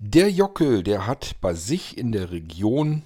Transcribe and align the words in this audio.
Der 0.00 0.30
Jockel, 0.30 0.84
der 0.84 1.08
hat 1.08 1.40
bei 1.40 1.54
sich 1.54 1.98
in 1.98 2.12
der 2.12 2.30
Region 2.30 3.02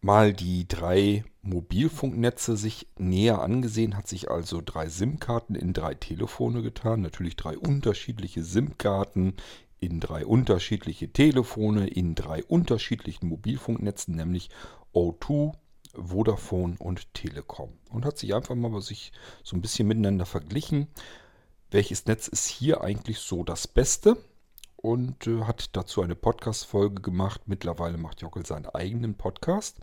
mal 0.00 0.32
die 0.32 0.66
drei 0.66 1.22
Mobilfunknetze 1.42 2.56
sich 2.56 2.88
näher 2.96 3.42
angesehen, 3.42 3.94
hat 3.94 4.08
sich 4.08 4.30
also 4.30 4.62
drei 4.64 4.88
SIM-Karten 4.88 5.54
in 5.54 5.74
drei 5.74 5.92
Telefone 5.92 6.62
getan, 6.62 7.02
natürlich 7.02 7.36
drei 7.36 7.58
unterschiedliche 7.58 8.42
SIM-Karten 8.42 9.34
in 9.80 10.00
drei 10.00 10.24
unterschiedliche 10.24 11.12
Telefone 11.12 11.88
in 11.88 12.14
drei 12.14 12.42
unterschiedlichen 12.42 13.28
Mobilfunknetzen, 13.28 14.16
nämlich 14.16 14.48
O2, 14.94 15.52
Vodafone 15.92 16.76
und 16.78 17.12
Telekom. 17.12 17.74
Und 17.90 18.06
hat 18.06 18.16
sich 18.16 18.34
einfach 18.34 18.54
mal 18.54 18.70
bei 18.70 18.80
sich 18.80 19.12
so 19.42 19.56
ein 19.56 19.60
bisschen 19.60 19.86
miteinander 19.86 20.24
verglichen, 20.24 20.88
welches 21.70 22.06
Netz 22.06 22.28
ist 22.28 22.46
hier 22.46 22.80
eigentlich 22.80 23.18
so 23.18 23.44
das 23.44 23.68
Beste 23.68 24.16
und 24.84 25.26
äh, 25.26 25.44
hat 25.44 25.74
dazu 25.76 26.02
eine 26.02 26.14
Podcast-Folge 26.14 27.00
gemacht. 27.00 27.40
Mittlerweile 27.46 27.96
macht 27.96 28.20
Jockel 28.20 28.44
seinen 28.44 28.66
eigenen 28.66 29.14
Podcast 29.14 29.78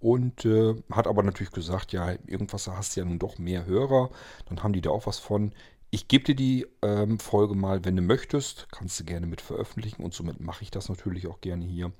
und 0.00 0.46
äh, 0.46 0.74
hat 0.90 1.06
aber 1.06 1.22
natürlich 1.22 1.52
gesagt, 1.52 1.92
ja, 1.92 2.12
irgendwas 2.26 2.66
hast 2.66 2.96
du 2.96 3.00
ja 3.00 3.06
nun 3.06 3.18
doch 3.18 3.36
mehr 3.36 3.66
Hörer, 3.66 4.08
dann 4.48 4.62
haben 4.62 4.72
die 4.72 4.80
da 4.80 4.88
auch 4.88 5.06
was 5.06 5.18
von. 5.18 5.52
Ich 5.90 6.08
gebe 6.08 6.24
dir 6.24 6.34
die 6.34 6.66
ähm, 6.80 7.18
Folge 7.18 7.54
mal, 7.54 7.84
wenn 7.84 7.96
du 7.96 8.02
möchtest, 8.02 8.68
kannst 8.72 8.98
du 8.98 9.04
gerne 9.04 9.26
mit 9.26 9.42
veröffentlichen 9.42 10.02
und 10.02 10.14
somit 10.14 10.40
mache 10.40 10.62
ich 10.62 10.70
das 10.70 10.88
natürlich 10.88 11.26
auch 11.26 11.42
gerne 11.42 11.64
hier. 11.66 11.92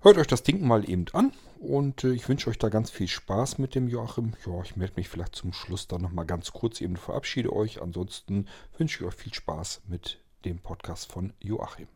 Hört 0.00 0.18
euch 0.18 0.26
das 0.26 0.42
Ding 0.42 0.66
mal 0.66 0.86
eben 0.86 1.06
an 1.14 1.32
und 1.58 2.04
äh, 2.04 2.12
ich 2.12 2.28
wünsche 2.28 2.50
euch 2.50 2.58
da 2.58 2.68
ganz 2.68 2.90
viel 2.90 3.08
Spaß 3.08 3.56
mit 3.56 3.74
dem 3.74 3.88
Joachim. 3.88 4.34
Ja, 4.44 4.60
ich 4.62 4.76
melde 4.76 4.94
mich 4.96 5.08
vielleicht 5.08 5.36
zum 5.36 5.54
Schluss 5.54 5.88
dann 5.88 6.02
nochmal 6.02 6.26
ganz 6.26 6.52
kurz 6.52 6.82
eben 6.82 6.98
verabschiede 6.98 7.50
euch. 7.50 7.80
Ansonsten 7.80 8.46
wünsche 8.76 9.00
ich 9.02 9.08
euch 9.08 9.14
viel 9.14 9.32
Spaß 9.32 9.80
mit 9.88 10.20
dem 10.44 10.58
Podcast 10.58 11.10
von 11.10 11.32
Joachim. 11.40 11.88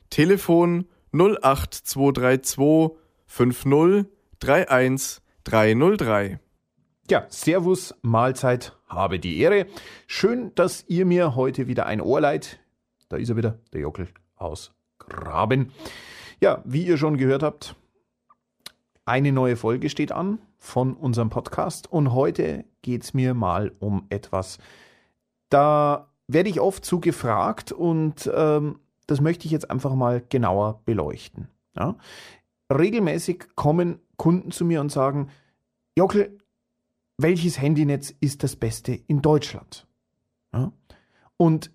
Telefon 0.09 0.85
08232 1.13 2.97
50 3.25 4.05
31 4.45 5.21
303. 5.45 6.41
Ja, 7.09 7.25
Servus, 7.29 7.95
Mahlzeit, 8.01 8.77
habe 8.87 9.17
die 9.19 9.39
Ehre. 9.39 9.65
Schön, 10.07 10.53
dass 10.55 10.83
ihr 10.87 11.05
mir 11.05 11.35
heute 11.35 11.67
wieder 11.67 11.85
ein 11.85 12.01
Ohr 12.01 12.19
leiht. 12.19 12.59
Da 13.07 13.15
ist 13.15 13.29
er 13.29 13.37
wieder, 13.37 13.59
der 13.71 13.79
Jockel 13.81 14.09
aus 14.35 14.73
Graben. 14.99 15.71
Ja, 16.41 16.61
wie 16.65 16.85
ihr 16.85 16.97
schon 16.97 17.15
gehört 17.17 17.43
habt, 17.43 17.75
eine 19.05 19.31
neue 19.31 19.55
Folge 19.55 19.89
steht 19.89 20.11
an 20.11 20.39
von 20.61 20.93
unserem 20.93 21.31
Podcast 21.31 21.91
und 21.91 22.13
heute 22.13 22.65
geht 22.83 23.03
es 23.03 23.15
mir 23.15 23.33
mal 23.33 23.71
um 23.79 24.05
etwas, 24.09 24.59
da 25.49 26.07
werde 26.27 26.49
ich 26.49 26.61
oft 26.61 26.85
zu 26.85 26.99
gefragt 26.99 27.71
und 27.71 28.29
ähm, 28.33 28.79
das 29.07 29.21
möchte 29.21 29.45
ich 29.47 29.51
jetzt 29.51 29.71
einfach 29.71 29.95
mal 29.95 30.23
genauer 30.29 30.81
beleuchten. 30.85 31.47
Ja? 31.75 31.97
Regelmäßig 32.71 33.47
kommen 33.55 33.99
Kunden 34.17 34.51
zu 34.51 34.63
mir 34.63 34.81
und 34.81 34.91
sagen, 34.91 35.29
Jockel, 35.97 36.37
welches 37.17 37.59
Handynetz 37.59 38.13
ist 38.19 38.43
das 38.43 38.55
beste 38.55 38.93
in 38.93 39.23
Deutschland? 39.23 39.87
Ja? 40.53 40.71
Und 41.37 41.71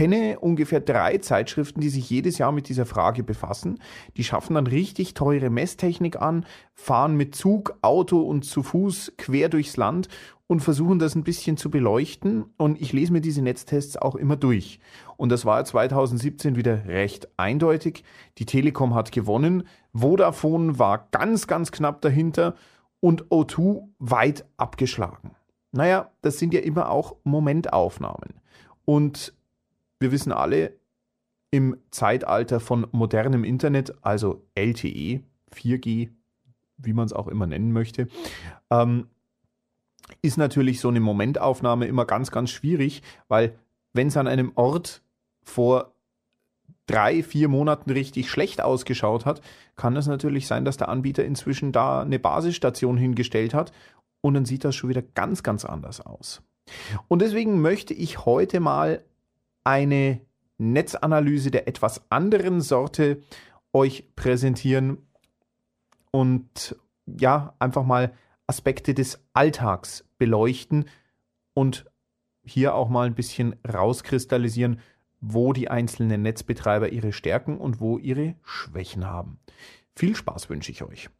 kenne 0.00 0.38
ungefähr 0.38 0.80
drei 0.80 1.18
Zeitschriften, 1.18 1.82
die 1.82 1.90
sich 1.90 2.08
jedes 2.08 2.38
Jahr 2.38 2.52
mit 2.52 2.70
dieser 2.70 2.86
Frage 2.86 3.22
befassen. 3.22 3.78
Die 4.16 4.24
schaffen 4.24 4.54
dann 4.54 4.66
richtig 4.66 5.12
teure 5.12 5.50
Messtechnik 5.50 6.18
an, 6.18 6.46
fahren 6.72 7.18
mit 7.18 7.34
Zug, 7.34 7.76
Auto 7.82 8.22
und 8.22 8.46
zu 8.46 8.62
Fuß 8.62 9.12
quer 9.18 9.50
durchs 9.50 9.76
Land 9.76 10.08
und 10.46 10.60
versuchen 10.60 10.98
das 10.98 11.16
ein 11.16 11.22
bisschen 11.22 11.58
zu 11.58 11.70
beleuchten. 11.70 12.46
Und 12.56 12.80
ich 12.80 12.94
lese 12.94 13.12
mir 13.12 13.20
diese 13.20 13.42
Netztests 13.42 13.98
auch 13.98 14.16
immer 14.16 14.36
durch. 14.36 14.80
Und 15.18 15.28
das 15.28 15.44
war 15.44 15.62
2017 15.62 16.56
wieder 16.56 16.86
recht 16.86 17.28
eindeutig. 17.36 18.02
Die 18.38 18.46
Telekom 18.46 18.94
hat 18.94 19.12
gewonnen, 19.12 19.64
Vodafone 19.92 20.78
war 20.78 21.08
ganz, 21.10 21.46
ganz 21.46 21.72
knapp 21.72 22.00
dahinter 22.00 22.54
und 23.00 23.26
O2 23.26 23.82
weit 23.98 24.46
abgeschlagen. 24.56 25.32
Naja, 25.72 26.10
das 26.22 26.38
sind 26.38 26.54
ja 26.54 26.60
immer 26.60 26.88
auch 26.88 27.16
Momentaufnahmen. 27.24 28.40
Und 28.86 29.34
wir 30.00 30.12
wissen 30.12 30.32
alle, 30.32 30.72
im 31.50 31.76
Zeitalter 31.90 32.60
von 32.60 32.86
modernem 32.92 33.44
Internet, 33.44 33.94
also 34.02 34.44
LTE, 34.54 35.22
4G, 35.52 36.10
wie 36.78 36.92
man 36.92 37.06
es 37.06 37.12
auch 37.12 37.28
immer 37.28 37.46
nennen 37.46 37.72
möchte, 37.72 38.08
ähm, 38.70 39.08
ist 40.22 40.38
natürlich 40.38 40.80
so 40.80 40.88
eine 40.88 41.00
Momentaufnahme 41.00 41.86
immer 41.86 42.04
ganz, 42.04 42.30
ganz 42.30 42.50
schwierig, 42.50 43.02
weil 43.28 43.58
wenn 43.92 44.08
es 44.08 44.16
an 44.16 44.26
einem 44.26 44.52
Ort 44.54 45.02
vor 45.42 45.92
drei, 46.86 47.22
vier 47.22 47.48
Monaten 47.48 47.90
richtig 47.90 48.30
schlecht 48.30 48.60
ausgeschaut 48.60 49.26
hat, 49.26 49.40
kann 49.76 49.96
es 49.96 50.06
natürlich 50.06 50.46
sein, 50.46 50.64
dass 50.64 50.76
der 50.76 50.88
Anbieter 50.88 51.24
inzwischen 51.24 51.72
da 51.72 52.02
eine 52.02 52.18
Basisstation 52.18 52.96
hingestellt 52.96 53.54
hat 53.54 53.72
und 54.20 54.34
dann 54.34 54.44
sieht 54.44 54.64
das 54.64 54.74
schon 54.74 54.90
wieder 54.90 55.02
ganz, 55.02 55.42
ganz 55.42 55.64
anders 55.64 56.00
aus. 56.00 56.42
Und 57.08 57.22
deswegen 57.22 57.60
möchte 57.60 57.94
ich 57.94 58.24
heute 58.24 58.60
mal 58.60 59.04
eine 59.64 60.20
Netzanalyse 60.58 61.50
der 61.50 61.68
etwas 61.68 62.02
anderen 62.10 62.60
Sorte 62.60 63.22
euch 63.72 64.14
präsentieren 64.16 64.98
und 66.10 66.76
ja, 67.06 67.54
einfach 67.58 67.84
mal 67.84 68.12
Aspekte 68.46 68.94
des 68.94 69.20
Alltags 69.32 70.04
beleuchten 70.18 70.86
und 71.54 71.86
hier 72.42 72.74
auch 72.74 72.88
mal 72.88 73.06
ein 73.06 73.14
bisschen 73.14 73.56
rauskristallisieren, 73.66 74.80
wo 75.20 75.52
die 75.52 75.70
einzelnen 75.70 76.22
Netzbetreiber 76.22 76.90
ihre 76.90 77.12
Stärken 77.12 77.58
und 77.58 77.80
wo 77.80 77.98
ihre 77.98 78.34
Schwächen 78.42 79.06
haben. 79.06 79.38
Viel 79.94 80.16
Spaß 80.16 80.48
wünsche 80.48 80.72
ich 80.72 80.82
euch. 80.82 81.10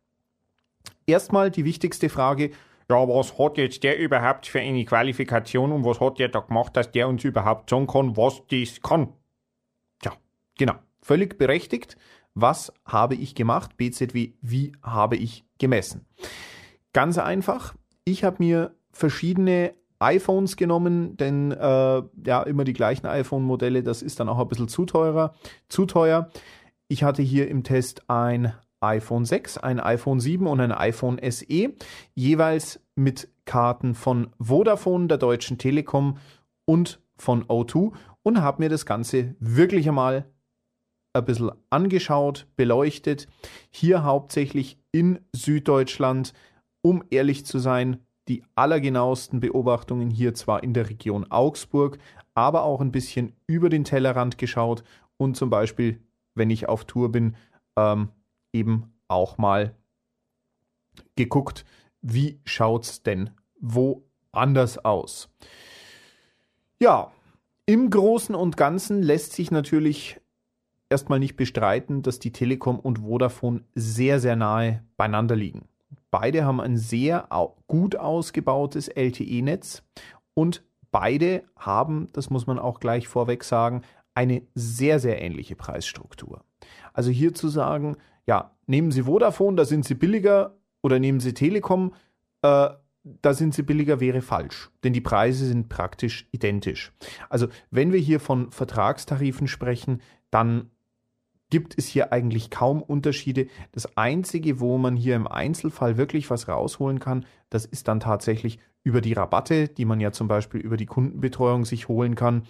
Erstmal 1.07 1.51
die 1.51 1.65
wichtigste 1.65 2.09
Frage, 2.09 2.51
ja, 2.91 3.09
was 3.09 3.39
hat 3.39 3.57
jetzt 3.57 3.85
der 3.85 3.99
überhaupt 3.99 4.47
für 4.47 4.61
eine 4.61 4.85
Qualifikation 4.85 5.71
und 5.71 5.85
was 5.85 6.01
hat 6.01 6.19
der 6.19 6.29
da 6.29 6.41
gemacht, 6.41 6.77
dass 6.77 6.91
der 6.91 7.09
uns 7.09 7.23
überhaupt 7.25 7.71
sagen 7.71 7.87
kann, 7.87 8.17
was 8.17 8.43
das 8.51 8.83
kann? 8.83 9.13
Tja, 10.03 10.13
genau, 10.59 10.75
völlig 11.01 11.39
berechtigt. 11.39 11.97
Was 12.35 12.73
habe 12.85 13.15
ich 13.15 13.35
gemacht? 13.35 13.77
BZW, 13.77 14.33
wie 14.41 14.73
habe 14.83 15.17
ich 15.17 15.45
gemessen? 15.59 16.07
Ganz 16.93 17.17
einfach, 17.19 17.75
ich 18.05 18.25
habe 18.25 18.37
mir 18.41 18.75
verschiedene 18.91 19.75
iPhones 20.01 20.57
genommen, 20.57 21.17
denn 21.17 21.53
äh, 21.53 22.03
ja, 22.25 22.43
immer 22.43 22.65
die 22.65 22.73
gleichen 22.73 23.07
iPhone-Modelle, 23.07 23.83
das 23.83 24.03
ist 24.03 24.19
dann 24.19 24.29
auch 24.29 24.39
ein 24.39 24.49
bisschen 24.49 24.69
zu 24.69 24.87
teurer, 24.87 25.35
zu 25.69 25.87
teuer. 25.87 26.31
Ich 26.89 27.05
hatte 27.05 27.23
hier 27.23 27.49
im 27.49 27.63
Test 27.63 28.09
ein 28.09 28.55
iPhone 28.81 29.25
6, 29.25 29.59
ein 29.59 29.81
iPhone 29.81 30.21
7 30.21 30.47
und 30.47 30.61
ein 30.61 30.73
iPhone 30.73 31.21
SE, 31.31 31.75
jeweils 32.15 32.81
mit 32.95 33.29
Karten 33.45 33.95
von 33.95 34.29
Vodafone, 34.39 35.09
der 35.09 35.19
Deutschen 35.19 35.59
Telekom 35.59 36.19
und 36.65 37.01
von 37.17 37.45
O2 37.45 37.93
und 38.23 38.41
habe 38.41 38.63
mir 38.63 38.69
das 38.69 38.87
Ganze 38.87 39.35
wirklich 39.39 39.89
einmal 39.89 40.27
ein 41.13 41.25
bisschen 41.25 41.51
angeschaut, 41.71 42.47
beleuchtet. 42.57 43.27
Hier 43.71 44.05
hauptsächlich 44.05 44.79
in 44.93 45.21
Süddeutschland, 45.35 46.33
um 46.83 47.05
ehrlich 47.11 47.45
zu 47.45 47.59
sein, 47.59 47.99
die 48.29 48.45
allergenauesten 48.55 49.41
Beobachtungen 49.41 50.11
hier 50.11 50.35
zwar 50.35 50.63
in 50.63 50.73
der 50.73 50.89
Region 50.89 51.31
Augsburg, 51.31 51.99
aber 52.35 52.63
auch 52.63 52.81
ein 52.81 52.93
bisschen 52.93 53.33
über 53.47 53.69
den 53.69 53.85
Tellerrand 53.85 54.39
geschaut 54.39 54.85
und 55.17 55.37
zum 55.37 55.51
Beispiel, 55.51 56.01
wenn 56.35 56.49
ich 56.49 56.69
auf 56.69 56.85
Tour 56.85 57.11
bin, 57.11 57.35
ähm, 57.77 58.11
eben 58.53 58.93
auch 59.09 59.39
mal 59.39 59.75
geguckt, 61.17 61.65
wie 62.03 62.41
schaut's 62.45 63.03
denn 63.03 63.31
woanders 63.61 64.79
aus. 64.85 65.29
Ja, 66.81 67.13
im 67.67 67.91
Großen 67.91 68.35
und 68.35 68.57
Ganzen 68.57 69.03
lässt 69.03 69.33
sich 69.33 69.51
natürlich 69.51 70.21
erstmal 70.89 71.19
nicht 71.19 71.37
bestreiten, 71.37 72.03
dass 72.03 72.19
die 72.19 72.33
Telekom 72.33 72.79
und 72.79 73.01
Vodafone 73.01 73.65
sehr, 73.75 74.19
sehr 74.19 74.37
nahe 74.37 74.85
beieinander 74.97 75.37
liegen. 75.37 75.69
Beide 76.11 76.45
haben 76.45 76.61
ein 76.61 76.77
sehr 76.77 77.29
gut 77.69 77.97
ausgebautes 77.97 78.89
LTE-Netz 78.89 79.83
und 80.35 80.65
beide 80.91 81.45
haben, 81.57 82.09
das 82.13 82.31
muss 82.31 82.47
man 82.47 82.59
auch 82.59 82.81
gleich 82.81 83.07
vorweg 83.07 83.45
sagen, 83.45 83.83
eine 84.15 84.43
sehr, 84.55 84.99
sehr 84.99 85.23
ähnliche 85.23 85.55
Preisstruktur. 85.55 86.43
Also 86.93 87.11
hier 87.11 87.33
zu 87.35 87.49
sagen, 87.49 87.97
ja, 88.31 88.53
nehmen 88.69 88.93
Sie 88.93 89.03
Vodafone, 89.03 89.57
da 89.57 89.65
sind 89.65 89.85
Sie 89.85 89.95
billiger, 89.95 90.57
oder 90.83 91.01
nehmen 91.01 91.19
Sie 91.19 91.35
Telekom, 91.35 91.95
äh, 92.43 92.69
da 93.03 93.35
sind 93.35 93.55
sie 93.55 93.63
billiger, 93.63 93.99
wäre 93.99 94.23
falsch, 94.23 94.71
denn 94.85 94.93
die 94.93 95.01
Preise 95.01 95.47
sind 95.47 95.69
praktisch 95.69 96.29
identisch. 96.31 96.93
Also 97.29 97.49
wenn 97.73 97.93
wir 97.93 97.99
hier 97.99 98.21
von 98.21 98.53
Vertragstarifen 98.53 99.49
sprechen, 99.49 100.01
dann 100.31 100.71
gibt 101.49 101.77
es 101.77 101.89
hier 101.89 102.13
eigentlich 102.13 102.51
kaum 102.51 102.83
Unterschiede. 102.83 103.49
Das 103.73 103.97
Einzige, 103.97 104.61
wo 104.61 104.79
man 104.79 104.95
hier 104.95 105.17
im 105.17 105.27
Einzelfall 105.27 105.97
wirklich 105.97 106.31
was 106.31 106.47
rausholen 106.47 107.01
kann, 107.01 107.27
das 107.49 107.65
ist 107.65 107.89
dann 107.89 107.99
tatsächlich 107.99 108.61
über 108.85 109.01
die 109.01 109.15
Rabatte, 109.15 109.67
die 109.67 109.87
man 109.87 109.99
ja 109.99 110.13
zum 110.13 110.29
Beispiel 110.29 110.61
über 110.61 110.77
die 110.77 110.87
Kundenbetreuung 110.87 111.65
sich 111.65 111.89
holen 111.89 112.15
kann. 112.15 112.45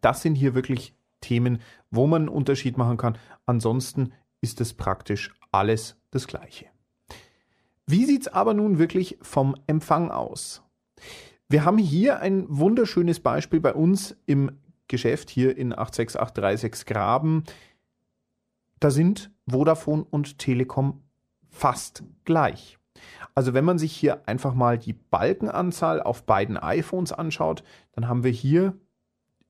Das 0.00 0.22
sind 0.22 0.36
hier 0.36 0.54
wirklich 0.54 0.94
Themen, 1.20 1.58
wo 1.90 2.06
man 2.06 2.22
einen 2.22 2.28
Unterschied 2.28 2.78
machen 2.78 2.96
kann. 2.96 3.18
Ansonsten 3.44 4.12
ist 4.40 4.60
es 4.60 4.74
praktisch 4.74 5.32
alles 5.52 5.96
das 6.10 6.26
Gleiche. 6.26 6.66
Wie 7.86 8.04
sieht 8.04 8.22
es 8.22 8.28
aber 8.28 8.54
nun 8.54 8.78
wirklich 8.78 9.18
vom 9.22 9.56
Empfang 9.66 10.10
aus? 10.10 10.62
Wir 11.48 11.64
haben 11.64 11.78
hier 11.78 12.20
ein 12.20 12.44
wunderschönes 12.48 13.20
Beispiel 13.20 13.60
bei 13.60 13.72
uns 13.72 14.16
im 14.26 14.58
Geschäft 14.88 15.30
hier 15.30 15.56
in 15.56 15.72
86836 15.72 16.86
Graben. 16.86 17.44
Da 18.80 18.90
sind 18.90 19.30
Vodafone 19.48 20.04
und 20.04 20.38
Telekom 20.38 21.02
fast 21.48 22.04
gleich. 22.24 22.78
Also 23.34 23.54
wenn 23.54 23.64
man 23.64 23.78
sich 23.78 23.92
hier 23.92 24.28
einfach 24.28 24.54
mal 24.54 24.78
die 24.78 24.92
Balkenanzahl 24.92 26.02
auf 26.02 26.24
beiden 26.24 26.56
iPhones 26.56 27.12
anschaut, 27.12 27.62
dann 27.92 28.08
haben 28.08 28.24
wir 28.24 28.30
hier 28.30 28.74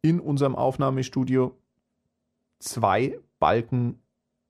in 0.02 0.20
unserem 0.20 0.54
Aufnahmestudio 0.54 1.56
zwei 2.58 3.18
Balken 3.38 4.00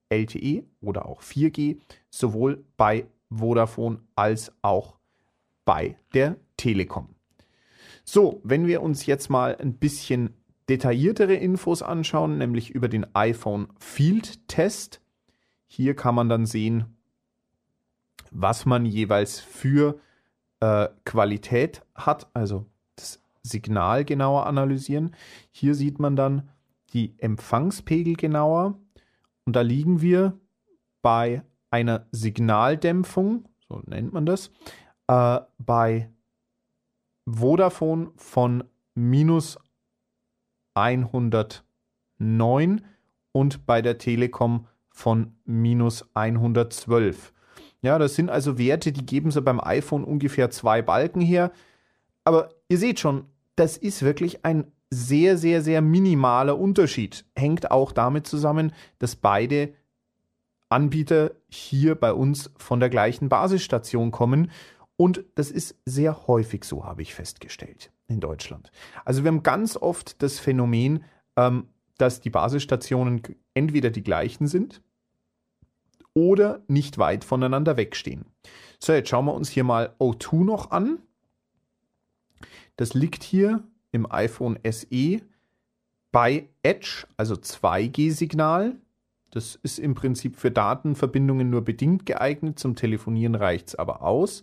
LTE 0.09 0.65
oder 0.81 1.07
auch 1.07 1.23
4G, 1.23 1.79
sowohl 2.11 2.65
bei 2.77 3.07
Vodafone 3.31 4.01
als 4.15 4.53
auch 4.63 4.97
bei 5.65 5.97
der 6.15 6.37
Telekom. 6.57 7.15
So, 8.05 8.41
wenn 8.43 8.67
wir 8.67 8.83
uns 8.83 9.05
jetzt 9.07 9.29
mal 9.29 9.57
ein 9.57 9.75
bisschen 9.75 10.35
detailliertere 10.69 11.35
Infos 11.35 11.83
anschauen, 11.83 12.39
nämlich 12.39 12.71
über 12.71 12.89
den 12.89 13.07
iPhone 13.15 13.69
Field 13.79 14.47
Test. 14.49 15.01
Hier 15.67 15.95
kann 15.95 16.15
man 16.15 16.29
dann 16.29 16.47
sehen, 16.47 16.97
was 18.31 18.67
man 18.67 18.85
jeweils 18.85 19.41
für 19.41 19.99
äh, 20.61 20.89
Qualität 21.05 21.83
hat, 21.95 22.29
also 22.35 22.67
das 22.97 23.23
Signal 23.43 24.05
genauer 24.05 24.47
analysieren. 24.47 25.15
Hier 25.51 25.75
sieht 25.75 25.99
man 25.99 26.17
dann 26.17 26.49
die 26.93 27.15
Empfangspegel 27.19 28.15
genauer 28.15 28.79
und 29.49 29.55
da 29.55 29.63
liegen 29.63 30.03
wir 30.03 30.39
bei 31.01 31.43
einer 31.71 32.07
Signaldämpfung, 32.13 33.49
so 33.67 33.81
nennt 33.87 34.13
man 34.13 34.27
das, 34.27 34.51
äh, 35.07 35.41
bei 35.57 36.11
Vodafone 37.25 38.11
von 38.17 38.65
minus 38.95 39.59
109 40.75 42.85
und 43.33 43.65
bei 43.65 43.81
der 43.81 43.97
Telekom 43.97 44.67
von 44.91 45.33
minus 45.47 46.07
112. 46.13 47.33
Ja, 47.81 47.99
das 47.99 48.17
sind 48.17 48.29
also 48.29 48.59
Werte, 48.59 48.93
die 48.93 49.07
geben 49.07 49.31
so 49.31 49.41
beim 49.41 49.61
iPhone 49.61 50.05
ungefähr 50.05 50.51
zwei 50.51 50.83
Balken 50.83 51.23
her. 51.23 51.53
Aber 52.23 52.51
ihr 52.69 52.77
seht 52.77 53.01
schon, 53.01 53.25
das 53.57 53.79
ist 53.79 54.03
wirklich 54.03 54.45
ein 54.45 54.71
sehr, 54.91 55.37
sehr, 55.37 55.63
sehr 55.63 55.81
minimaler 55.81 56.59
Unterschied. 56.59 57.25
Hängt 57.37 57.71
auch 57.71 57.93
damit 57.93 58.27
zusammen, 58.27 58.73
dass 58.99 59.17
beide 59.17 59.75
Anbieter 60.69 61.33
hier 61.49 61.95
bei 61.95 62.13
uns 62.13 62.51
von 62.57 62.81
der 62.81 62.91
gleichen 62.91 63.29
Basisstation 63.29 64.11
kommen. 64.11 64.51
Und 64.97 65.25
das 65.35 65.51
ist 65.51 65.77
sehr 65.85 66.27
häufig 66.27 66.65
so, 66.65 66.85
habe 66.85 67.03
ich 67.03 67.15
festgestellt 67.15 67.91
in 68.09 68.21
Deutschland. 68.21 68.71
Also 69.05 69.23
wir 69.23 69.29
haben 69.29 69.43
ganz 69.43 69.77
oft 69.77 70.23
das 70.23 70.39
Phänomen, 70.39 71.05
ähm, 71.37 71.69
dass 71.99 72.21
die 72.21 72.31
Basisstationen 72.31 73.23
entweder 73.55 73.91
die 73.91 74.03
gleichen 74.03 74.47
sind 74.47 74.83
oder 76.15 76.63
nicht 76.67 76.99
weit 76.99 77.25
voneinander 77.25 77.77
wegstehen. 77.77 78.27
So, 78.81 78.93
jetzt 78.93 79.09
schauen 79.09 79.27
wir 79.27 79.35
uns 79.35 79.49
hier 79.49 79.65
mal 79.65 79.95
O2 79.99 80.45
noch 80.45 80.71
an. 80.71 80.99
Das 82.77 82.95
liegt 82.95 83.23
hier 83.23 83.63
im 83.93 84.11
iPhone 84.11 84.59
SE 84.71 85.21
bei 86.13 86.49
Edge, 86.63 87.07
also 87.17 87.35
2G-Signal. 87.35 88.77
Das 89.31 89.57
ist 89.63 89.79
im 89.79 89.95
Prinzip 89.95 90.37
für 90.37 90.51
Datenverbindungen 90.51 91.51
nur 91.51 91.63
bedingt 91.63 92.07
geeignet, 92.07 92.59
zum 92.59 92.77
Telefonieren 92.77 93.35
reicht 93.35 93.69
es 93.69 93.75
aber 93.75 94.03
aus. 94.03 94.43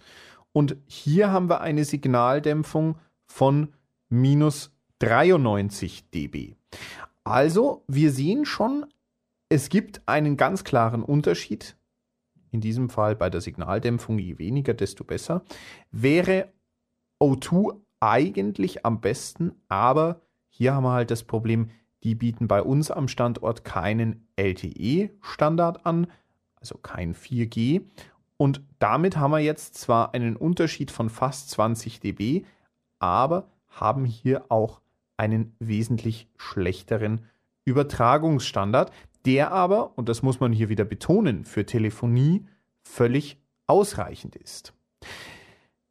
Und 0.52 0.78
hier 0.86 1.32
haben 1.32 1.50
wir 1.50 1.62
eine 1.62 1.84
Signaldämpfung 1.84 2.98
von 3.26 3.74
minus 4.10 4.72
93 5.00 6.10
dB. 6.12 6.56
Also, 7.24 7.84
wir 7.88 8.12
sehen 8.12 8.46
schon, 8.46 8.86
es 9.50 9.70
gibt 9.70 10.02
einen 10.08 10.38
ganz 10.38 10.64
klaren 10.64 11.04
Unterschied. 11.04 11.76
In 12.52 12.62
diesem 12.62 12.90
Fall 12.90 13.16
bei 13.16 13.30
der 13.30 13.42
Signaldämpfung, 13.42 14.20
je 14.20 14.38
weniger, 14.38 14.74
desto 14.74 15.04
besser. 15.04 15.44
Wäre 15.92 16.54
O2 17.22 17.76
eigentlich 18.06 18.86
am 18.86 19.02
besten, 19.02 19.54
aber 19.68 20.22
hier 20.50 20.76
haben 20.76 20.84
wir 20.84 20.94
halt 20.94 21.12
das 21.12 21.24
Problem, 21.24 21.72
die 22.04 22.14
bieten 22.14 22.48
bei 22.48 22.62
uns 22.62 22.92
am 22.92 23.08
Standort 23.08 23.64
keinen 23.64 24.28
LTE-Standard 24.36 25.86
an, 25.88 26.08
also 26.60 26.78
kein 26.78 27.16
4G. 27.16 27.82
Und 28.38 28.62
damit 28.78 29.18
haben 29.18 29.32
wir 29.32 29.40
jetzt 29.40 29.76
zwar 29.76 30.14
einen 30.14 30.36
Unterschied 30.36 30.92
von 30.92 31.10
fast 31.10 31.50
20 31.50 32.00
dB, 32.00 32.46
aber 33.00 33.50
haben 33.70 34.06
hier 34.06 34.52
auch 34.52 34.82
einen 35.18 35.56
wesentlich 35.60 36.28
schlechteren 36.38 37.26
Übertragungsstandard, 37.66 38.92
der 39.26 39.52
aber, 39.52 39.98
und 39.98 40.10
das 40.10 40.22
muss 40.22 40.40
man 40.40 40.54
hier 40.54 40.70
wieder 40.70 40.86
betonen, 40.86 41.44
für 41.44 41.66
Telefonie 41.66 42.46
völlig 42.84 43.40
ausreichend 43.66 44.36
ist. 44.36 44.74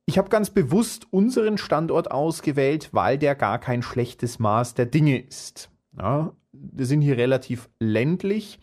Ich 0.07 0.19
habe 0.19 0.29
ganz 0.29 0.51
bewusst 0.51 1.07
unseren 1.11 1.57
Standort 1.57 2.11
ausgewählt, 2.11 2.91
weil 2.93 3.19
der 3.19 3.35
gar 3.35 3.59
kein 3.59 3.83
schlechtes 3.83 4.39
Maß 4.39 4.75
der 4.75 4.87
Dinge 4.87 5.19
ist. 5.19 5.71
Ja, 5.97 6.33
wir 6.53 6.87
sind 6.87 7.01
hier 7.01 7.17
relativ 7.17 7.71
ländlich. 7.79 8.59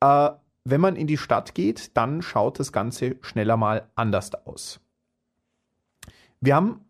Äh, 0.00 0.30
wenn 0.64 0.80
man 0.80 0.96
in 0.96 1.06
die 1.06 1.18
Stadt 1.18 1.54
geht, 1.54 1.96
dann 1.96 2.22
schaut 2.22 2.58
das 2.58 2.72
Ganze 2.72 3.16
schneller 3.20 3.56
mal 3.56 3.88
anders 3.94 4.34
aus. 4.46 4.80
Wir 6.40 6.54
haben 6.54 6.80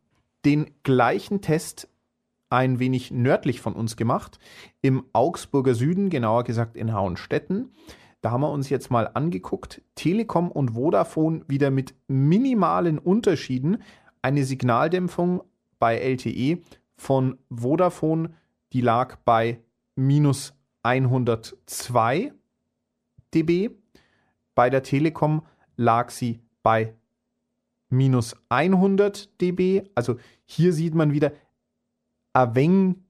den 0.45 0.71
gleichen 0.83 1.41
Test 1.41 1.89
ein 2.49 2.79
wenig 2.79 3.11
nördlich 3.11 3.61
von 3.61 3.75
uns 3.75 3.97
gemacht, 3.97 4.39
im 4.83 5.05
Augsburger 5.13 5.75
Süden, 5.75 6.11
genauer 6.11 6.45
gesagt 6.45 6.77
in 6.77 6.93
Hauenstetten. 6.93 7.73
Da 8.21 8.31
haben 8.31 8.43
wir 8.43 8.51
uns 8.51 8.69
jetzt 8.69 8.91
mal 8.91 9.11
angeguckt, 9.15 9.81
Telekom 9.95 10.51
und 10.51 10.73
Vodafone 10.73 11.43
wieder 11.49 11.71
mit 11.71 11.95
minimalen 12.07 12.99
Unterschieden. 12.99 13.83
Eine 14.21 14.45
Signaldämpfung 14.45 15.43
bei 15.79 15.97
LTE 15.99 16.63
von 16.97 17.39
Vodafone, 17.49 18.35
die 18.75 18.83
lag 18.83 19.17
bei 19.25 19.61
minus 19.97 20.53
102 20.83 22.33
dB. 23.35 23.71
Bei 24.55 24.69
der 24.69 24.83
Telekom 24.83 25.47
lag 25.77 26.11
sie 26.11 26.41
bei 26.63 26.95
minus 27.89 28.37
100 28.51 29.41
dB. 29.41 29.85
Also 29.95 30.17
hier 30.45 30.75
sieht 30.75 30.95
man 30.95 31.13
wieder 31.13 31.33
Aveng, 32.35 33.05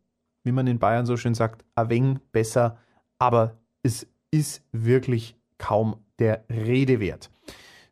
wie 0.44 0.52
man 0.52 0.68
in 0.68 0.78
Bayern 0.78 1.04
so 1.04 1.16
schön 1.16 1.34
sagt, 1.34 1.64
Aveng 1.74 2.20
besser, 2.30 2.78
aber 3.18 3.58
es 3.82 4.06
ist 4.30 4.62
wirklich 4.72 5.36
kaum 5.58 5.96
der 6.18 6.44
Rede 6.48 7.00
wert. 7.00 7.30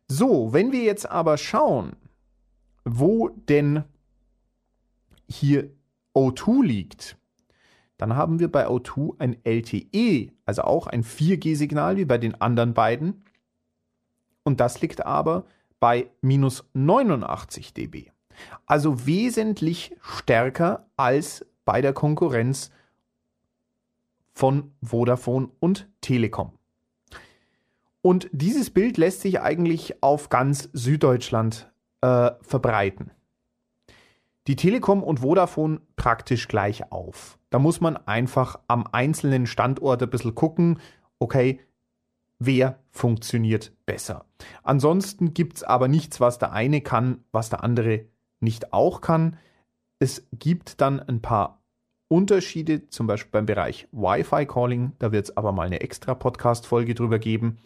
So, 0.07 0.53
wenn 0.53 0.71
wir 0.71 0.83
jetzt 0.83 1.09
aber 1.09 1.37
schauen, 1.37 1.95
wo 2.85 3.29
denn 3.29 3.83
hier 5.27 5.69
O2 6.15 6.63
liegt, 6.63 7.17
dann 7.97 8.15
haben 8.15 8.39
wir 8.39 8.51
bei 8.51 8.67
O2 8.67 9.19
ein 9.19 9.37
LTE, 9.43 10.31
also 10.45 10.63
auch 10.63 10.87
ein 10.87 11.03
4G-Signal 11.03 11.97
wie 11.97 12.05
bei 12.05 12.17
den 12.17 12.39
anderen 12.39 12.73
beiden. 12.73 13.23
Und 14.43 14.59
das 14.59 14.81
liegt 14.81 15.05
aber 15.05 15.45
bei 15.79 16.09
minus 16.21 16.63
89 16.73 17.73
dB. 17.73 18.11
Also 18.65 19.05
wesentlich 19.05 19.95
stärker 20.01 20.87
als 20.95 21.45
bei 21.65 21.81
der 21.81 21.93
Konkurrenz 21.93 22.71
von 24.39 24.71
Vodafone 24.81 25.49
und 25.59 25.89
Telekom. 25.99 26.53
Und 28.01 28.29
dieses 28.31 28.69
Bild 28.69 28.95
lässt 28.95 29.19
sich 29.19 29.41
eigentlich 29.41 30.01
auf 30.01 30.29
ganz 30.29 30.69
Süddeutschland 30.71 31.69
äh, 31.99 32.31
verbreiten. 32.39 33.11
Die 34.47 34.55
Telekom 34.55 35.03
und 35.03 35.19
Vodafone 35.19 35.81
praktisch 35.97 36.47
gleich 36.47 36.89
auf. 36.89 37.37
Da 37.49 37.59
muss 37.59 37.81
man 37.81 37.97
einfach 37.97 38.57
am 38.69 38.87
einzelnen 38.89 39.45
Standort 39.45 40.01
ein 40.01 40.09
bisschen 40.09 40.35
gucken, 40.35 40.79
okay, 41.19 41.59
wer 42.39 42.79
funktioniert 42.91 43.73
besser. 43.85 44.23
Ansonsten 44.63 45.33
gibt 45.33 45.57
es 45.57 45.63
aber 45.63 45.89
nichts, 45.89 46.21
was 46.21 46.39
der 46.39 46.53
eine 46.53 46.79
kann, 46.79 47.25
was 47.33 47.49
der 47.49 47.61
andere 47.61 48.05
nicht 48.39 48.71
auch 48.71 49.01
kann. 49.01 49.35
Es 49.99 50.25
gibt 50.31 50.79
dann 50.79 51.01
ein 51.01 51.21
paar 51.21 51.58
Unterschiede, 52.09 52.89
zum 52.89 53.07
Beispiel 53.07 53.31
beim 53.31 53.45
Bereich 53.45 53.87
Wi-Fi-Calling, 53.91 54.93
da 54.99 55.11
wird 55.11 55.25
es 55.25 55.37
aber 55.37 55.51
mal 55.51 55.67
eine 55.67 55.81
extra 55.81 56.15
Podcast-Folge 56.15 56.95
drüber 56.95 57.19
geben. 57.19 57.59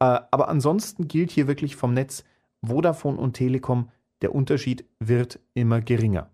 Äh, 0.00 0.20
aber 0.30 0.48
ansonsten 0.48 1.08
gilt 1.08 1.30
hier 1.30 1.46
wirklich 1.46 1.76
vom 1.76 1.94
Netz 1.94 2.24
Vodafone 2.62 3.16
und 3.16 3.34
Telekom, 3.34 3.90
der 4.22 4.34
Unterschied 4.34 4.84
wird 4.98 5.38
immer 5.54 5.80
geringer. 5.80 6.28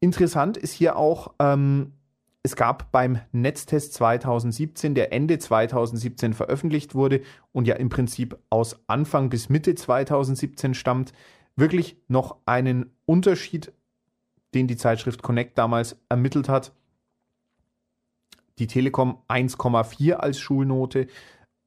Interessant 0.00 0.56
ist 0.56 0.72
hier 0.72 0.96
auch, 0.96 1.34
ähm, 1.40 1.92
es 2.42 2.54
gab 2.54 2.92
beim 2.92 3.18
Netztest 3.32 3.94
2017, 3.94 4.94
der 4.94 5.12
Ende 5.12 5.38
2017 5.38 6.32
veröffentlicht 6.32 6.94
wurde 6.94 7.22
und 7.50 7.66
ja 7.66 7.74
im 7.74 7.88
Prinzip 7.88 8.38
aus 8.50 8.78
Anfang 8.86 9.30
bis 9.30 9.48
Mitte 9.48 9.74
2017 9.74 10.74
stammt, 10.74 11.12
wirklich 11.56 11.96
noch 12.06 12.36
einen 12.46 12.92
Unterschied, 13.06 13.72
den 14.56 14.66
die 14.66 14.76
Zeitschrift 14.76 15.22
Connect 15.22 15.58
damals 15.58 15.96
ermittelt 16.08 16.48
hat. 16.48 16.72
Die 18.58 18.66
Telekom 18.66 19.18
1,4 19.28 20.14
als 20.14 20.40
Schulnote, 20.40 21.08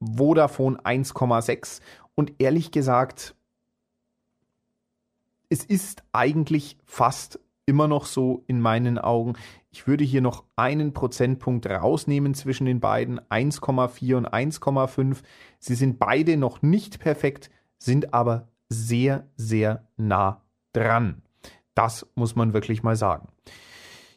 Vodafone 0.02 0.80
1,6 0.80 1.82
und 2.16 2.34
ehrlich 2.40 2.72
gesagt, 2.72 3.36
es 5.50 5.64
ist 5.64 6.04
eigentlich 6.14 6.78
fast 6.86 7.40
immer 7.68 7.88
noch 7.88 8.06
so 8.06 8.44
in 8.48 8.60
meinen 8.60 8.98
Augen. 8.98 9.34
Ich 9.70 9.86
würde 9.86 10.04
hier 10.04 10.22
noch 10.22 10.46
einen 10.56 10.94
Prozentpunkt 10.94 11.68
rausnehmen 11.68 12.34
zwischen 12.34 12.66
den 12.66 12.80
beiden, 12.80 13.20
1,4 13.20 14.16
und 14.16 14.28
1,5. 14.28 15.18
Sie 15.60 15.76
sind 15.76 16.00
beide 16.00 16.38
noch 16.38 16.64
nicht 16.64 17.00
perfekt, 17.00 17.52
sind 17.78 18.16
aber 18.16 18.48
sehr, 18.70 19.28
sehr 19.36 19.88
nah 19.98 20.42
dran. 20.74 21.22
Das 21.80 22.06
muss 22.14 22.36
man 22.36 22.52
wirklich 22.52 22.84
mal 22.84 22.98
sagen. 22.98 23.30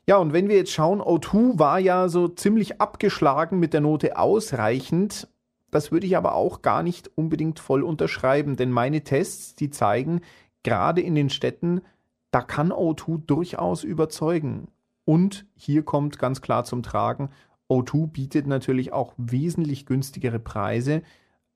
Ja, 0.05 0.17
und 0.17 0.33
wenn 0.33 0.49
wir 0.49 0.57
jetzt 0.57 0.73
schauen, 0.73 1.01
O2 1.01 1.61
war 1.61 1.79
ja 1.79 2.09
so 2.09 2.27
ziemlich 2.27 2.81
abgeschlagen 2.81 3.61
mit 3.61 3.73
der 3.73 3.81
Note 3.81 4.17
ausreichend. 4.17 5.29
Das 5.71 5.93
würde 5.93 6.09
ich 6.09 6.17
aber 6.17 6.35
auch 6.35 6.63
gar 6.63 6.83
nicht 6.83 7.17
unbedingt 7.17 7.61
voll 7.61 7.85
unterschreiben, 7.85 8.57
denn 8.57 8.73
meine 8.73 9.05
Tests, 9.05 9.55
die 9.55 9.71
zeigen, 9.71 10.23
gerade 10.65 11.03
in 11.03 11.15
den 11.15 11.31
Städten, 11.31 11.83
da 12.33 12.43
kann 12.43 12.73
O2 12.73 13.27
durchaus 13.27 13.85
überzeugen. 13.85 14.67
Und 15.05 15.47
hier 15.55 15.85
kommt 15.85 16.19
ganz 16.19 16.41
klar 16.41 16.65
zum 16.65 16.83
Tragen, 16.83 17.31
O2 17.71 18.09
bietet 18.09 18.49
natürlich 18.49 18.93
auch 18.93 19.15
wesentlich 19.19 19.87
günstigere 19.87 20.41
Preise 20.41 21.03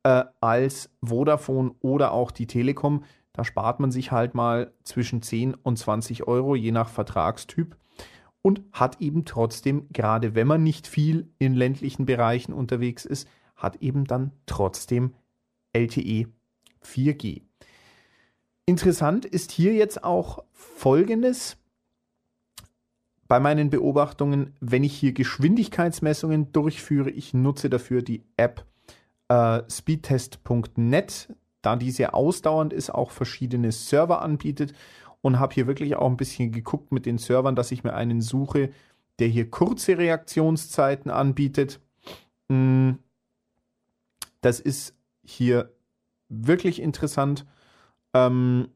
äh, 0.05 0.23
als 0.41 0.89
Vodafone 1.03 1.75
oder 1.81 2.13
auch 2.13 2.31
die 2.31 2.47
Telekom. 2.47 3.03
Da 3.37 3.45
spart 3.45 3.81
man 3.81 3.91
sich 3.91 4.13
halt 4.13 4.35
mal 4.35 4.73
zwischen 4.83 5.21
10 5.21 5.53
und 5.55 5.79
20 5.79 6.27
Euro, 6.27 6.57
je 6.57 6.73
nach 6.73 6.89
Vertragstyp. 6.89 7.77
Und 8.41 8.63
hat 8.73 9.01
eben 9.03 9.27
trotzdem, 9.27 9.89
gerade 9.93 10.35
wenn 10.35 10.47
man 10.47 10.63
nicht 10.63 10.87
viel 10.87 11.29
in 11.39 11.53
ländlichen 11.53 12.07
Bereichen 12.07 12.55
unterwegs 12.55 13.05
ist, 13.05 13.29
hat 13.55 13.77
eben 13.83 14.07
dann 14.07 14.33
trotzdem 14.47 15.13
LTE 15.75 16.29
4G. 16.83 17.43
Interessant 18.65 19.27
ist 19.27 19.51
hier 19.51 19.75
jetzt 19.75 20.03
auch 20.03 20.45
Folgendes 20.53 21.59
bei 23.29 23.39
meinen 23.39 23.69
Beobachtungen, 23.69 24.55
wenn 24.61 24.85
ich 24.85 24.97
hier 24.97 25.13
Geschwindigkeitsmessungen 25.13 26.53
durchführe, 26.53 27.11
ich 27.11 27.35
nutze 27.35 27.69
dafür 27.69 28.01
die 28.01 28.25
App 28.37 28.65
äh, 29.29 29.63
speedtest.net, 29.69 31.35
da 31.67 31.75
die 31.75 31.91
sehr 31.91 32.15
ausdauernd 32.15 32.73
ist, 32.73 32.91
auch 32.91 33.11
verschiedene 33.11 33.73
Server 33.73 34.23
anbietet 34.23 34.73
und 35.21 35.41
habe 35.41 35.53
hier 35.53 35.67
wirklich 35.67 35.97
auch 35.97 36.09
ein 36.09 36.17
bisschen 36.17 36.53
geguckt 36.53 36.93
mit 36.93 37.07
den 37.07 37.19
Servern, 37.19 37.57
dass 37.57 37.73
ich 37.73 37.83
mir 37.83 37.95
einen 37.95 38.21
suche, 38.21 38.71
der 39.19 39.27
hier 39.27 39.51
kurze 39.51 39.99
Reaktionszeiten 39.99 41.11
anbietet. 41.11 41.81
Mm, 42.47 42.93
das 44.43 44.61
ist 44.61 44.95
hier 45.25 45.73
wirklich 46.29 46.81
interessant. 46.81 47.45
Ähm, 48.15 48.69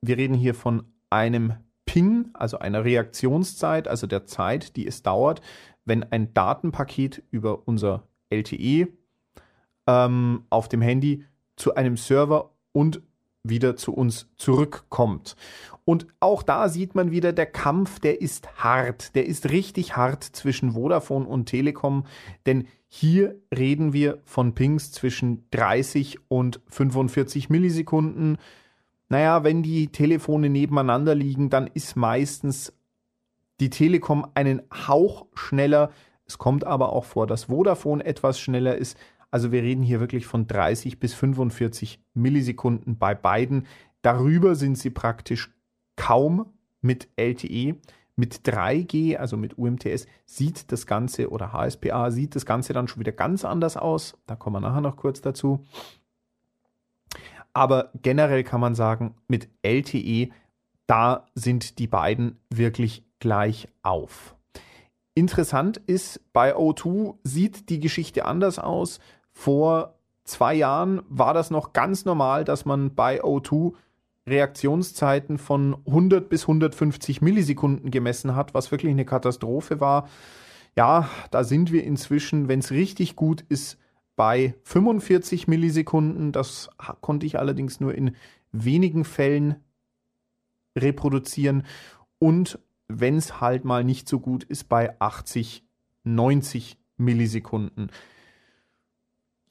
wir 0.00 0.16
reden 0.16 0.34
hier 0.34 0.54
von 0.54 0.84
einem 1.10 1.52
Ping, 1.84 2.30
also 2.32 2.60
einer 2.60 2.82
Reaktionszeit, 2.82 3.88
also 3.88 4.06
der 4.06 4.24
Zeit, 4.24 4.76
die 4.76 4.86
es 4.86 5.02
dauert, 5.02 5.42
wenn 5.84 6.02
ein 6.02 6.32
Datenpaket 6.32 7.24
über 7.30 7.68
unser 7.68 8.08
LTE 8.30 8.88
ähm, 9.86 10.44
auf 10.48 10.70
dem 10.70 10.80
Handy 10.80 11.26
zu 11.62 11.76
einem 11.76 11.96
Server 11.96 12.50
und 12.72 13.02
wieder 13.44 13.76
zu 13.76 13.94
uns 13.94 14.28
zurückkommt. 14.36 15.36
Und 15.84 16.08
auch 16.18 16.42
da 16.42 16.68
sieht 16.68 16.96
man 16.96 17.12
wieder, 17.12 17.32
der 17.32 17.46
Kampf, 17.46 18.00
der 18.00 18.20
ist 18.20 18.56
hart. 18.56 19.14
Der 19.14 19.26
ist 19.26 19.50
richtig 19.50 19.96
hart 19.96 20.24
zwischen 20.24 20.72
Vodafone 20.72 21.26
und 21.26 21.46
Telekom, 21.46 22.04
denn 22.46 22.66
hier 22.88 23.36
reden 23.56 23.92
wir 23.92 24.20
von 24.24 24.54
Pings 24.54 24.90
zwischen 24.90 25.44
30 25.52 26.18
und 26.28 26.60
45 26.66 27.48
Millisekunden. 27.48 28.38
Naja, 29.08 29.44
wenn 29.44 29.62
die 29.62 29.86
Telefone 29.88 30.50
nebeneinander 30.50 31.14
liegen, 31.14 31.48
dann 31.48 31.68
ist 31.68 31.94
meistens 31.96 32.72
die 33.60 33.70
Telekom 33.70 34.26
einen 34.34 34.62
Hauch 34.72 35.26
schneller. 35.34 35.92
Es 36.26 36.38
kommt 36.38 36.64
aber 36.64 36.92
auch 36.92 37.04
vor, 37.04 37.28
dass 37.28 37.44
Vodafone 37.44 38.04
etwas 38.04 38.40
schneller 38.40 38.76
ist. 38.76 38.98
Also 39.32 39.50
wir 39.50 39.62
reden 39.62 39.82
hier 39.82 39.98
wirklich 39.98 40.26
von 40.26 40.46
30 40.46 41.00
bis 41.00 41.14
45 41.14 42.00
Millisekunden 42.14 42.98
bei 42.98 43.14
beiden. 43.14 43.66
Darüber 44.02 44.54
sind 44.54 44.78
sie 44.78 44.90
praktisch 44.90 45.50
kaum 45.96 46.52
mit 46.82 47.08
LTE. 47.16 47.76
Mit 48.14 48.46
3G, 48.46 49.16
also 49.16 49.38
mit 49.38 49.56
UMTS, 49.56 50.06
sieht 50.26 50.70
das 50.70 50.86
Ganze 50.86 51.30
oder 51.30 51.54
HSPA 51.54 52.10
sieht 52.10 52.36
das 52.36 52.44
Ganze 52.44 52.74
dann 52.74 52.86
schon 52.86 53.00
wieder 53.00 53.12
ganz 53.12 53.42
anders 53.42 53.78
aus. 53.78 54.18
Da 54.26 54.36
kommen 54.36 54.56
wir 54.56 54.68
nachher 54.68 54.82
noch 54.82 54.98
kurz 54.98 55.22
dazu. 55.22 55.64
Aber 57.54 57.90
generell 58.02 58.44
kann 58.44 58.60
man 58.60 58.74
sagen, 58.74 59.14
mit 59.28 59.48
LTE, 59.62 60.28
da 60.86 61.26
sind 61.34 61.78
die 61.78 61.86
beiden 61.86 62.38
wirklich 62.50 63.02
gleich 63.18 63.68
auf. 63.82 64.36
Interessant 65.14 65.78
ist, 65.78 66.20
bei 66.34 66.54
O2 66.54 67.16
sieht 67.24 67.70
die 67.70 67.80
Geschichte 67.80 68.26
anders 68.26 68.58
aus. 68.58 69.00
Vor 69.32 69.98
zwei 70.24 70.54
Jahren 70.54 71.02
war 71.08 71.34
das 71.34 71.50
noch 71.50 71.72
ganz 71.72 72.04
normal, 72.04 72.44
dass 72.44 72.64
man 72.64 72.94
bei 72.94 73.22
O2 73.22 73.74
Reaktionszeiten 74.26 75.38
von 75.38 75.76
100 75.86 76.28
bis 76.28 76.42
150 76.42 77.22
Millisekunden 77.22 77.90
gemessen 77.90 78.36
hat, 78.36 78.54
was 78.54 78.70
wirklich 78.70 78.92
eine 78.92 79.04
Katastrophe 79.04 79.80
war. 79.80 80.08
Ja, 80.76 81.08
da 81.30 81.44
sind 81.44 81.72
wir 81.72 81.84
inzwischen, 81.84 82.48
wenn 82.48 82.60
es 82.60 82.70
richtig 82.70 83.16
gut 83.16 83.44
ist, 83.48 83.78
bei 84.14 84.54
45 84.62 85.48
Millisekunden. 85.48 86.32
Das 86.32 86.70
konnte 87.00 87.26
ich 87.26 87.38
allerdings 87.38 87.80
nur 87.80 87.94
in 87.94 88.14
wenigen 88.52 89.04
Fällen 89.04 89.56
reproduzieren. 90.78 91.64
Und 92.18 92.58
wenn 92.88 93.16
es 93.16 93.40
halt 93.40 93.64
mal 93.64 93.84
nicht 93.84 94.08
so 94.08 94.20
gut 94.20 94.44
ist, 94.44 94.68
bei 94.68 94.98
80, 95.00 95.64
90 96.04 96.78
Millisekunden. 96.96 97.90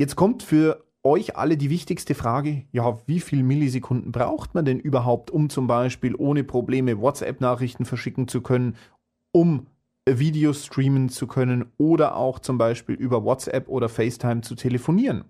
Jetzt 0.02 0.16
kommt 0.16 0.42
für 0.42 0.84
euch 1.04 1.36
alle 1.38 1.58
die 1.58 1.70
wichtigste 1.70 2.16
Frage, 2.16 2.64
ja, 2.72 2.98
wie 3.06 3.20
viele 3.20 3.44
Millisekunden 3.44 4.12
braucht 4.12 4.56
man 4.56 4.66
denn 4.66 4.80
überhaupt, 4.80 5.30
um 5.30 5.48
zum 5.48 5.68
Beispiel 5.68 6.16
ohne 6.16 6.44
Probleme 6.44 7.00
WhatsApp-Nachrichten 7.00 7.86
verschicken 7.86 8.28
zu 8.28 8.42
können, 8.42 8.78
um 9.32 9.68
Videos 10.10 10.66
streamen 10.66 11.10
zu 11.10 11.28
können 11.28 11.72
oder 11.78 12.16
auch 12.16 12.40
zum 12.40 12.58
Beispiel 12.58 12.96
über 12.96 13.24
WhatsApp 13.24 13.70
oder 13.70 13.90
FaceTime 13.90 14.42
zu 14.42 14.56
telefonieren? 14.56 15.26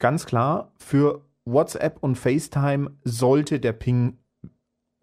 Ganz 0.00 0.26
klar, 0.26 0.72
für 0.78 1.24
WhatsApp 1.44 1.98
und 2.00 2.16
FaceTime 2.16 2.90
sollte 3.04 3.60
der 3.60 3.72
Ping 3.72 4.18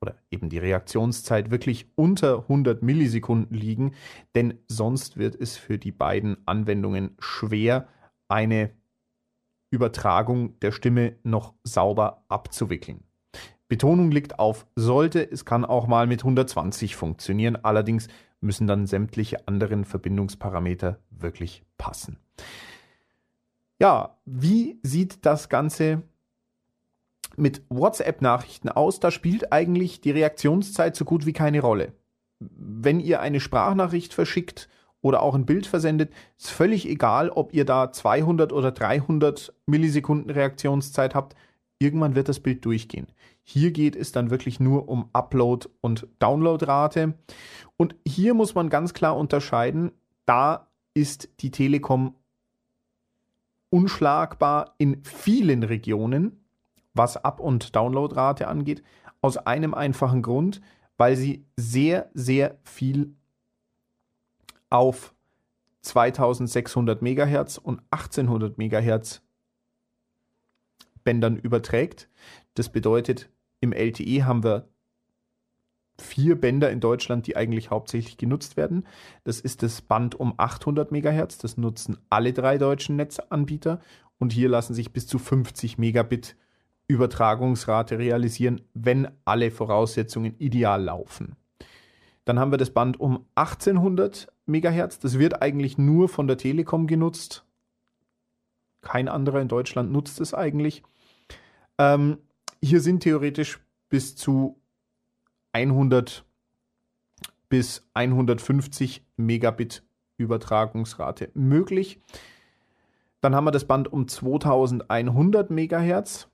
oder 0.02 0.18
eben 0.30 0.50
die 0.50 0.58
Reaktionszeit 0.58 1.52
wirklich 1.52 1.88
unter 1.96 2.40
100 2.40 2.84
Millisekunden 2.84 3.58
liegen, 3.58 3.94
denn 4.36 4.56
sonst 4.68 5.16
wird 5.16 5.36
es 5.36 5.56
für 5.56 5.78
die 5.78 5.94
beiden 5.94 6.36
Anwendungen 6.46 7.16
schwer, 7.20 7.88
eine 8.34 8.72
Übertragung 9.70 10.60
der 10.60 10.72
Stimme 10.72 11.18
noch 11.24 11.54
sauber 11.64 12.26
abzuwickeln. 12.28 13.04
Betonung 13.68 14.12
liegt 14.12 14.40
auf 14.40 14.66
sollte, 14.76 15.32
es 15.32 15.46
kann 15.46 15.64
auch 15.64 15.88
mal 15.88 16.08
mit 16.08 16.22
120 16.22 16.96
funktionieren, 16.96 17.56
allerdings 17.64 18.08
müssen 18.42 18.68
dann 18.68 18.88
sämtliche 18.88 19.48
anderen 19.48 19.86
Verbindungsparameter 19.86 21.00
wirklich 21.12 21.64
passen. 21.78 22.18
Ja, 23.80 24.18
wie 24.26 24.80
sieht 24.84 25.26
das 25.26 25.48
Ganze 25.48 26.02
mit 27.36 27.62
WhatsApp-Nachrichten 27.70 28.70
aus, 28.70 29.00
da 29.00 29.12
spielt 29.12 29.52
eigentlich 29.52 30.02
die 30.02 30.12
Reaktionszeit 30.12 30.96
so 30.96 31.06
gut 31.06 31.26
wie 31.26 31.34
keine 31.34 31.62
Rolle. 31.62 31.94
Wenn 32.40 33.00
ihr 33.00 33.22
eine 33.22 33.40
Sprachnachricht 33.40 34.14
verschickt 34.14 34.70
oder 35.04 35.22
auch 35.22 35.36
ein 35.36 35.46
Bild 35.46 35.68
versendet, 35.68 36.12
ist 36.40 36.50
völlig 36.50 36.88
egal, 36.88 37.30
ob 37.30 37.54
ihr 37.54 37.66
da 37.66 37.92
200 37.92 38.52
oder 38.52 38.72
300 38.72 39.54
Millisekunden 39.68 40.32
Reaktionszeit 40.32 41.14
habt. 41.14 41.36
Irgendwann 41.78 42.16
wird 42.16 42.30
das 42.30 42.40
Bild 42.40 42.66
durchgehen. 42.66 43.08
Hier 43.44 43.72
geht 43.72 43.96
es 43.96 44.14
dann 44.14 44.32
wirklich 44.32 44.62
nur 44.62 44.88
um 44.88 45.10
Upload- 45.14 45.68
und 45.82 46.08
Downloadrate. 46.20 47.14
Und 47.76 47.96
hier 48.08 48.34
muss 48.34 48.56
man 48.56 48.70
ganz 48.70 48.94
klar 48.94 49.18
unterscheiden, 49.18 49.92
da 50.26 50.68
ist 50.94 51.30
die 51.42 51.52
Telekom 51.52 52.16
unschlagbar 53.70 54.76
in 54.78 55.04
vielen 55.04 55.64
Regionen, 55.64 56.46
was 56.94 57.18
Up- 57.18 57.42
und 57.42 57.76
Downloadrate 57.76 58.48
angeht, 58.48 58.84
aus 59.20 59.36
einem 59.36 59.74
einfachen 59.74 60.22
Grund, 60.22 60.62
weil 60.96 61.18
sie 61.18 61.44
sehr, 61.58 62.10
sehr 62.14 62.58
viel 62.64 63.16
auf 64.74 65.14
2600 65.82 67.02
MHz 67.02 67.58
und 67.58 67.82
1800 67.92 68.58
MHz 68.58 69.22
Bändern 71.04 71.38
überträgt. 71.38 72.10
Das 72.56 72.70
bedeutet, 72.70 73.30
im 73.60 73.72
LTE 73.72 74.26
haben 74.26 74.44
wir 74.44 74.68
vier 76.00 76.40
Bänder 76.40 76.72
in 76.72 76.80
Deutschland, 76.80 77.28
die 77.28 77.36
eigentlich 77.36 77.70
hauptsächlich 77.70 78.18
genutzt 78.18 78.58
werden. 78.58 78.88
Das 79.26 79.40
ist 79.40 79.62
das 79.62 79.82
Band 79.82 80.16
um 80.16 80.34
800 80.38 80.92
MHz. 80.92 81.38
Das 81.38 81.58
nutzen 81.58 81.98
alle 82.10 82.34
drei 82.34 82.58
deutschen 82.58 82.96
Netzanbieter. 82.96 83.80
Und 84.18 84.34
hier 84.34 84.50
lassen 84.50 84.74
sich 84.74 84.92
bis 84.92 85.06
zu 85.06 85.20
50 85.20 85.78
Megabit 85.78 86.36
Übertragungsrate 86.88 88.00
realisieren, 88.00 88.62
wenn 88.74 89.10
alle 89.24 89.52
Voraussetzungen 89.52 90.36
ideal 90.40 90.84
laufen. 90.84 91.36
Dann 92.26 92.40
haben 92.40 92.52
wir 92.52 92.58
das 92.58 92.72
Band 92.72 93.00
um 93.00 93.26
1800 93.36 94.33
MHz. 94.46 95.00
Das 95.00 95.20
wird 95.20 95.42
eigentlich 95.42 95.78
nur 95.78 96.10
von 96.10 96.28
der 96.28 96.38
Telekom 96.38 96.88
genutzt. 96.88 97.46
Kein 98.82 99.08
anderer 99.08 99.42
in 99.42 99.48
Deutschland 99.48 99.92
nutzt 99.92 100.20
es 100.20 100.34
eigentlich. 100.34 100.84
Ähm, 101.78 102.18
hier 102.62 102.82
sind 102.82 103.02
theoretisch 103.02 103.60
bis 103.90 104.16
zu 104.16 104.60
100 105.54 106.26
bis 107.50 107.88
150 107.94 109.06
Megabit 109.16 109.84
Übertragungsrate 110.18 111.30
möglich. 111.34 112.02
Dann 113.22 113.36
haben 113.36 113.46
wir 113.46 113.52
das 113.52 113.66
Band 113.66 113.92
um 113.94 114.08
2100 114.08 115.50
Megahertz. 115.50 116.28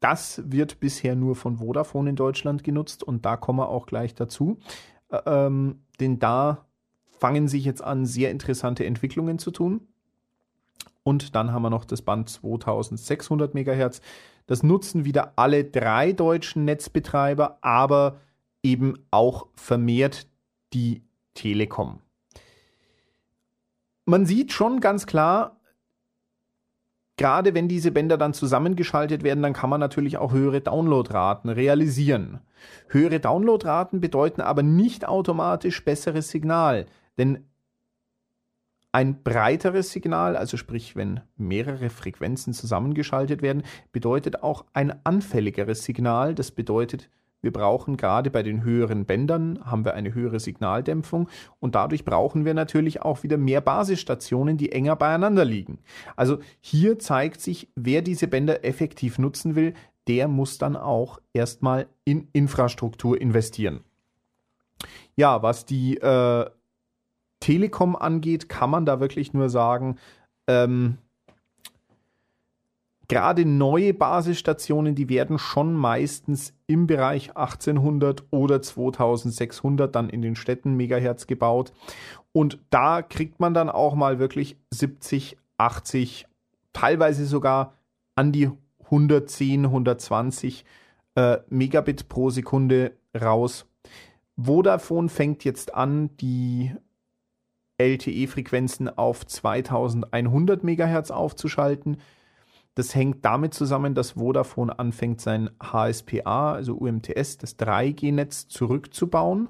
Das 0.00 0.42
wird 0.46 0.80
bisher 0.80 1.14
nur 1.14 1.36
von 1.36 1.58
Vodafone 1.58 2.10
in 2.10 2.16
Deutschland 2.16 2.64
genutzt 2.64 3.04
und 3.04 3.26
da 3.26 3.36
kommen 3.36 3.58
wir 3.58 3.68
auch 3.68 3.86
gleich 3.86 4.14
dazu. 4.14 4.58
Ähm, 5.26 5.82
denn 6.00 6.18
da 6.18 6.66
fangen 7.20 7.48
sich 7.48 7.64
jetzt 7.64 7.84
an, 7.84 8.06
sehr 8.06 8.30
interessante 8.30 8.86
Entwicklungen 8.86 9.38
zu 9.38 9.50
tun. 9.50 9.86
Und 11.02 11.34
dann 11.34 11.52
haben 11.52 11.62
wir 11.62 11.70
noch 11.70 11.84
das 11.84 12.02
Band 12.02 12.30
2600 12.30 13.54
Megahertz. 13.54 14.00
Das 14.46 14.62
nutzen 14.62 15.04
wieder 15.04 15.34
alle 15.36 15.64
drei 15.64 16.12
deutschen 16.12 16.64
Netzbetreiber, 16.64 17.58
aber 17.60 18.20
eben 18.62 18.94
auch 19.10 19.46
vermehrt 19.54 20.26
die 20.72 21.02
Telekom. 21.34 22.00
Man 24.06 24.26
sieht 24.26 24.52
schon 24.52 24.80
ganz 24.80 25.06
klar, 25.06 25.56
gerade 27.16 27.54
wenn 27.54 27.68
diese 27.68 27.92
Bänder 27.92 28.16
dann 28.16 28.32
zusammengeschaltet 28.32 29.22
werden, 29.22 29.42
dann 29.42 29.52
kann 29.52 29.70
man 29.70 29.78
natürlich 29.78 30.16
auch 30.16 30.32
höhere 30.32 30.62
Downloadraten 30.62 31.50
realisieren. 31.50 32.40
Höhere 32.88 33.20
Downloadraten 33.20 34.00
bedeuten 34.00 34.40
aber 34.40 34.62
nicht 34.62 35.06
automatisch 35.06 35.84
besseres 35.84 36.30
Signal, 36.30 36.86
denn 37.18 37.44
ein 38.92 39.22
breiteres 39.22 39.92
Signal, 39.92 40.36
also 40.36 40.56
sprich, 40.56 40.96
wenn 40.96 41.20
mehrere 41.36 41.90
Frequenzen 41.90 42.52
zusammengeschaltet 42.52 43.40
werden, 43.40 43.62
bedeutet 43.92 44.42
auch 44.42 44.64
ein 44.72 45.04
anfälligeres 45.04 45.84
Signal. 45.84 46.34
Das 46.34 46.50
bedeutet, 46.50 47.08
wir 47.42 47.52
brauchen 47.52 47.96
gerade 47.96 48.30
bei 48.30 48.42
den 48.42 48.64
höheren 48.64 49.06
Bändern 49.06 49.60
haben 49.64 49.84
wir 49.84 49.94
eine 49.94 50.12
höhere 50.12 50.40
Signaldämpfung 50.40 51.28
und 51.58 51.74
dadurch 51.74 52.04
brauchen 52.04 52.44
wir 52.44 52.52
natürlich 52.52 53.00
auch 53.00 53.22
wieder 53.22 53.38
mehr 53.38 53.60
Basisstationen, 53.60 54.56
die 54.56 54.72
enger 54.72 54.96
beieinander 54.96 55.44
liegen. 55.44 55.78
Also 56.16 56.38
hier 56.60 56.98
zeigt 56.98 57.40
sich, 57.40 57.68
wer 57.76 58.02
diese 58.02 58.28
Bänder 58.28 58.64
effektiv 58.64 59.18
nutzen 59.18 59.54
will, 59.54 59.74
der 60.06 60.28
muss 60.28 60.58
dann 60.58 60.76
auch 60.76 61.20
erstmal 61.32 61.86
in 62.04 62.28
Infrastruktur 62.32 63.20
investieren. 63.20 63.80
Ja, 65.16 65.42
was 65.42 65.64
die 65.64 65.96
äh, 65.98 66.50
Telekom 67.40 67.96
angeht, 67.96 68.48
kann 68.48 68.70
man 68.70 68.86
da 68.86 69.00
wirklich 69.00 69.32
nur 69.32 69.48
sagen, 69.48 69.96
ähm, 70.46 70.98
gerade 73.08 73.44
neue 73.44 73.92
Basisstationen, 73.92 74.94
die 74.94 75.08
werden 75.08 75.38
schon 75.38 75.74
meistens 75.74 76.54
im 76.68 76.86
Bereich 76.86 77.36
1800 77.36 78.24
oder 78.30 78.62
2600 78.62 79.92
dann 79.94 80.08
in 80.08 80.22
den 80.22 80.36
Städten 80.36 80.76
Megahertz 80.76 81.26
gebaut. 81.26 81.72
Und 82.32 82.60
da 82.70 83.02
kriegt 83.02 83.40
man 83.40 83.52
dann 83.52 83.68
auch 83.68 83.96
mal 83.96 84.20
wirklich 84.20 84.56
70, 84.70 85.36
80, 85.58 86.26
teilweise 86.72 87.26
sogar 87.26 87.74
an 88.14 88.30
die 88.30 88.50
110, 88.84 89.66
120 89.66 90.64
äh, 91.16 91.38
Megabit 91.48 92.08
pro 92.08 92.30
Sekunde 92.30 92.92
raus. 93.20 93.66
Vodafone 94.36 95.08
fängt 95.08 95.44
jetzt 95.44 95.74
an, 95.74 96.16
die 96.18 96.72
LTE-Frequenzen 97.80 98.90
auf 98.90 99.26
2100 99.26 100.62
Megahertz 100.62 101.10
aufzuschalten. 101.10 101.96
Das 102.74 102.94
hängt 102.94 103.24
damit 103.24 103.54
zusammen, 103.54 103.94
dass 103.94 104.12
Vodafone 104.12 104.78
anfängt, 104.78 105.20
sein 105.20 105.50
HSPA, 105.62 106.52
also 106.52 106.74
UMTS, 106.74 107.38
das 107.38 107.58
3G-Netz 107.58 108.48
zurückzubauen 108.48 109.48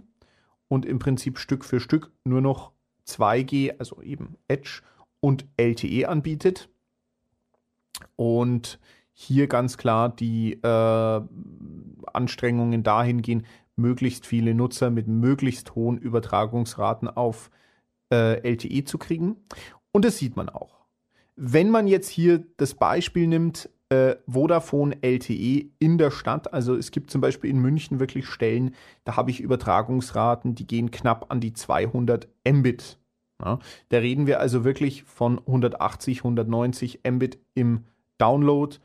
und 0.69 0.87
im 0.87 1.01
Prinzip 1.01 1.39
Stück 1.39 1.65
für 1.65 1.81
Stück 1.81 2.13
nur 2.25 2.41
noch 2.41 2.73
2G, 3.07 3.79
also 3.79 4.01
eben 4.01 4.37
Edge 4.47 4.83
und 5.19 5.47
LTE 5.57 6.09
anbietet. 6.09 6.69
Und 8.15 8.79
hier 9.13 9.49
ganz 9.49 9.77
klar 9.77 10.09
die 10.09 10.53
äh, 10.55 11.21
Anstrengungen 12.13 12.83
dahin 12.85 13.23
gehen, 13.23 13.45
möglichst 13.77 14.25
viele 14.27 14.55
Nutzer 14.55 14.91
mit 14.91 15.09
möglichst 15.09 15.75
hohen 15.75 15.99
Übertragungsraten 15.99 17.09
auf 17.09 17.51
äh, 18.13 18.41
LTE 18.49 18.85
zu 18.85 18.99
kriegen. 18.99 19.37
Und 19.93 20.05
das 20.05 20.19
sieht 20.19 20.37
man 20.37 20.49
auch 20.49 20.81
wenn 21.43 21.71
man 21.71 21.87
jetzt 21.87 22.11
hier 22.11 22.45
das 22.59 22.75
Beispiel 22.75 23.27
nimmt, 23.27 23.71
äh, 23.89 24.17
Vodafone 24.27 25.03
LTE 25.03 25.71
in 25.79 25.97
der 25.97 26.11
Stadt, 26.11 26.53
also 26.53 26.77
es 26.77 26.91
gibt 26.91 27.11
zum 27.11 27.23
Beispiel 27.23 27.49
in 27.49 27.59
München 27.59 27.99
wirklich 27.99 28.27
Stellen, 28.27 28.75
da 29.05 29.17
habe 29.17 29.31
ich 29.31 29.41
Übertragungsraten, 29.41 30.55
die 30.55 30.67
gehen 30.67 30.91
knapp 30.91 31.31
an 31.31 31.41
die 31.41 31.55
200 31.55 32.29
Mbit. 32.47 32.99
Ja, 33.43 33.59
da 33.89 33.99
reden 33.99 34.27
wir 34.27 34.39
also 34.39 34.65
wirklich 34.65 35.05
von 35.05 35.39
180, 35.39 36.19
190 36.19 37.01
Mbit 37.11 37.39
im 37.55 37.87
Download 38.19 38.77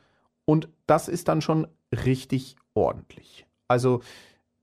und 0.46 0.70
das 0.86 1.08
ist 1.08 1.28
dann 1.28 1.42
schon 1.42 1.66
richtig 1.92 2.56
ordentlich. 2.72 3.46
Also 3.68 4.00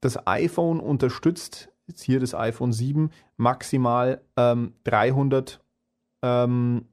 das 0.02 0.26
iPhone 0.26 0.80
unterstützt, 0.80 1.70
jetzt 1.88 2.02
hier 2.04 2.20
das 2.20 2.34
iPhone 2.34 2.72
7, 2.72 3.12
maximal 3.38 4.22
ähm, 4.38 4.74
300 4.84 5.62
ähm, 6.22 6.86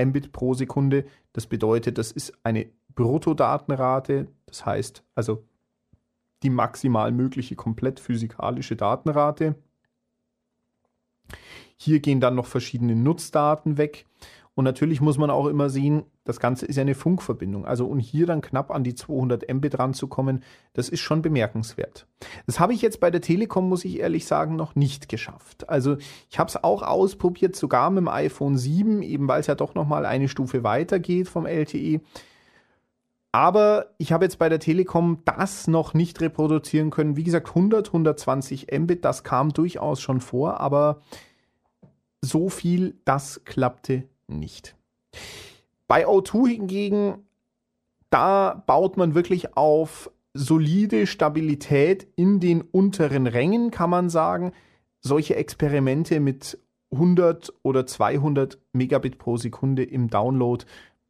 Mbit 0.00 0.32
pro 0.32 0.54
Sekunde. 0.54 1.06
Das 1.32 1.46
bedeutet, 1.46 1.98
das 1.98 2.12
ist 2.12 2.32
eine 2.42 2.66
Bruttodatenrate, 2.94 4.28
das 4.46 4.66
heißt 4.66 5.04
also 5.14 5.44
die 6.42 6.50
maximal 6.50 7.10
mögliche 7.12 7.56
komplett 7.56 8.00
physikalische 8.00 8.76
Datenrate. 8.76 9.56
Hier 11.76 12.00
gehen 12.00 12.20
dann 12.20 12.34
noch 12.34 12.46
verschiedene 12.46 12.96
Nutzdaten 12.96 13.76
weg. 13.76 14.06
Und 14.58 14.64
natürlich 14.64 15.00
muss 15.00 15.18
man 15.18 15.30
auch 15.30 15.46
immer 15.46 15.70
sehen, 15.70 16.02
das 16.24 16.40
Ganze 16.40 16.66
ist 16.66 16.74
ja 16.74 16.80
eine 16.80 16.96
Funkverbindung. 16.96 17.64
Also 17.64 17.86
und 17.86 18.00
hier 18.00 18.26
dann 18.26 18.40
knapp 18.40 18.72
an 18.72 18.82
die 18.82 18.96
200 18.96 19.48
Mbit 19.54 19.78
ranzukommen, 19.78 20.42
das 20.72 20.88
ist 20.88 20.98
schon 20.98 21.22
bemerkenswert. 21.22 22.08
Das 22.46 22.58
habe 22.58 22.72
ich 22.72 22.82
jetzt 22.82 22.98
bei 22.98 23.12
der 23.12 23.20
Telekom, 23.20 23.68
muss 23.68 23.84
ich 23.84 24.00
ehrlich 24.00 24.26
sagen, 24.26 24.56
noch 24.56 24.74
nicht 24.74 25.08
geschafft. 25.08 25.68
Also 25.68 25.96
ich 26.28 26.40
habe 26.40 26.48
es 26.48 26.64
auch 26.64 26.82
ausprobiert, 26.82 27.54
sogar 27.54 27.88
mit 27.90 27.98
dem 27.98 28.08
iPhone 28.08 28.58
7, 28.58 29.00
eben 29.02 29.28
weil 29.28 29.38
es 29.38 29.46
ja 29.46 29.54
doch 29.54 29.76
nochmal 29.76 30.04
eine 30.04 30.26
Stufe 30.26 30.64
weiter 30.64 30.98
geht 30.98 31.28
vom 31.28 31.46
LTE. 31.46 32.00
Aber 33.30 33.94
ich 33.98 34.10
habe 34.10 34.24
jetzt 34.24 34.40
bei 34.40 34.48
der 34.48 34.58
Telekom 34.58 35.18
das 35.24 35.68
noch 35.68 35.94
nicht 35.94 36.20
reproduzieren 36.20 36.90
können. 36.90 37.16
Wie 37.16 37.22
gesagt, 37.22 37.50
100, 37.50 37.86
120 37.86 38.76
Mbit, 38.76 39.04
das 39.04 39.22
kam 39.22 39.52
durchaus 39.52 40.00
schon 40.00 40.20
vor, 40.20 40.58
aber 40.58 41.00
so 42.20 42.48
viel, 42.48 42.96
das 43.04 43.44
klappte 43.44 44.08
nicht. 44.28 44.76
Bei 45.86 46.06
O2 46.06 46.48
hingegen, 46.48 47.26
da 48.10 48.62
baut 48.66 48.96
man 48.96 49.14
wirklich 49.14 49.56
auf 49.56 50.10
solide 50.34 51.06
Stabilität 51.06 52.06
in 52.16 52.40
den 52.40 52.62
unteren 52.62 53.26
Rängen, 53.26 53.70
kann 53.70 53.90
man 53.90 54.10
sagen. 54.10 54.52
Solche 55.00 55.36
Experimente 55.36 56.20
mit 56.20 56.58
100 56.92 57.52
oder 57.62 57.86
200 57.86 58.58
Megabit 58.72 59.18
pro 59.18 59.36
Sekunde 59.36 59.84
im 59.84 60.08
Download, 60.08 60.64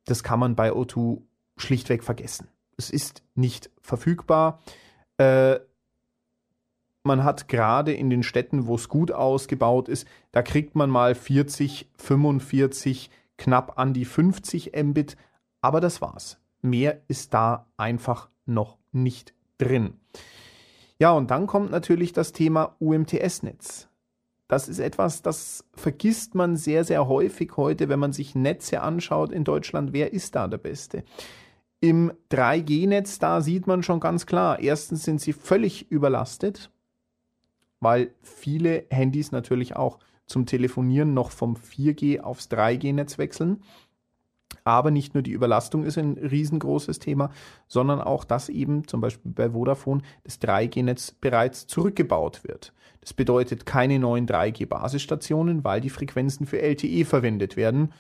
das 0.05 0.23
kann 0.23 0.41
man 0.41 0.57
bei 0.57 0.73
O2 0.73 1.21
schlichtweg 1.57 2.03
vergessen. 2.03 2.49
Es 2.77 2.91
ist 2.91 3.23
nicht 3.35 3.71
verfügbar. 3.81 4.61
Äh, 5.19 5.59
man 7.09 7.25
hat 7.25 7.49
gerade 7.49 7.93
in 7.93 8.11
den 8.11 8.23
Städten, 8.23 8.69
wo 8.69 8.77
es 8.77 8.89
gut 8.89 9.11
ausgebaut 9.11 9.89
ist, 9.89 10.07
da 10.31 10.43
kriegt 10.43 10.77
man 10.77 10.91
mal 10.91 11.17
40, 11.17 11.89
45, 11.97 13.11
knapp 13.37 13.79
an 13.79 13.95
die 13.95 14.05
50 14.05 14.73
Mbit, 14.81 15.17
aber 15.61 15.81
das 15.81 16.01
war's. 16.01 16.39
Mehr 16.61 17.01
ist 17.09 17.35
da 17.35 17.67
einfach 17.77 18.29
noch 18.47 18.79
nicht 18.93 19.35
drin. 19.59 19.95
Ja, 20.99 21.13
und 21.13 21.31
dann 21.31 21.47
kommt 21.47 21.71
natürlich 21.71 22.13
das 22.13 22.33
Thema 22.33 22.77
UMTS-Netz. 22.79 23.89
Das 24.47 24.69
ist 24.69 24.79
etwas, 24.79 25.23
das 25.23 25.65
vergisst 25.75 26.35
man 26.35 26.57
sehr, 26.57 26.85
sehr 26.85 27.07
häufig 27.07 27.57
heute, 27.57 27.89
wenn 27.89 27.99
man 27.99 28.13
sich 28.13 28.35
Netze 28.35 28.81
anschaut 28.83 29.31
in 29.31 29.45
Deutschland. 29.45 29.93
Wer 29.93 30.13
ist 30.13 30.35
da 30.35 30.49
der 30.49 30.59
Beste? 30.59 31.05
Im 31.81 32.13
3G-Netz, 32.31 33.19
da 33.19 33.41
sieht 33.41 33.67
man 33.67 33.83
schon 33.83 34.01
ganz 34.01 34.27
klar, 34.27 34.59
erstens 34.59 35.05
sind 35.05 35.21
sie 35.21 35.33
völlig 35.33 35.91
überlastet, 35.91 36.71
weil 37.81 38.13
viele 38.23 38.87
Handys 38.91 39.33
natürlich 39.33 39.77
auch 39.77 39.99
zum 40.27 40.47
Telefonieren 40.47 41.15
noch 41.15 41.31
vom 41.31 41.57
4G 41.57 42.21
aufs 42.21 42.51
3G-Netz 42.51 43.19
wechseln. 43.19 43.63
Aber 44.65 44.91
nicht 44.91 45.15
nur 45.15 45.23
die 45.23 45.33
Überlastung 45.33 45.85
ist 45.85 45.97
ein 45.97 46.19
riesengroßes 46.19 46.99
Thema, 46.99 47.31
sondern 47.69 48.01
auch, 48.01 48.25
dass 48.25 48.51
eben 48.51 48.87
zum 48.87 49.01
Beispiel 49.01 49.33
bei 49.33 49.51
Vodafone 49.51 50.03
das 50.25 50.41
3G-Netz 50.43 51.13
bereits 51.13 51.67
zurückgebaut 51.67 52.45
wird. 52.45 52.75
Das 53.01 53.15
bedeutet 53.15 53.65
keine 53.65 53.99
neuen 53.99 54.27
3G-Basisstationen, 54.27 55.65
weil 55.65 55.81
die 55.81 55.89
Frequenzen 55.89 56.47
für 56.47 56.61
LTE 56.61 57.07
verwendet 57.07 57.57
werden. 57.57 57.95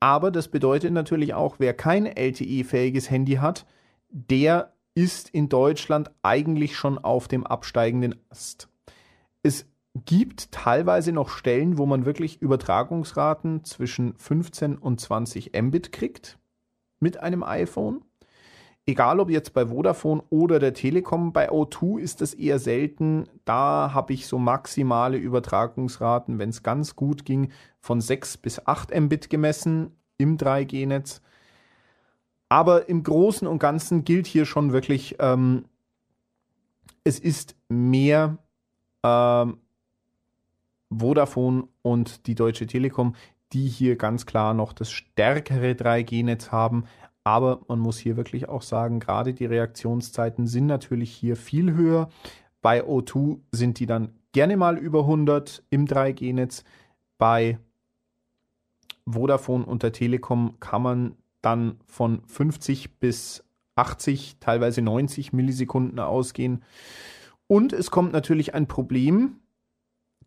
Aber 0.00 0.30
das 0.30 0.48
bedeutet 0.48 0.92
natürlich 0.92 1.32
auch, 1.32 1.56
wer 1.58 1.72
kein 1.72 2.04
LTE-fähiges 2.04 3.10
Handy 3.10 3.36
hat, 3.36 3.64
der 4.10 4.73
ist 4.94 5.28
in 5.30 5.48
Deutschland 5.48 6.10
eigentlich 6.22 6.76
schon 6.76 6.98
auf 6.98 7.28
dem 7.28 7.46
absteigenden 7.46 8.14
Ast. 8.30 8.68
Es 9.42 9.66
gibt 9.94 10.52
teilweise 10.52 11.12
noch 11.12 11.28
Stellen, 11.28 11.78
wo 11.78 11.86
man 11.86 12.04
wirklich 12.04 12.40
Übertragungsraten 12.40 13.64
zwischen 13.64 14.16
15 14.16 14.78
und 14.78 15.00
20 15.00 15.52
Mbit 15.60 15.92
kriegt 15.92 16.38
mit 17.00 17.18
einem 17.18 17.42
iPhone. 17.42 18.02
Egal 18.86 19.18
ob 19.18 19.30
jetzt 19.30 19.54
bei 19.54 19.66
Vodafone 19.66 20.22
oder 20.28 20.58
der 20.58 20.74
Telekom, 20.74 21.32
bei 21.32 21.50
O2 21.50 21.98
ist 22.00 22.20
das 22.20 22.34
eher 22.34 22.58
selten. 22.58 23.24
Da 23.46 23.92
habe 23.94 24.12
ich 24.12 24.26
so 24.26 24.38
maximale 24.38 25.16
Übertragungsraten, 25.16 26.38
wenn 26.38 26.50
es 26.50 26.62
ganz 26.62 26.94
gut 26.94 27.24
ging, 27.24 27.50
von 27.80 28.00
6 28.00 28.36
bis 28.38 28.66
8 28.66 28.94
Mbit 28.94 29.30
gemessen 29.30 29.96
im 30.18 30.36
3G-Netz. 30.36 31.22
Aber 32.54 32.88
im 32.88 33.02
Großen 33.02 33.48
und 33.48 33.58
Ganzen 33.58 34.04
gilt 34.04 34.28
hier 34.28 34.44
schon 34.44 34.72
wirklich, 34.72 35.16
ähm, 35.18 35.64
es 37.02 37.18
ist 37.18 37.56
mehr 37.68 38.38
ähm, 39.02 39.58
Vodafone 40.88 41.66
und 41.82 42.28
die 42.28 42.36
Deutsche 42.36 42.68
Telekom, 42.68 43.16
die 43.52 43.66
hier 43.66 43.96
ganz 43.96 44.24
klar 44.24 44.54
noch 44.54 44.72
das 44.72 44.92
stärkere 44.92 45.72
3G-Netz 45.72 46.52
haben. 46.52 46.84
Aber 47.24 47.62
man 47.66 47.80
muss 47.80 47.98
hier 47.98 48.16
wirklich 48.16 48.48
auch 48.48 48.62
sagen, 48.62 49.00
gerade 49.00 49.34
die 49.34 49.46
Reaktionszeiten 49.46 50.46
sind 50.46 50.66
natürlich 50.66 51.10
hier 51.10 51.34
viel 51.34 51.72
höher. 51.72 52.08
Bei 52.62 52.84
O2 52.84 53.40
sind 53.50 53.80
die 53.80 53.86
dann 53.86 54.14
gerne 54.30 54.56
mal 54.56 54.78
über 54.78 55.00
100 55.00 55.64
im 55.70 55.86
3G-Netz. 55.86 56.62
Bei 57.18 57.58
Vodafone 59.06 59.66
und 59.66 59.82
der 59.82 59.90
Telekom 59.90 60.54
kann 60.60 60.82
man 60.82 61.16
dann 61.44 61.78
von 61.86 62.22
50 62.26 62.98
bis 62.98 63.44
80, 63.76 64.36
teilweise 64.40 64.82
90 64.82 65.32
Millisekunden 65.32 65.98
ausgehen. 65.98 66.62
Und 67.46 67.72
es 67.72 67.90
kommt 67.90 68.12
natürlich 68.12 68.54
ein 68.54 68.66
Problem, 68.66 69.40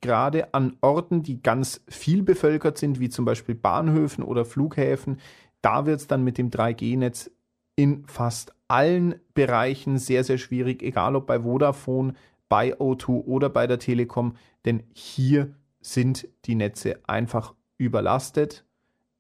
gerade 0.02 0.54
an 0.54 0.78
Orten, 0.82 1.24
die 1.24 1.42
ganz 1.42 1.82
viel 1.88 2.24
bevölkert 2.24 2.78
sind, 2.78 3.00
wie 3.00 3.10
zum 3.10 3.26
Beispiel 3.26 3.56
Bahnhöfen 3.56 4.24
oder 4.24 4.46
Flughäfen, 4.46 5.20
da 5.62 5.86
wird 5.86 6.00
es 6.00 6.08
dann 6.08 6.24
mit 6.24 6.38
dem 6.38 6.52
3G-Netz 6.52 7.32
in 7.76 8.06
fast 8.06 8.54
allen 8.68 9.16
Bereichen 9.34 9.98
sehr, 9.98 10.24
sehr 10.24 10.38
schwierig, 10.38 10.84
egal 10.84 11.16
ob 11.16 11.28
bei 11.28 11.42
Vodafone, 11.42 12.14
bei 12.50 12.76
O2 12.76 13.26
oder 13.26 13.50
bei 13.50 13.68
der 13.68 13.80
Telekom, 13.80 14.36
denn 14.66 14.84
hier 14.94 15.54
sind 15.80 16.28
die 16.46 16.56
Netze 16.56 17.00
einfach 17.08 17.54
überlastet. 17.78 18.66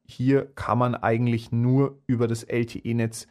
Hier 0.09 0.45
kann 0.55 0.77
man 0.77 0.95
eigentlich 0.95 1.51
nur 1.51 1.99
über 2.07 2.27
das 2.27 2.43
LTE-Netz 2.43 3.27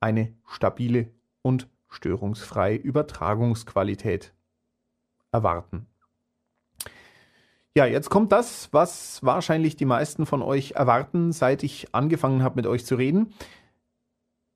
eine 0.00 0.34
stabile 0.46 1.08
und 1.42 1.68
störungsfreie 1.88 2.76
Übertragungsqualität 2.76 4.34
erwarten. 5.30 5.86
Ja, 7.76 7.86
jetzt 7.86 8.10
kommt 8.10 8.32
das, 8.32 8.72
was 8.72 9.22
wahrscheinlich 9.22 9.76
die 9.76 9.84
meisten 9.84 10.26
von 10.26 10.42
euch 10.42 10.72
erwarten, 10.72 11.32
seit 11.32 11.62
ich 11.62 11.94
angefangen 11.94 12.42
habe, 12.42 12.56
mit 12.56 12.66
euch 12.66 12.84
zu 12.84 12.96
reden. 12.96 13.34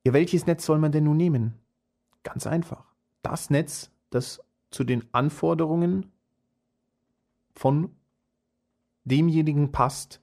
Ja, 0.05 0.13
welches 0.13 0.47
Netz 0.47 0.65
soll 0.65 0.79
man 0.79 0.91
denn 0.91 1.05
nun 1.05 1.19
nehmen? 1.19 1.55
Ganz 2.25 2.47
einfach. 2.47 2.85
Das 3.23 3.51
Netz, 3.51 3.91
das 4.09 4.43
zu 4.71 4.85
den 4.85 5.05
Anforderungen 5.13 6.11
von 7.55 7.95
demjenigen 9.05 9.71
passt, 9.71 10.21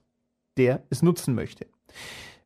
der 0.58 0.82
es 0.90 1.02
nutzen 1.02 1.34
möchte. 1.34 1.66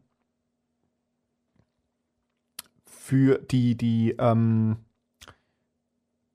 für 2.86 3.38
die, 3.38 3.76
die 3.76 4.14
ähm, 4.18 4.78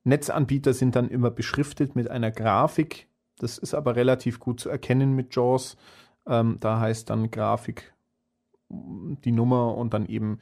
Netzanbieter 0.05 0.73
sind 0.73 0.95
dann 0.95 1.09
immer 1.09 1.31
beschriftet 1.31 1.95
mit 1.95 2.09
einer 2.09 2.31
Grafik. 2.31 3.07
Das 3.39 3.57
ist 3.57 3.73
aber 3.73 3.95
relativ 3.95 4.39
gut 4.39 4.59
zu 4.59 4.69
erkennen 4.69 5.13
mit 5.13 5.35
JAWS. 5.35 5.75
Ähm, 6.27 6.57
da 6.59 6.79
heißt 6.79 7.09
dann 7.09 7.31
Grafik 7.31 7.93
die 8.69 9.31
Nummer 9.31 9.75
und 9.75 9.93
dann 9.93 10.05
eben 10.05 10.39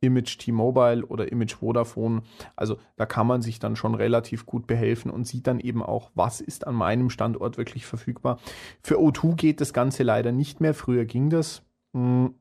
Image 0.00 0.38
T-Mobile 0.38 1.04
oder 1.06 1.32
Image 1.32 1.54
Vodafone. 1.54 2.22
Also 2.54 2.78
da 2.96 3.06
kann 3.06 3.26
man 3.26 3.42
sich 3.42 3.58
dann 3.58 3.76
schon 3.76 3.94
relativ 3.94 4.46
gut 4.46 4.66
behelfen 4.66 5.10
und 5.10 5.26
sieht 5.26 5.46
dann 5.46 5.60
eben 5.60 5.82
auch, 5.82 6.10
was 6.14 6.40
ist 6.40 6.66
an 6.66 6.74
meinem 6.74 7.10
Standort 7.10 7.56
wirklich 7.58 7.86
verfügbar. 7.86 8.38
Für 8.82 8.98
O2 8.98 9.34
geht 9.34 9.60
das 9.60 9.72
Ganze 9.72 10.02
leider 10.02 10.32
nicht 10.32 10.60
mehr. 10.60 10.74
Früher 10.74 11.04
ging 11.06 11.30
das. 11.30 11.62
Hm. 11.92 12.34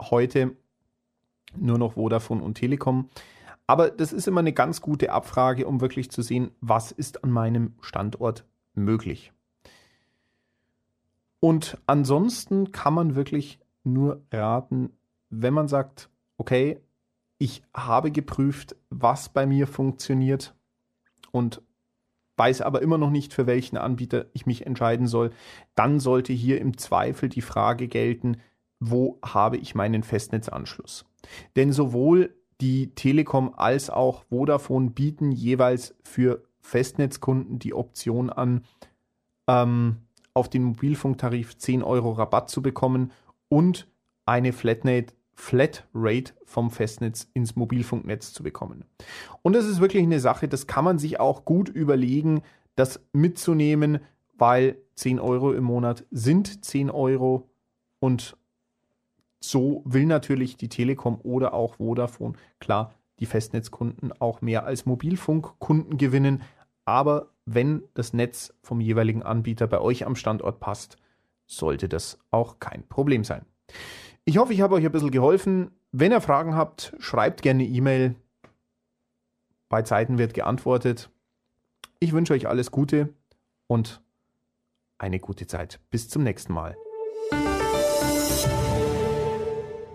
Heute 0.00 0.56
nur 1.56 1.78
noch 1.78 1.94
Vodafone 1.94 2.42
und 2.42 2.54
Telekom. 2.54 3.08
Aber 3.68 3.90
das 3.90 4.14
ist 4.14 4.26
immer 4.26 4.40
eine 4.40 4.54
ganz 4.54 4.80
gute 4.80 5.12
Abfrage, 5.12 5.66
um 5.66 5.82
wirklich 5.82 6.10
zu 6.10 6.22
sehen, 6.22 6.50
was 6.60 6.90
ist 6.90 7.22
an 7.22 7.30
meinem 7.30 7.74
Standort 7.82 8.46
möglich. 8.74 9.30
Und 11.38 11.76
ansonsten 11.86 12.72
kann 12.72 12.94
man 12.94 13.14
wirklich 13.14 13.60
nur 13.84 14.22
raten, 14.32 14.90
wenn 15.28 15.52
man 15.52 15.68
sagt, 15.68 16.08
okay, 16.38 16.80
ich 17.36 17.62
habe 17.74 18.10
geprüft, 18.10 18.74
was 18.88 19.28
bei 19.28 19.46
mir 19.46 19.66
funktioniert 19.66 20.54
und 21.30 21.60
weiß 22.38 22.62
aber 22.62 22.80
immer 22.80 22.96
noch 22.96 23.10
nicht, 23.10 23.34
für 23.34 23.46
welchen 23.46 23.76
Anbieter 23.76 24.26
ich 24.32 24.46
mich 24.46 24.64
entscheiden 24.64 25.06
soll, 25.06 25.30
dann 25.74 26.00
sollte 26.00 26.32
hier 26.32 26.58
im 26.60 26.78
Zweifel 26.78 27.28
die 27.28 27.42
Frage 27.42 27.86
gelten, 27.86 28.38
wo 28.80 29.18
habe 29.22 29.58
ich 29.58 29.74
meinen 29.74 30.02
Festnetzanschluss? 30.02 31.04
Denn 31.56 31.72
sowohl 31.72 32.34
die 32.60 32.94
Telekom 32.94 33.54
als 33.56 33.90
auch 33.90 34.24
Vodafone 34.24 34.90
bieten 34.90 35.32
jeweils 35.32 35.94
für 36.02 36.42
Festnetzkunden 36.60 37.58
die 37.58 37.74
Option 37.74 38.30
an, 38.30 38.62
ähm, 39.48 39.98
auf 40.34 40.48
den 40.48 40.62
Mobilfunktarif 40.64 41.56
10 41.56 41.82
Euro 41.82 42.12
Rabatt 42.12 42.50
zu 42.50 42.62
bekommen 42.62 43.12
und 43.48 43.88
eine 44.26 44.52
Flatrate, 44.52 45.14
Flatrate 45.34 46.34
vom 46.44 46.70
Festnetz 46.70 47.28
ins 47.32 47.56
Mobilfunknetz 47.56 48.32
zu 48.32 48.42
bekommen. 48.42 48.84
Und 49.42 49.54
das 49.54 49.66
ist 49.66 49.80
wirklich 49.80 50.02
eine 50.02 50.20
Sache, 50.20 50.48
das 50.48 50.66
kann 50.66 50.84
man 50.84 50.98
sich 50.98 51.20
auch 51.20 51.44
gut 51.44 51.68
überlegen, 51.68 52.42
das 52.74 53.00
mitzunehmen, 53.12 54.00
weil 54.36 54.78
10 54.96 55.18
Euro 55.18 55.52
im 55.52 55.64
Monat 55.64 56.04
sind 56.10 56.64
10 56.64 56.90
Euro 56.90 57.48
und 58.00 58.36
so 59.40 59.82
will 59.84 60.06
natürlich 60.06 60.56
die 60.56 60.68
Telekom 60.68 61.20
oder 61.22 61.54
auch 61.54 61.76
Vodafone 61.76 62.34
klar 62.58 62.94
die 63.20 63.26
Festnetzkunden 63.26 64.12
auch 64.20 64.40
mehr 64.40 64.64
als 64.64 64.86
Mobilfunkkunden 64.86 65.98
gewinnen. 65.98 66.42
Aber 66.84 67.28
wenn 67.46 67.82
das 67.94 68.12
Netz 68.12 68.54
vom 68.62 68.80
jeweiligen 68.80 69.22
Anbieter 69.22 69.66
bei 69.66 69.80
euch 69.80 70.06
am 70.06 70.16
Standort 70.16 70.60
passt, 70.60 70.96
sollte 71.46 71.88
das 71.88 72.18
auch 72.30 72.58
kein 72.58 72.86
Problem 72.88 73.24
sein. 73.24 73.44
Ich 74.24 74.38
hoffe, 74.38 74.52
ich 74.52 74.60
habe 74.60 74.74
euch 74.74 74.84
ein 74.84 74.92
bisschen 74.92 75.10
geholfen. 75.10 75.70
Wenn 75.90 76.12
ihr 76.12 76.20
Fragen 76.20 76.54
habt, 76.54 76.94
schreibt 76.98 77.42
gerne 77.42 77.64
E-Mail. 77.64 78.14
Bei 79.68 79.82
Zeiten 79.82 80.18
wird 80.18 80.34
geantwortet. 80.34 81.10
Ich 81.98 82.12
wünsche 82.12 82.34
euch 82.34 82.46
alles 82.46 82.70
Gute 82.70 83.14
und 83.66 84.02
eine 84.98 85.18
gute 85.18 85.46
Zeit. 85.46 85.80
Bis 85.90 86.08
zum 86.08 86.22
nächsten 86.22 86.52
Mal. 86.52 86.76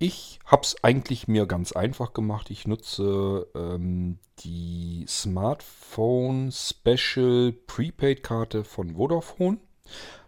Ich 0.00 0.40
habe 0.44 0.62
es 0.62 0.82
eigentlich 0.82 1.28
mir 1.28 1.46
ganz 1.46 1.70
einfach 1.70 2.14
gemacht. 2.14 2.50
Ich 2.50 2.66
nutze 2.66 3.46
ähm, 3.54 4.18
die 4.40 5.04
Smartphone 5.06 6.50
Special 6.50 7.52
Prepaid 7.52 8.24
Karte 8.24 8.64
von 8.64 8.96
Vodafone. 8.96 9.58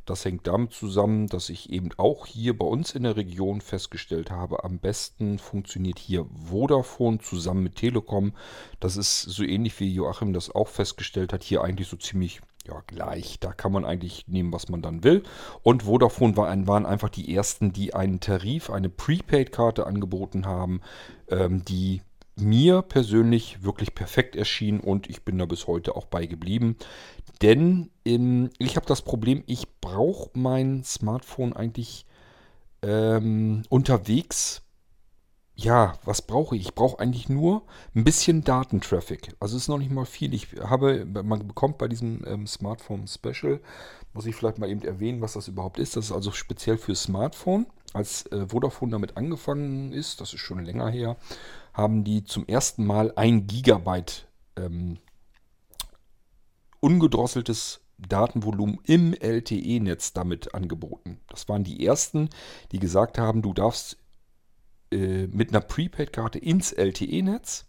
Das 0.04 0.24
hängt 0.24 0.46
damit 0.46 0.72
zusammen, 0.72 1.26
dass 1.26 1.48
ich 1.48 1.70
eben 1.70 1.88
auch 1.96 2.24
hier 2.24 2.56
bei 2.56 2.66
uns 2.66 2.94
in 2.94 3.02
der 3.02 3.16
Region 3.16 3.62
festgestellt 3.62 4.30
habe, 4.30 4.62
am 4.62 4.78
besten 4.78 5.40
funktioniert 5.40 5.98
hier 5.98 6.26
Vodafone 6.48 7.18
zusammen 7.18 7.64
mit 7.64 7.74
Telekom. 7.74 8.34
Das 8.78 8.96
ist 8.96 9.22
so 9.22 9.42
ähnlich 9.42 9.80
wie 9.80 9.92
Joachim 9.92 10.32
das 10.32 10.54
auch 10.54 10.68
festgestellt 10.68 11.32
hat, 11.32 11.42
hier 11.42 11.64
eigentlich 11.64 11.88
so 11.88 11.96
ziemlich 11.96 12.40
ja, 12.66 12.82
gleich. 12.86 13.38
Da 13.40 13.52
kann 13.52 13.72
man 13.72 13.84
eigentlich 13.84 14.26
nehmen, 14.28 14.52
was 14.52 14.68
man 14.68 14.82
dann 14.82 15.04
will. 15.04 15.22
Und 15.62 15.84
Vodafone 15.84 16.36
war 16.36 16.48
ein, 16.48 16.66
waren 16.66 16.86
einfach 16.86 17.08
die 17.08 17.34
ersten, 17.34 17.72
die 17.72 17.94
einen 17.94 18.20
Tarif, 18.20 18.70
eine 18.70 18.88
Prepaid-Karte 18.88 19.86
angeboten 19.86 20.46
haben, 20.46 20.80
ähm, 21.28 21.64
die 21.64 22.02
mir 22.36 22.82
persönlich 22.82 23.62
wirklich 23.64 23.94
perfekt 23.94 24.36
erschien 24.36 24.80
und 24.80 25.08
ich 25.08 25.24
bin 25.24 25.38
da 25.38 25.46
bis 25.46 25.66
heute 25.66 25.96
auch 25.96 26.06
bei 26.06 26.26
geblieben. 26.26 26.76
Denn 27.40 27.90
ähm, 28.04 28.50
ich 28.58 28.76
habe 28.76 28.86
das 28.86 29.02
Problem, 29.02 29.42
ich 29.46 29.66
brauche 29.80 30.30
mein 30.34 30.84
Smartphone 30.84 31.54
eigentlich 31.54 32.04
ähm, 32.82 33.62
unterwegs 33.70 34.62
ja, 35.58 35.94
was 36.04 36.20
brauche 36.20 36.54
ich? 36.54 36.62
Ich 36.62 36.74
brauche 36.74 37.00
eigentlich 37.00 37.30
nur 37.30 37.62
ein 37.94 38.04
bisschen 38.04 38.44
Datentraffic. 38.44 39.34
Also 39.40 39.56
es 39.56 39.62
ist 39.62 39.68
noch 39.68 39.78
nicht 39.78 39.90
mal 39.90 40.04
viel. 40.04 40.34
Ich 40.34 40.48
habe, 40.60 41.06
man 41.06 41.48
bekommt 41.48 41.78
bei 41.78 41.88
diesem 41.88 42.22
ähm, 42.26 42.46
Smartphone 42.46 43.08
Special, 43.08 43.60
muss 44.12 44.26
ich 44.26 44.36
vielleicht 44.36 44.58
mal 44.58 44.68
eben 44.68 44.82
erwähnen, 44.82 45.22
was 45.22 45.32
das 45.32 45.48
überhaupt 45.48 45.78
ist. 45.78 45.96
Das 45.96 46.06
ist 46.06 46.12
also 46.12 46.30
speziell 46.30 46.76
für 46.76 46.94
Smartphone. 46.94 47.66
Als 47.94 48.26
äh, 48.26 48.46
Vodafone 48.46 48.92
damit 48.92 49.16
angefangen 49.16 49.92
ist, 49.92 50.20
das 50.20 50.34
ist 50.34 50.40
schon 50.40 50.62
länger 50.62 50.90
her, 50.90 51.16
haben 51.72 52.04
die 52.04 52.24
zum 52.24 52.46
ersten 52.46 52.84
Mal 52.84 53.14
ein 53.16 53.46
Gigabyte 53.46 54.28
ähm, 54.56 54.98
ungedrosseltes 56.80 57.80
Datenvolumen 57.96 58.78
im 58.84 59.14
LTE-Netz 59.14 60.12
damit 60.12 60.54
angeboten. 60.54 61.18
Das 61.28 61.48
waren 61.48 61.64
die 61.64 61.86
ersten, 61.86 62.28
die 62.72 62.78
gesagt 62.78 63.16
haben, 63.16 63.40
du 63.40 63.54
darfst 63.54 63.96
äh, 64.90 65.26
mit 65.26 65.50
einer 65.50 65.60
Prepaid-Karte 65.60 66.38
ins 66.38 66.72
LTE-Netz 66.72 67.66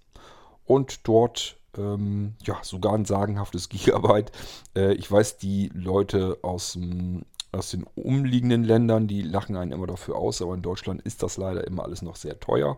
und 0.66 1.08
dort 1.08 1.58
ähm, 1.78 2.34
ja 2.44 2.58
sogar 2.62 2.94
ein 2.94 3.06
sagenhaftes 3.06 3.70
Gigabyte. 3.70 4.32
Äh, 4.76 4.94
ich 4.94 5.12
weiß, 5.12 5.38
die 5.38 5.70
Leute 5.74 6.40
aus, 6.42 6.74
dem, 6.74 7.26
aus 7.52 7.72
den 7.72 7.84
umliegenden 7.96 8.64
Ländern, 8.64 9.08
die 9.08 9.22
lachen 9.22 9.56
einen 9.56 9.72
immer 9.72 9.88
dafür 9.88 10.16
aus, 10.16 10.42
aber 10.42 10.54
in 10.54 10.62
Deutschland 10.62 11.02
ist 11.02 11.24
das 11.24 11.38
leider 11.38 11.66
immer 11.66 11.84
alles 11.84 12.02
noch 12.02 12.16
sehr 12.16 12.40
teuer. 12.40 12.78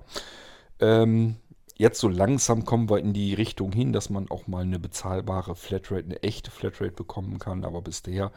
Ähm, 0.80 1.36
jetzt 1.76 2.00
so 2.00 2.08
langsam 2.08 2.66
kommen 2.66 2.90
wir 2.90 3.00
in 3.00 3.14
die 3.14 3.34
Richtung 3.34 3.72
hin, 3.72 3.94
dass 3.94 4.10
man 4.10 4.30
auch 4.30 4.48
mal 4.48 4.64
eine 4.64 4.80
bezahlbare 4.80 5.56
Flatrate, 5.56 6.06
eine 6.06 6.24
echte 6.24 6.52
Flatrate 6.52 6.92
bekommen 6.92 7.40
kann, 7.40 7.66
aber 7.66 7.82
bisher 7.82 8.32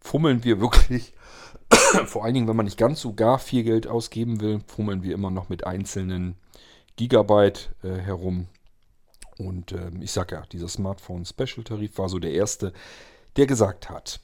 fummeln 0.00 0.44
wir 0.44 0.60
wirklich, 0.60 1.12
vor 2.06 2.24
allen 2.24 2.34
Dingen, 2.34 2.48
wenn 2.48 2.56
man 2.56 2.66
nicht 2.66 2.78
ganz 2.78 3.00
so 3.00 3.14
gar 3.14 3.38
viel 3.38 3.64
Geld 3.64 3.86
ausgeben 3.86 4.40
will, 4.40 4.60
fummeln 4.66 5.02
wir 5.02 5.14
immer 5.14 5.30
noch 5.30 5.48
mit 5.48 5.66
einzelnen 5.66 6.36
Gigabyte 6.96 7.70
äh, 7.82 7.98
herum. 7.98 8.48
Und 9.38 9.72
äh, 9.72 9.90
ich 10.00 10.12
sage 10.12 10.36
ja, 10.36 10.42
dieser 10.50 10.68
Smartphone 10.68 11.24
Special 11.24 11.64
Tarif 11.64 11.98
war 11.98 12.08
so 12.08 12.18
der 12.18 12.32
erste, 12.32 12.72
der 13.36 13.46
gesagt 13.46 13.90
hat, 13.90 14.20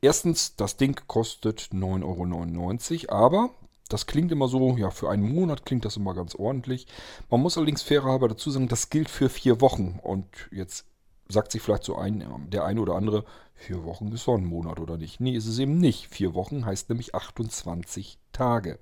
erstens, 0.00 0.54
das 0.56 0.76
Ding 0.76 1.00
kostet 1.06 1.70
9,99 1.72 3.08
Euro, 3.08 3.16
aber 3.16 3.50
das 3.88 4.06
klingt 4.06 4.32
immer 4.32 4.48
so, 4.48 4.76
ja, 4.76 4.90
für 4.90 5.10
einen 5.10 5.22
Monat 5.22 5.64
klingt 5.64 5.84
das 5.84 5.96
immer 5.96 6.14
ganz 6.14 6.34
ordentlich. 6.34 6.86
Man 7.30 7.40
muss 7.40 7.56
allerdings 7.56 7.82
fairerhalber 7.82 8.28
dazu 8.28 8.50
sagen, 8.50 8.68
das 8.68 8.90
gilt 8.90 9.08
für 9.08 9.28
vier 9.28 9.60
Wochen. 9.60 10.00
Und 10.02 10.26
jetzt 10.50 10.86
sagt 11.28 11.52
sich 11.52 11.62
vielleicht 11.62 11.84
so 11.84 11.96
ein, 11.96 12.24
der 12.50 12.64
eine 12.64 12.80
oder 12.80 12.94
andere, 12.94 13.24
vier 13.56 13.84
Wochen 13.84 14.12
ist 14.12 14.24
so 14.24 14.36
ein 14.36 14.44
Monat 14.44 14.78
oder 14.78 14.96
nicht. 14.96 15.20
Nee, 15.20 15.34
ist 15.34 15.46
es 15.46 15.58
eben 15.58 15.78
nicht. 15.78 16.08
Vier 16.08 16.34
Wochen 16.34 16.64
heißt 16.64 16.88
nämlich 16.88 17.14
28 17.14 18.18
Tage. 18.32 18.78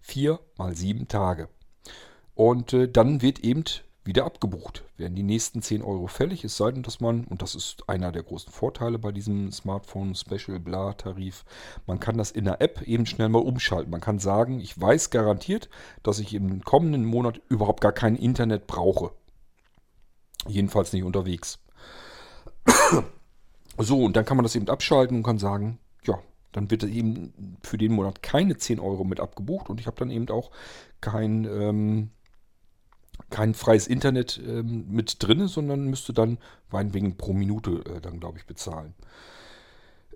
Vier 0.00 0.40
mal 0.56 0.74
sieben 0.74 1.06
Tage. 1.06 1.48
Und 2.34 2.72
äh, 2.72 2.90
dann 2.90 3.22
wird 3.22 3.40
eben 3.40 3.64
wieder 4.06 4.24
abgebucht. 4.24 4.84
Werden 4.96 5.14
die 5.14 5.22
nächsten 5.22 5.62
10 5.62 5.82
Euro 5.82 6.06
fällig, 6.06 6.44
es 6.44 6.56
sei 6.56 6.70
denn, 6.70 6.82
dass 6.82 7.00
man, 7.00 7.24
und 7.24 7.42
das 7.42 7.54
ist 7.54 7.88
einer 7.88 8.12
der 8.12 8.22
großen 8.22 8.52
Vorteile 8.52 8.98
bei 8.98 9.12
diesem 9.12 9.50
Smartphone 9.52 10.14
Special 10.14 10.60
Bla 10.60 10.92
Tarif, 10.92 11.44
man 11.86 12.00
kann 12.00 12.16
das 12.16 12.30
in 12.30 12.44
der 12.44 12.60
App 12.60 12.82
eben 12.82 13.06
schnell 13.06 13.28
mal 13.28 13.42
umschalten. 13.42 13.90
Man 13.90 14.00
kann 14.00 14.18
sagen, 14.18 14.60
ich 14.60 14.80
weiß 14.80 15.10
garantiert, 15.10 15.68
dass 16.02 16.18
ich 16.18 16.34
im 16.34 16.62
kommenden 16.62 17.04
Monat 17.04 17.40
überhaupt 17.48 17.80
gar 17.80 17.92
kein 17.92 18.16
Internet 18.16 18.66
brauche. 18.66 19.10
Jedenfalls 20.46 20.92
nicht 20.92 21.02
unterwegs. 21.02 21.58
So, 23.78 24.02
und 24.04 24.16
dann 24.16 24.24
kann 24.24 24.36
man 24.36 24.44
das 24.44 24.56
eben 24.56 24.68
abschalten 24.68 25.18
und 25.18 25.22
kann 25.22 25.38
sagen, 25.38 25.78
ja, 26.04 26.18
dann 26.52 26.70
wird 26.70 26.84
eben 26.84 27.58
für 27.62 27.76
den 27.76 27.92
Monat 27.92 28.22
keine 28.22 28.56
10 28.56 28.80
Euro 28.80 29.04
mit 29.04 29.20
abgebucht 29.20 29.68
und 29.68 29.80
ich 29.80 29.86
habe 29.86 29.98
dann 29.98 30.10
eben 30.10 30.28
auch 30.30 30.50
kein, 31.00 31.44
ähm, 31.44 32.10
kein 33.30 33.54
freies 33.54 33.86
Internet 33.86 34.40
ähm, 34.46 34.86
mit 34.88 35.22
drin, 35.22 35.48
sondern 35.48 35.84
müsste 35.86 36.12
dann 36.12 36.38
meinetwegen 36.70 37.16
pro 37.16 37.32
Minute 37.32 37.82
äh, 37.86 38.00
dann, 38.00 38.20
glaube 38.20 38.38
ich, 38.38 38.46
bezahlen. 38.46 38.94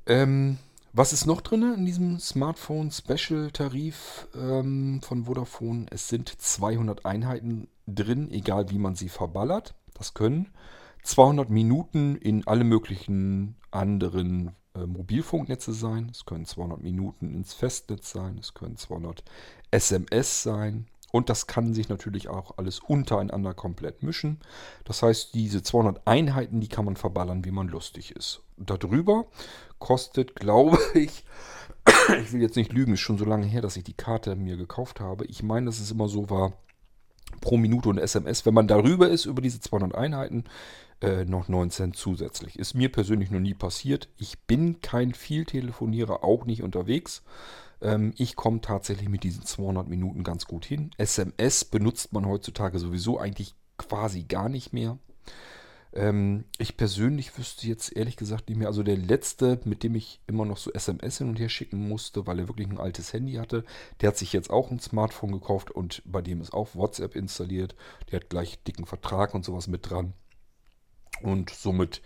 Ähm, 0.06 0.58
was 0.92 1.12
ist 1.12 1.26
noch 1.26 1.40
drin 1.40 1.74
in 1.76 1.86
diesem 1.86 2.18
Smartphone 2.18 2.90
Special 2.90 3.50
Tarif 3.52 4.26
ähm, 4.34 5.00
von 5.02 5.26
Vodafone? 5.26 5.86
Es 5.90 6.08
sind 6.08 6.28
200 6.28 7.06
Einheiten 7.06 7.68
drin, 7.86 8.30
egal 8.30 8.70
wie 8.70 8.78
man 8.78 8.96
sie 8.96 9.08
verballert. 9.08 9.74
Das 9.94 10.14
können 10.14 10.48
200 11.02 11.50
Minuten 11.50 12.16
in 12.16 12.46
alle 12.46 12.64
möglichen 12.64 13.56
anderen 13.70 14.52
äh, 14.74 14.86
Mobilfunknetze 14.86 15.72
sein. 15.72 16.08
Es 16.10 16.24
können 16.24 16.44
200 16.44 16.82
Minuten 16.82 17.34
ins 17.34 17.54
Festnetz 17.54 18.10
sein. 18.10 18.38
Es 18.38 18.54
können 18.54 18.76
200 18.76 19.24
SMS 19.70 20.42
sein. 20.42 20.86
Und 21.12 21.28
das 21.28 21.46
kann 21.46 21.74
sich 21.74 21.88
natürlich 21.88 22.28
auch 22.28 22.56
alles 22.56 22.78
untereinander 22.78 23.52
komplett 23.52 24.02
mischen. 24.02 24.38
Das 24.84 25.02
heißt, 25.02 25.34
diese 25.34 25.62
200 25.62 26.06
Einheiten, 26.06 26.60
die 26.60 26.68
kann 26.68 26.84
man 26.84 26.96
verballern, 26.96 27.44
wie 27.44 27.50
man 27.50 27.68
lustig 27.68 28.12
ist. 28.12 28.42
darüber 28.56 29.26
kostet, 29.78 30.36
glaube 30.36 30.78
ich, 30.94 31.24
ich 32.22 32.32
will 32.32 32.42
jetzt 32.42 32.56
nicht 32.56 32.72
lügen, 32.72 32.92
ist 32.92 33.00
schon 33.00 33.18
so 33.18 33.24
lange 33.24 33.46
her, 33.46 33.62
dass 33.62 33.76
ich 33.76 33.84
die 33.84 33.94
Karte 33.94 34.36
mir 34.36 34.56
gekauft 34.56 35.00
habe. 35.00 35.24
Ich 35.26 35.42
meine, 35.42 35.66
dass 35.66 35.80
es 35.80 35.90
immer 35.90 36.08
so 36.08 36.30
war, 36.30 36.52
pro 37.40 37.56
Minute 37.56 37.88
und 37.88 37.98
SMS, 37.98 38.44
wenn 38.46 38.54
man 38.54 38.68
darüber 38.68 39.08
ist, 39.08 39.24
über 39.24 39.42
diese 39.42 39.60
200 39.60 39.94
Einheiten, 39.94 40.44
äh, 41.00 41.24
noch 41.24 41.48
9 41.48 41.70
Cent 41.70 41.96
zusätzlich. 41.96 42.58
Ist 42.58 42.74
mir 42.74 42.90
persönlich 42.90 43.30
noch 43.30 43.40
nie 43.40 43.54
passiert. 43.54 44.08
Ich 44.18 44.38
bin 44.40 44.80
kein 44.80 45.14
Vieltelefonierer, 45.14 46.24
auch 46.24 46.44
nicht 46.44 46.62
unterwegs. 46.62 47.22
Ähm, 47.80 48.12
ich 48.16 48.36
komme 48.36 48.60
tatsächlich 48.60 49.08
mit 49.08 49.24
diesen 49.24 49.44
200 49.44 49.88
Minuten 49.88 50.24
ganz 50.24 50.46
gut 50.46 50.64
hin. 50.64 50.90
SMS 50.98 51.64
benutzt 51.64 52.12
man 52.12 52.26
heutzutage 52.26 52.78
sowieso 52.78 53.18
eigentlich 53.18 53.54
quasi 53.78 54.24
gar 54.24 54.48
nicht 54.48 54.72
mehr. 54.72 54.98
Ähm, 55.92 56.44
ich 56.58 56.76
persönlich 56.76 57.36
wüsste 57.36 57.66
jetzt 57.66 57.96
ehrlich 57.96 58.16
gesagt 58.16 58.48
nicht 58.48 58.58
mehr. 58.58 58.68
Also 58.68 58.82
der 58.82 58.96
letzte, 58.96 59.60
mit 59.64 59.82
dem 59.82 59.94
ich 59.94 60.20
immer 60.26 60.44
noch 60.44 60.58
so 60.58 60.72
SMS 60.72 61.18
hin 61.18 61.28
und 61.28 61.40
her 61.40 61.48
schicken 61.48 61.88
musste, 61.88 62.26
weil 62.26 62.38
er 62.38 62.48
wirklich 62.48 62.68
ein 62.68 62.78
altes 62.78 63.12
Handy 63.12 63.34
hatte, 63.34 63.64
der 64.00 64.08
hat 64.08 64.18
sich 64.18 64.32
jetzt 64.32 64.50
auch 64.50 64.70
ein 64.70 64.80
Smartphone 64.80 65.32
gekauft 65.32 65.70
und 65.70 66.02
bei 66.04 66.22
dem 66.22 66.40
ist 66.40 66.52
auch 66.52 66.74
WhatsApp 66.74 67.16
installiert. 67.16 67.74
Der 68.10 68.20
hat 68.20 68.30
gleich 68.30 68.62
dicken 68.62 68.86
Vertrag 68.86 69.34
und 69.34 69.44
sowas 69.44 69.66
mit 69.66 69.88
dran. 69.90 70.14
Und 71.22 71.50
somit 71.50 72.02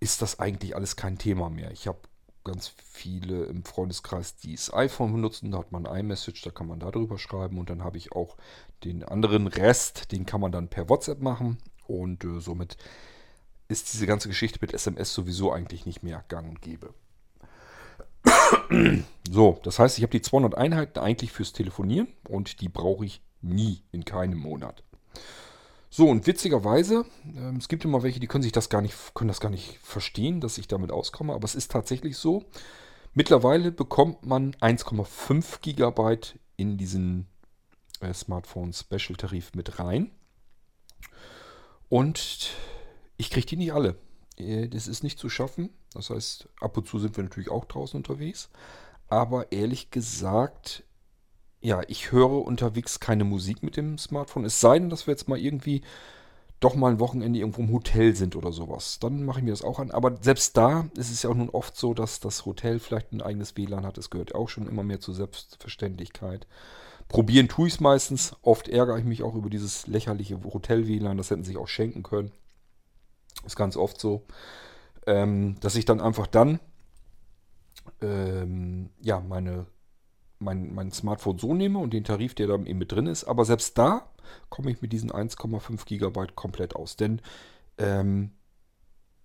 ist 0.00 0.22
das 0.22 0.38
eigentlich 0.38 0.74
alles 0.74 0.96
kein 0.96 1.18
Thema 1.18 1.50
mehr. 1.50 1.70
Ich 1.70 1.86
habe 1.86 1.98
ganz 2.44 2.72
viele 2.78 3.44
im 3.44 3.64
Freundeskreis, 3.64 4.36
die 4.36 4.54
das 4.54 4.72
iPhone 4.72 5.12
benutzen. 5.12 5.50
Da 5.50 5.58
hat 5.58 5.72
man 5.72 5.84
iMessage, 5.84 6.42
da 6.42 6.50
kann 6.50 6.66
man 6.66 6.80
darüber 6.80 7.18
schreiben. 7.18 7.58
Und 7.58 7.70
dann 7.70 7.84
habe 7.84 7.98
ich 7.98 8.12
auch 8.12 8.36
den 8.84 9.04
anderen 9.04 9.46
Rest, 9.46 10.12
den 10.12 10.26
kann 10.26 10.40
man 10.40 10.52
dann 10.52 10.68
per 10.68 10.88
WhatsApp 10.88 11.20
machen. 11.20 11.58
Und 11.86 12.24
äh, 12.24 12.40
somit 12.40 12.76
ist 13.68 13.92
diese 13.92 14.06
ganze 14.06 14.28
Geschichte 14.28 14.58
mit 14.60 14.72
SMS 14.72 15.14
sowieso 15.14 15.52
eigentlich 15.52 15.86
nicht 15.86 16.02
mehr 16.02 16.24
gang 16.28 16.48
und 16.48 16.62
gäbe. 16.62 16.94
so, 19.30 19.60
das 19.62 19.78
heißt, 19.78 19.98
ich 19.98 20.02
habe 20.02 20.12
die 20.12 20.22
200 20.22 20.56
Einheiten 20.56 20.98
eigentlich 20.98 21.32
fürs 21.32 21.52
Telefonieren 21.52 22.08
und 22.28 22.60
die 22.60 22.68
brauche 22.68 23.04
ich 23.04 23.22
nie 23.42 23.82
in 23.92 24.04
keinem 24.04 24.38
Monat. 24.38 24.82
So, 25.92 26.08
und 26.08 26.28
witzigerweise, 26.28 27.04
äh, 27.34 27.56
es 27.56 27.66
gibt 27.66 27.84
immer 27.84 28.04
welche, 28.04 28.20
die 28.20 28.28
können 28.28 28.42
sich 28.42 28.52
das 28.52 28.68
gar 28.68 28.80
nicht, 28.80 28.94
können 29.14 29.28
das 29.28 29.40
gar 29.40 29.50
nicht 29.50 29.78
verstehen, 29.82 30.40
dass 30.40 30.56
ich 30.56 30.68
damit 30.68 30.92
auskomme, 30.92 31.34
aber 31.34 31.44
es 31.44 31.56
ist 31.56 31.72
tatsächlich 31.72 32.16
so. 32.16 32.44
Mittlerweile 33.12 33.72
bekommt 33.72 34.24
man 34.24 34.54
1,5 34.54 35.60
Gigabyte 35.60 36.38
in 36.56 36.78
diesen 36.78 37.26
äh, 38.00 38.14
Smartphone 38.14 38.72
Special 38.72 39.16
Tarif 39.16 39.52
mit 39.54 39.80
rein. 39.80 40.12
Und 41.88 42.50
ich 43.16 43.30
kriege 43.30 43.46
die 43.46 43.56
nicht 43.56 43.72
alle. 43.72 43.96
Äh, 44.36 44.68
das 44.68 44.86
ist 44.86 45.02
nicht 45.02 45.18
zu 45.18 45.28
schaffen. 45.28 45.70
Das 45.92 46.10
heißt, 46.10 46.48
ab 46.60 46.76
und 46.76 46.86
zu 46.86 47.00
sind 47.00 47.16
wir 47.16 47.24
natürlich 47.24 47.50
auch 47.50 47.64
draußen 47.64 47.96
unterwegs. 47.96 48.48
Aber 49.08 49.50
ehrlich 49.50 49.90
gesagt, 49.90 50.84
ja, 51.60 51.82
ich 51.88 52.12
höre 52.12 52.44
unterwegs 52.44 53.00
keine 53.00 53.24
Musik 53.24 53.62
mit 53.62 53.76
dem 53.76 53.98
Smartphone. 53.98 54.44
Es 54.44 54.60
sei 54.60 54.78
denn, 54.78 54.90
dass 54.90 55.06
wir 55.06 55.12
jetzt 55.12 55.28
mal 55.28 55.38
irgendwie 55.38 55.82
doch 56.60 56.74
mal 56.74 56.92
ein 56.92 57.00
Wochenende 57.00 57.38
irgendwo 57.38 57.62
im 57.62 57.72
Hotel 57.72 58.14
sind 58.14 58.36
oder 58.36 58.52
sowas. 58.52 58.98
Dann 59.00 59.24
mache 59.24 59.38
ich 59.38 59.44
mir 59.44 59.50
das 59.50 59.62
auch 59.62 59.78
an. 59.78 59.90
Aber 59.90 60.16
selbst 60.20 60.56
da 60.56 60.88
ist 60.96 61.10
es 61.10 61.22
ja 61.22 61.30
auch 61.30 61.34
nun 61.34 61.50
oft 61.50 61.76
so, 61.76 61.94
dass 61.94 62.20
das 62.20 62.44
Hotel 62.44 62.78
vielleicht 62.78 63.12
ein 63.12 63.22
eigenes 63.22 63.56
WLAN 63.56 63.86
hat. 63.86 63.98
Es 63.98 64.10
gehört 64.10 64.34
auch 64.34 64.48
schon 64.48 64.68
immer 64.68 64.82
mehr 64.82 65.00
zur 65.00 65.14
Selbstverständlichkeit. 65.14 66.46
Probieren 67.08 67.48
tue 67.48 67.68
ich 67.68 67.74
es 67.74 67.80
meistens. 67.80 68.36
Oft 68.42 68.68
ärgere 68.68 68.98
ich 68.98 69.04
mich 69.04 69.22
auch 69.22 69.34
über 69.34 69.50
dieses 69.50 69.86
lächerliche 69.86 70.42
Hotel-WLAN. 70.44 71.16
Das 71.16 71.30
hätten 71.30 71.44
sie 71.44 71.52
sich 71.52 71.58
auch 71.58 71.68
schenken 71.68 72.02
können. 72.02 72.30
Ist 73.44 73.56
ganz 73.56 73.76
oft 73.76 73.98
so. 73.98 74.26
Ähm, 75.06 75.56
dass 75.60 75.76
ich 75.76 75.86
dann 75.86 76.00
einfach 76.00 76.26
dann 76.26 76.60
ähm, 78.02 78.90
ja, 79.00 79.20
meine 79.20 79.66
mein, 80.40 80.74
mein 80.74 80.90
Smartphone 80.90 81.38
so 81.38 81.54
nehme 81.54 81.78
und 81.78 81.92
den 81.92 82.04
Tarif, 82.04 82.34
der 82.34 82.48
da 82.48 82.54
eben 82.54 82.78
mit 82.78 82.92
drin 82.92 83.06
ist. 83.06 83.24
Aber 83.24 83.44
selbst 83.44 83.78
da 83.78 84.10
komme 84.48 84.70
ich 84.70 84.82
mit 84.82 84.92
diesen 84.92 85.10
1,5 85.10 85.84
Gigabyte 85.86 86.34
komplett 86.34 86.74
aus. 86.74 86.96
Denn 86.96 87.20
ähm, 87.78 88.32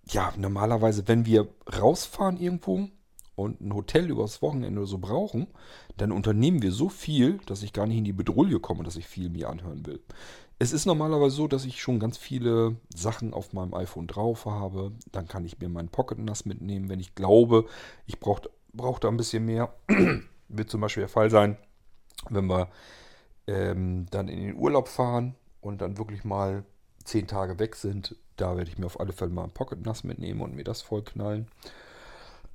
ja, 0.08 0.32
normalerweise, 0.36 1.08
wenn 1.08 1.26
wir 1.26 1.48
rausfahren 1.80 2.38
irgendwo 2.38 2.88
und 3.34 3.60
ein 3.60 3.74
Hotel 3.74 4.08
übers 4.10 4.40
Wochenende 4.40 4.80
oder 4.80 4.88
so 4.88 4.98
brauchen, 4.98 5.48
dann 5.96 6.12
unternehmen 6.12 6.62
wir 6.62 6.72
so 6.72 6.88
viel, 6.88 7.38
dass 7.46 7.62
ich 7.62 7.72
gar 7.72 7.86
nicht 7.86 7.98
in 7.98 8.04
die 8.04 8.12
Bedrulle 8.12 8.60
komme, 8.60 8.84
dass 8.84 8.96
ich 8.96 9.06
viel 9.06 9.30
mir 9.30 9.48
anhören 9.48 9.84
will. 9.86 10.00
Es 10.58 10.72
ist 10.72 10.86
normalerweise 10.86 11.36
so, 11.36 11.48
dass 11.48 11.66
ich 11.66 11.82
schon 11.82 11.98
ganz 12.00 12.16
viele 12.16 12.76
Sachen 12.94 13.34
auf 13.34 13.52
meinem 13.52 13.74
iPhone 13.74 14.06
drauf 14.06 14.46
habe. 14.46 14.92
Dann 15.12 15.28
kann 15.28 15.44
ich 15.44 15.58
mir 15.58 15.68
meinen 15.68 15.90
Pocket 15.90 16.18
NAS 16.18 16.46
mitnehmen, 16.46 16.88
wenn 16.88 17.00
ich 17.00 17.14
glaube, 17.14 17.66
ich 18.06 18.20
brauche 18.20 18.48
brauch 18.72 18.98
da 18.98 19.08
ein 19.08 19.16
bisschen 19.16 19.44
mehr 19.46 19.74
wird 20.48 20.70
zum 20.70 20.80
Beispiel 20.80 21.02
der 21.02 21.08
Fall 21.08 21.30
sein, 21.30 21.56
wenn 22.30 22.46
wir 22.46 22.68
ähm, 23.46 24.06
dann 24.10 24.28
in 24.28 24.40
den 24.40 24.56
Urlaub 24.56 24.88
fahren 24.88 25.34
und 25.60 25.80
dann 25.80 25.98
wirklich 25.98 26.24
mal 26.24 26.64
zehn 27.04 27.26
Tage 27.26 27.58
weg 27.58 27.76
sind. 27.76 28.16
Da 28.36 28.56
werde 28.56 28.70
ich 28.70 28.78
mir 28.78 28.86
auf 28.86 29.00
alle 29.00 29.12
Fälle 29.12 29.30
mal 29.30 29.44
ein 29.44 29.50
Pocket 29.50 29.84
Nass 29.84 30.04
mitnehmen 30.04 30.40
und 30.40 30.54
mir 30.54 30.64
das 30.64 30.82
vollknallen. 30.82 31.48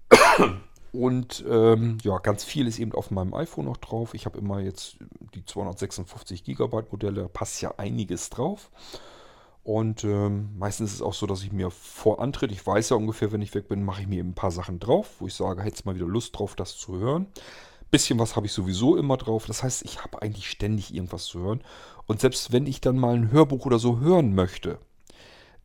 Und 0.94 1.46
ähm, 1.50 2.00
ja, 2.04 2.18
ganz 2.18 2.44
viel 2.44 2.68
ist 2.68 2.78
eben 2.78 2.92
auf 2.92 3.12
meinem 3.12 3.34
iPhone 3.34 3.64
noch 3.64 3.78
drauf. 3.78 4.14
Ich 4.14 4.26
habe 4.26 4.38
immer 4.38 4.60
jetzt 4.60 4.98
die 5.34 5.46
256 5.46 6.44
GB 6.44 6.82
Modelle, 6.92 7.30
passt 7.30 7.62
ja 7.62 7.76
einiges 7.78 8.30
drauf. 8.30 8.70
Und 9.64 10.04
ähm, 10.04 10.50
meistens 10.58 10.90
ist 10.90 10.96
es 10.98 11.02
auch 11.02 11.14
so, 11.14 11.28
dass 11.28 11.44
ich 11.44 11.52
mir 11.52 11.70
vor 11.70 12.20
Antritt, 12.20 12.52
ich 12.52 12.66
weiß 12.66 12.90
ja 12.90 12.98
ungefähr, 12.98 13.32
wenn 13.32 13.42
ich 13.42 13.54
weg 13.54 13.68
bin, 13.70 13.84
mache 13.84 14.02
ich 14.02 14.08
mir 14.08 14.20
eben 14.20 14.32
ein 14.32 14.36
paar 14.36 14.52
Sachen 14.52 14.80
drauf, 14.80 15.16
wo 15.20 15.28
ich 15.28 15.34
sage, 15.34 15.62
hätte 15.62 15.86
mal 15.86 15.96
wieder 15.96 16.08
Lust 16.08 16.38
drauf, 16.38 16.56
das 16.56 16.76
zu 16.76 16.98
hören. 16.98 17.28
Bisschen 17.92 18.20
was 18.20 18.36
habe 18.36 18.48
ich 18.48 18.54
sowieso 18.54 18.96
immer 18.96 19.18
drauf. 19.18 19.46
Das 19.46 19.64
heißt, 19.64 19.84
ich 19.84 20.02
habe 20.02 20.22
eigentlich 20.22 20.50
ständig 20.50 20.94
irgendwas 20.94 21.26
zu 21.26 21.40
hören. 21.40 21.62
Und 22.08 22.22
selbst 22.22 22.52
wenn 22.52 22.66
ich 22.66 22.82
dann 22.82 22.98
mal 22.98 23.16
ein 23.16 23.32
Hörbuch 23.32 23.66
oder 23.66 23.80
so 23.80 24.00
hören 24.00 24.34
möchte, 24.34 24.80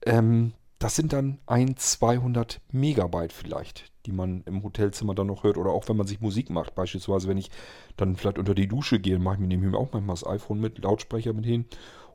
ähm, 0.04 0.52
das 0.78 0.94
sind 0.96 1.12
dann 1.12 1.38
ein, 1.46 1.76
200 1.76 2.60
Megabyte 2.70 3.32
vielleicht, 3.32 3.90
die 4.04 4.12
man 4.12 4.42
im 4.42 4.62
Hotelzimmer 4.62 5.14
dann 5.14 5.28
noch 5.28 5.44
hört. 5.44 5.56
Oder 5.56 5.70
auch 5.70 5.88
wenn 5.88 5.96
man 5.96 6.06
sich 6.06 6.20
Musik 6.20 6.50
macht. 6.50 6.74
Beispielsweise, 6.74 7.28
wenn 7.28 7.38
ich 7.38 7.50
dann 7.96 8.16
vielleicht 8.16 8.38
unter 8.38 8.54
die 8.54 8.68
Dusche 8.68 9.00
gehe, 9.00 9.18
mache 9.18 9.36
ich 9.36 9.40
mir 9.40 9.46
nämlich 9.46 9.74
auch 9.74 9.92
manchmal 9.92 10.14
das 10.14 10.26
iPhone 10.26 10.60
mit, 10.60 10.82
Lautsprecher 10.82 11.32
mit 11.32 11.46
hin 11.46 11.64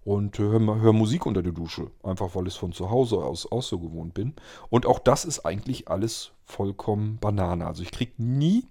und 0.04 0.38
höre 0.38 0.60
hör 0.82 0.94
Musik 0.94 1.26
unter 1.26 1.42
der 1.42 1.54
Dusche. 1.54 1.92
Einfach 2.04 2.36
weil 2.36 2.48
ich 2.48 2.54
es 2.54 2.60
von 2.60 2.72
zu 2.72 2.90
Hause 2.90 3.18
aus 3.18 3.52
auch 3.52 3.64
so 3.64 3.80
gewohnt 3.80 4.14
bin. 4.14 4.34
Und 4.70 4.86
auch 4.86 5.00
das 5.00 5.26
ist 5.26 5.46
eigentlich 5.46 5.88
alles 5.88 6.32
vollkommen 6.44 7.18
Banane. 7.20 7.66
Also 7.66 7.84
ich 7.84 7.92
kriege 7.92 8.14
nie 8.18 8.68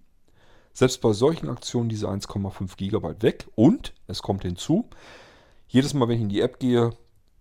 selbst 0.72 1.00
bei 1.00 1.12
solchen 1.12 1.48
Aktionen 1.48 1.88
diese 1.88 2.08
1,5 2.08 2.76
GB 2.76 3.22
weg. 3.22 3.48
Und 3.54 3.92
es 4.06 4.22
kommt 4.22 4.42
hinzu, 4.42 4.88
jedes 5.68 5.94
Mal, 5.94 6.08
wenn 6.08 6.16
ich 6.16 6.22
in 6.22 6.28
die 6.28 6.40
App 6.40 6.58
gehe, 6.58 6.90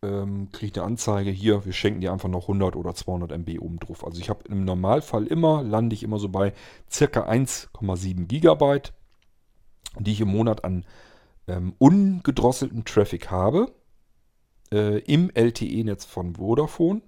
ähm, 0.01 0.49
kriege 0.51 0.71
ich 0.71 0.77
eine 0.77 0.85
Anzeige, 0.85 1.29
hier, 1.31 1.65
wir 1.65 1.73
schenken 1.73 2.01
dir 2.01 2.13
einfach 2.13 2.29
noch 2.29 2.43
100 2.43 2.75
oder 2.75 2.93
200 2.95 3.31
MB 3.31 3.59
oben 3.59 3.79
drauf. 3.79 4.05
Also 4.05 4.21
ich 4.21 4.29
habe 4.29 4.45
im 4.47 4.63
Normalfall 4.65 5.27
immer, 5.27 5.63
lande 5.63 5.93
ich 5.93 6.03
immer 6.03 6.19
so 6.19 6.29
bei 6.29 6.53
circa 6.91 7.27
1,7 7.29 8.25
GB, 8.27 8.81
die 9.99 10.11
ich 10.11 10.21
im 10.21 10.29
Monat 10.29 10.63
an 10.63 10.85
ähm, 11.47 11.73
ungedrosselten 11.79 12.85
Traffic 12.85 13.29
habe. 13.31 13.71
äh, 14.71 14.99
im 14.99 15.29
LTE-Netz 15.33 16.05
von 16.05 16.35
Vodafone. 16.35 17.01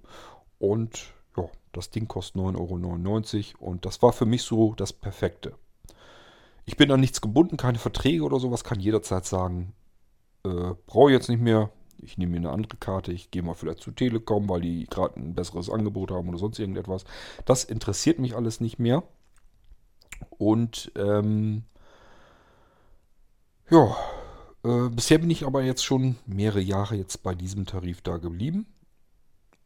Und 0.58 1.12
ja, 1.36 1.48
das 1.72 1.90
Ding 1.90 2.08
kostet 2.08 2.36
9,99 2.42 3.54
Euro 3.60 3.70
und 3.70 3.86
das 3.86 4.02
war 4.02 4.12
für 4.12 4.26
mich 4.26 4.42
so 4.42 4.74
das 4.74 4.92
Perfekte. 4.92 5.54
Ich 6.64 6.76
bin 6.76 6.90
an 6.90 7.00
nichts 7.00 7.20
gebunden, 7.20 7.56
keine 7.56 7.78
Verträge 7.78 8.22
oder 8.22 8.38
sowas, 8.38 8.64
kann 8.64 8.80
jederzeit 8.80 9.24
sagen, 9.24 9.74
äh, 10.44 10.74
brauche 10.86 11.10
ich 11.10 11.14
jetzt 11.14 11.28
nicht 11.28 11.40
mehr, 11.42 11.70
ich 11.98 12.18
nehme 12.18 12.32
mir 12.32 12.38
eine 12.38 12.50
andere 12.50 12.76
Karte, 12.76 13.12
ich 13.12 13.30
gehe 13.30 13.42
mal 13.42 13.54
vielleicht 13.54 13.80
zu 13.80 13.90
Telekom, 13.90 14.48
weil 14.48 14.60
die 14.60 14.84
gerade 14.84 15.18
ein 15.20 15.34
besseres 15.34 15.70
Angebot 15.70 16.10
haben 16.10 16.28
oder 16.28 16.38
sonst 16.38 16.58
irgendetwas. 16.58 17.04
Das 17.44 17.64
interessiert 17.64 18.18
mich 18.18 18.36
alles 18.36 18.60
nicht 18.60 18.78
mehr. 18.78 19.02
Und 20.38 20.92
ähm, 20.96 21.64
ja, 23.70 23.96
äh, 24.64 24.88
bisher 24.90 25.18
bin 25.18 25.30
ich 25.30 25.46
aber 25.46 25.62
jetzt 25.62 25.84
schon 25.84 26.16
mehrere 26.26 26.60
Jahre 26.60 26.96
jetzt 26.96 27.22
bei 27.22 27.34
diesem 27.34 27.66
Tarif 27.66 28.02
da 28.02 28.18
geblieben 28.18 28.66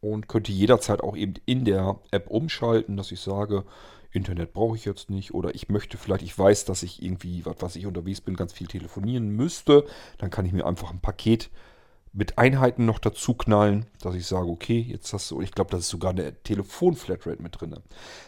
und 0.01 0.27
könnte 0.27 0.51
jederzeit 0.51 1.01
auch 1.01 1.15
eben 1.15 1.33
in 1.45 1.65
der 1.65 1.99
App 2.11 2.29
umschalten, 2.29 2.97
dass 2.97 3.11
ich 3.11 3.19
sage, 3.19 3.65
Internet 4.11 4.53
brauche 4.53 4.75
ich 4.75 4.85
jetzt 4.85 5.09
nicht 5.09 5.33
oder 5.33 5.53
ich 5.55 5.69
möchte 5.69 5.97
vielleicht, 5.97 6.23
ich 6.23 6.37
weiß, 6.37 6.65
dass 6.65 6.83
ich 6.83 7.01
irgendwie, 7.01 7.45
was 7.45 7.61
weiß 7.61 7.75
ich, 7.75 7.85
unterwegs 7.85 8.21
bin, 8.21 8.35
ganz 8.35 8.53
viel 8.53 8.67
telefonieren 8.67 9.29
müsste, 9.29 9.85
dann 10.17 10.29
kann 10.29 10.45
ich 10.45 10.53
mir 10.53 10.65
einfach 10.65 10.91
ein 10.91 10.99
Paket 10.99 11.49
mit 12.13 12.37
Einheiten 12.37 12.85
noch 12.85 12.99
dazu 12.99 13.35
knallen, 13.35 13.85
dass 14.01 14.15
ich 14.15 14.25
sage, 14.25 14.47
okay, 14.47 14.79
jetzt 14.79 15.13
hast 15.13 15.29
du, 15.29 15.41
ich 15.41 15.51
glaube, 15.51 15.69
das 15.71 15.81
ist 15.81 15.89
sogar 15.89 16.11
eine 16.11 16.33
Telefon-Flatrate 16.43 17.41
mit 17.41 17.59
drin. 17.59 17.75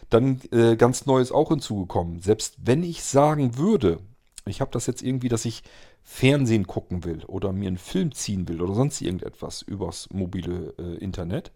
Dann 0.09 0.41
äh, 0.51 0.75
ganz 0.75 1.07
Neues 1.07 1.31
auch 1.31 1.49
hinzugekommen. 1.49 2.21
Selbst 2.21 2.57
wenn 2.63 2.83
ich 2.83 3.03
sagen 3.03 3.57
würde, 3.57 3.99
ich 4.45 4.61
habe 4.61 4.71
das 4.71 4.85
jetzt 4.85 5.01
irgendwie, 5.01 5.29
dass 5.29 5.45
ich 5.45 5.63
Fernsehen 6.03 6.67
gucken 6.67 7.03
will 7.03 7.23
oder 7.25 7.51
mir 7.51 7.67
einen 7.67 7.77
Film 7.77 8.11
ziehen 8.13 8.47
will 8.47 8.61
oder 8.61 8.73
sonst 8.73 9.01
irgendetwas 9.01 9.61
übers 9.61 10.07
mobile 10.11 10.73
äh, 10.77 10.97
Internet, 10.97 11.51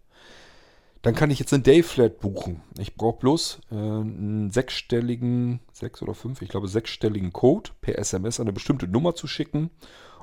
dann 1.04 1.14
kann 1.14 1.30
ich 1.30 1.38
jetzt 1.38 1.52
eine 1.52 1.62
Dayflat 1.62 2.18
buchen. 2.20 2.62
Ich 2.78 2.94
brauche 2.94 3.18
bloß 3.18 3.60
äh, 3.70 3.74
einen 3.74 4.50
sechsstelligen, 4.50 5.60
sechs 5.70 6.00
oder 6.00 6.14
fünf, 6.14 6.40
ich 6.40 6.48
glaube 6.48 6.66
sechsstelligen 6.66 7.30
Code 7.30 7.72
per 7.82 7.98
SMS 7.98 8.40
an 8.40 8.46
eine 8.46 8.54
bestimmte 8.54 8.88
Nummer 8.88 9.14
zu 9.14 9.26
schicken. 9.26 9.68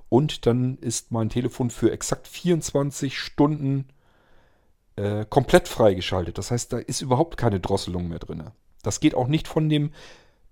Und 0.10 0.48
dann 0.48 0.80
ist 0.80 1.12
mein 1.12 1.30
Telefon 1.30 1.70
für 1.70 1.92
exakt 1.92 2.28
24 2.28 3.16
Stunden 3.16 3.90
äh, 4.96 5.24
komplett 5.30 5.68
freigeschaltet. 5.68 6.40
Das 6.40 6.50
heißt, 6.50 6.74
da 6.74 6.80
ist 6.80 7.02
überhaupt 7.02 7.38
keine 7.38 7.60
Drosselung 7.60 8.08
mehr 8.08 8.20
drin. 8.20 8.44
Das 8.82 9.00
geht 9.00 9.14
auch 9.14 9.28
nicht 9.28 9.48
von 9.48 9.70
dem 9.70 9.92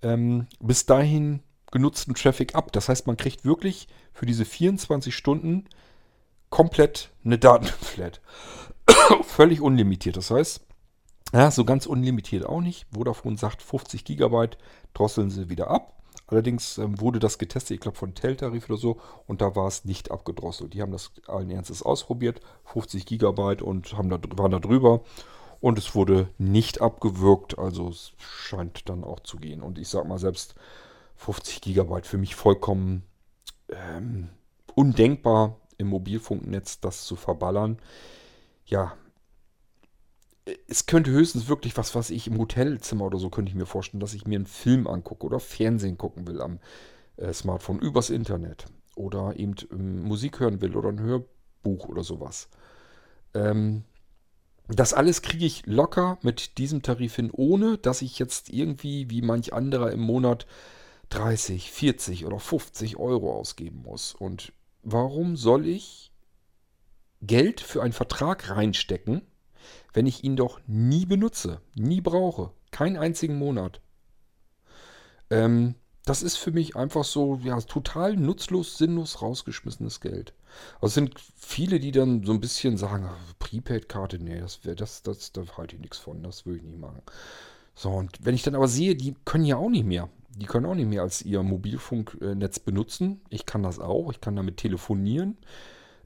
ähm, 0.04 0.46
bis 0.60 0.86
dahin 0.86 1.40
genutzten 1.72 2.14
Traffic 2.14 2.54
ab. 2.54 2.72
Das 2.72 2.88
heißt, 2.88 3.08
man 3.08 3.18
kriegt 3.18 3.46
wirklich 3.46 3.88
für 4.14 4.28
diese 4.28 4.46
24 4.46 5.16
Stunden 5.16 5.66
komplett 6.50 7.12
eine 7.24 7.38
Datenflat. 7.38 8.22
Völlig 9.24 9.62
unlimitiert. 9.62 10.18
Das 10.18 10.32
heißt, 10.32 10.62
ja, 11.34 11.52
so 11.52 11.64
ganz 11.64 11.86
unlimitiert 11.86 12.46
auch 12.46 12.62
nicht. 12.62 12.88
Vodafone 12.94 13.38
sagt 13.38 13.62
50 13.62 14.04
Gigabyte, 14.04 14.58
drosseln 14.94 15.30
sie 15.30 15.50
wieder 15.50 15.70
ab. 15.70 15.94
Allerdings 16.28 16.78
ähm, 16.78 17.00
wurde 17.02 17.20
das 17.20 17.40
getestet, 17.40 17.76
ich 17.76 17.82
glaube 17.82 17.98
von 17.98 18.14
Tel-Tarif 18.14 18.70
oder 18.70 18.78
so, 18.78 19.00
und 19.26 19.42
da 19.42 19.56
war 19.56 19.68
es 19.68 19.86
nicht 19.86 20.12
abgedrosselt. 20.12 20.74
Die 20.74 20.82
haben 20.82 20.92
das 20.92 21.12
allen 21.28 21.50
Ernstes 21.50 21.82
ausprobiert, 21.82 22.40
50 22.66 23.06
Gigabyte 23.08 23.64
und 23.64 23.98
haben 23.98 24.10
da, 24.10 24.20
waren 24.38 24.52
da 24.52 24.60
drüber. 24.60 25.02
Und 25.60 25.78
es 25.78 25.94
wurde 25.94 26.30
nicht 26.38 26.82
abgewürgt, 26.82 27.58
also 27.58 27.90
es 27.90 28.14
scheint 28.18 28.88
dann 28.88 29.04
auch 29.04 29.20
zu 29.22 29.38
gehen. 29.38 29.62
Und 29.62 29.78
ich 29.78 29.90
sag 29.90 30.08
mal, 30.08 30.20
selbst 30.20 30.56
50 31.18 31.62
Gigabyte 31.62 32.06
für 32.06 32.18
mich 32.18 32.36
vollkommen 32.36 33.04
ähm, 33.70 34.30
undenkbar 34.76 35.59
im 35.80 35.88
Mobilfunknetz 35.88 36.80
das 36.80 37.06
zu 37.06 37.16
verballern 37.16 37.80
ja, 38.70 38.94
es 40.68 40.86
könnte 40.86 41.12
höchstens 41.12 41.48
wirklich 41.48 41.76
was, 41.78 41.96
was 41.96 42.10
ich 42.10 42.28
im 42.28 42.38
Hotelzimmer 42.38 43.06
oder 43.06 43.20
so 43.20 43.30
könnte 43.30 43.50
ich 43.50 43.56
mir 43.56 43.66
vorstellen, 43.66 44.00
dass 44.00 44.14
ich 44.14 44.26
mir 44.26 44.38
einen 44.38 44.46
Film 44.46 44.88
angucke 44.88 45.26
oder 45.26 45.40
Fernsehen 45.40 45.98
gucken 45.98 46.28
will 46.28 46.42
am 46.42 46.60
äh, 47.18 47.34
Smartphone 47.34 47.80
übers 47.80 48.10
Internet 48.10 48.66
oder 48.96 49.34
eben 49.38 49.56
ähm, 49.72 50.04
Musik 50.04 50.40
hören 50.40 50.62
will 50.62 50.76
oder 50.76 50.90
ein 50.90 51.00
Hörbuch 51.00 51.88
oder 51.88 52.04
sowas. 52.04 52.50
Ähm, 53.34 53.84
das 54.68 54.94
alles 54.94 55.22
kriege 55.22 55.46
ich 55.46 55.66
locker 55.66 56.20
mit 56.22 56.58
diesem 56.60 56.84
Tarif 56.84 57.16
hin, 57.16 57.32
ohne 57.32 57.78
dass 57.78 58.04
ich 58.04 58.20
jetzt 58.20 58.50
irgendwie 58.50 59.10
wie 59.10 59.24
manch 59.24 59.52
anderer 59.54 59.92
im 59.92 60.02
Monat 60.02 60.46
30, 61.10 61.72
40 61.72 62.26
oder 62.26 62.40
50 62.40 62.98
Euro 62.98 63.34
ausgeben 63.34 63.82
muss. 63.82 64.14
Und 64.14 64.54
warum 64.82 65.36
soll 65.36 65.66
ich 65.68 66.12
Geld 67.22 67.62
für 67.62 67.82
einen 67.84 67.94
Vertrag 67.94 68.50
reinstecken, 68.50 69.22
wenn 69.94 70.08
ich 70.08 70.24
ihn 70.24 70.36
doch 70.36 70.60
nie 70.68 71.06
benutze, 71.06 71.62
nie 71.76 72.02
brauche, 72.02 72.52
keinen 72.72 72.98
einzigen 72.98 73.38
Monat. 73.38 73.82
Ähm, 75.30 75.76
das 76.06 76.24
ist 76.24 76.38
für 76.38 76.52
mich 76.52 76.76
einfach 76.76 77.04
so, 77.04 77.40
ja, 77.44 77.60
total 77.62 78.16
nutzlos, 78.16 78.78
sinnlos 78.78 79.22
rausgeschmissenes 79.22 80.00
Geld. 80.00 80.34
Also 80.76 80.88
es 80.88 80.94
sind 80.96 81.20
viele, 81.36 81.80
die 81.80 81.92
dann 81.92 82.24
so 82.24 82.32
ein 82.32 82.40
bisschen 82.40 82.78
sagen, 82.78 83.08
Prepaid-Karte, 83.38 84.18
nee, 84.18 84.40
das 84.40 84.62
das, 84.62 85.04
das, 85.04 85.32
da 85.32 85.44
halte 85.58 85.76
ich 85.76 85.82
nichts 85.82 85.98
von, 85.98 86.24
das 86.24 86.46
würde 86.46 86.60
ich 86.60 86.64
nicht 86.64 86.80
machen. 86.80 87.02
So, 87.76 87.92
und 87.92 88.26
wenn 88.26 88.36
ich 88.36 88.44
dann 88.44 88.56
aber 88.56 88.68
sehe, 88.68 88.96
die 88.96 89.16
können 89.26 89.46
ja 89.46 89.58
auch 89.58 89.70
nicht 89.70 89.86
mehr. 89.86 90.10
Die 90.36 90.46
können 90.46 90.66
auch 90.66 90.76
nicht 90.76 90.88
mehr 90.88 91.02
als 91.02 91.22
ihr 91.22 91.44
Mobilfunknetz 91.44 92.60
benutzen. 92.60 93.22
Ich 93.30 93.46
kann 93.46 93.64
das 93.64 93.80
auch, 93.80 94.12
ich 94.12 94.22
kann 94.22 94.36
damit 94.36 94.58
telefonieren. 94.58 95.38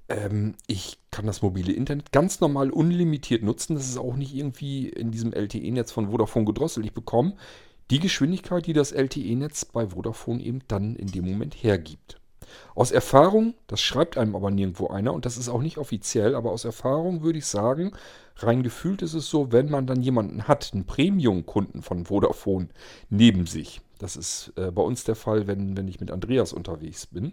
Ähm, 0.09 0.55
ich 0.67 0.97
kann 1.11 1.25
das 1.25 1.41
mobile 1.41 1.71
Internet 1.71 2.11
ganz 2.11 2.39
normal 2.39 2.71
unlimitiert 2.71 3.43
nutzen. 3.43 3.75
Das 3.75 3.87
ist 3.87 3.97
auch 3.97 4.15
nicht 4.15 4.33
irgendwie 4.33 4.89
in 4.89 5.11
diesem 5.11 5.33
LTE-Netz 5.33 5.91
von 5.91 6.09
Vodafone 6.09 6.45
gedrosselt. 6.45 6.85
Ich 6.85 6.93
bekomme 6.93 7.35
die 7.91 7.99
Geschwindigkeit, 7.99 8.65
die 8.65 8.73
das 8.73 8.91
LTE-Netz 8.91 9.65
bei 9.65 9.87
Vodafone 9.87 10.41
eben 10.41 10.61
dann 10.67 10.95
in 10.95 11.07
dem 11.07 11.29
Moment 11.29 11.55
hergibt. 11.55 12.19
Aus 12.75 12.91
Erfahrung, 12.91 13.55
das 13.67 13.81
schreibt 13.81 14.17
einem 14.17 14.35
aber 14.35 14.51
nirgendwo 14.51 14.87
einer 14.87 15.13
und 15.13 15.25
das 15.25 15.37
ist 15.37 15.49
auch 15.49 15.61
nicht 15.61 15.77
offiziell, 15.77 16.35
aber 16.35 16.51
aus 16.51 16.65
Erfahrung 16.65 17.23
würde 17.23 17.39
ich 17.39 17.45
sagen, 17.45 17.93
rein 18.37 18.63
gefühlt 18.63 19.01
ist 19.01 19.13
es 19.13 19.29
so, 19.29 19.51
wenn 19.51 19.69
man 19.69 19.87
dann 19.87 20.01
jemanden 20.01 20.47
hat, 20.47 20.71
einen 20.73 20.85
Premium-Kunden 20.85 21.81
von 21.81 22.05
Vodafone 22.05 22.69
neben 23.09 23.45
sich, 23.47 23.81
das 24.03 24.17
ist 24.17 24.51
äh, 24.57 24.69
bei 24.69 24.81
uns 24.81 25.05
der 25.05 25.15
Fall, 25.15 25.47
wenn, 25.47 25.77
wenn 25.77 25.87
ich 25.87 26.01
mit 26.01 26.11
Andreas 26.11 26.51
unterwegs 26.51 27.07
bin, 27.07 27.31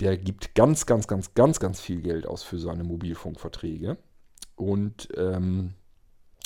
der 0.00 0.16
gibt 0.16 0.56
ganz, 0.56 0.84
ganz, 0.84 1.06
ganz, 1.06 1.34
ganz, 1.34 1.60
ganz 1.60 1.80
viel 1.80 2.02
Geld 2.02 2.26
aus 2.26 2.42
für 2.42 2.58
seine 2.58 2.82
Mobilfunkverträge. 2.82 3.96
Und 4.56 5.08
ähm, 5.16 5.74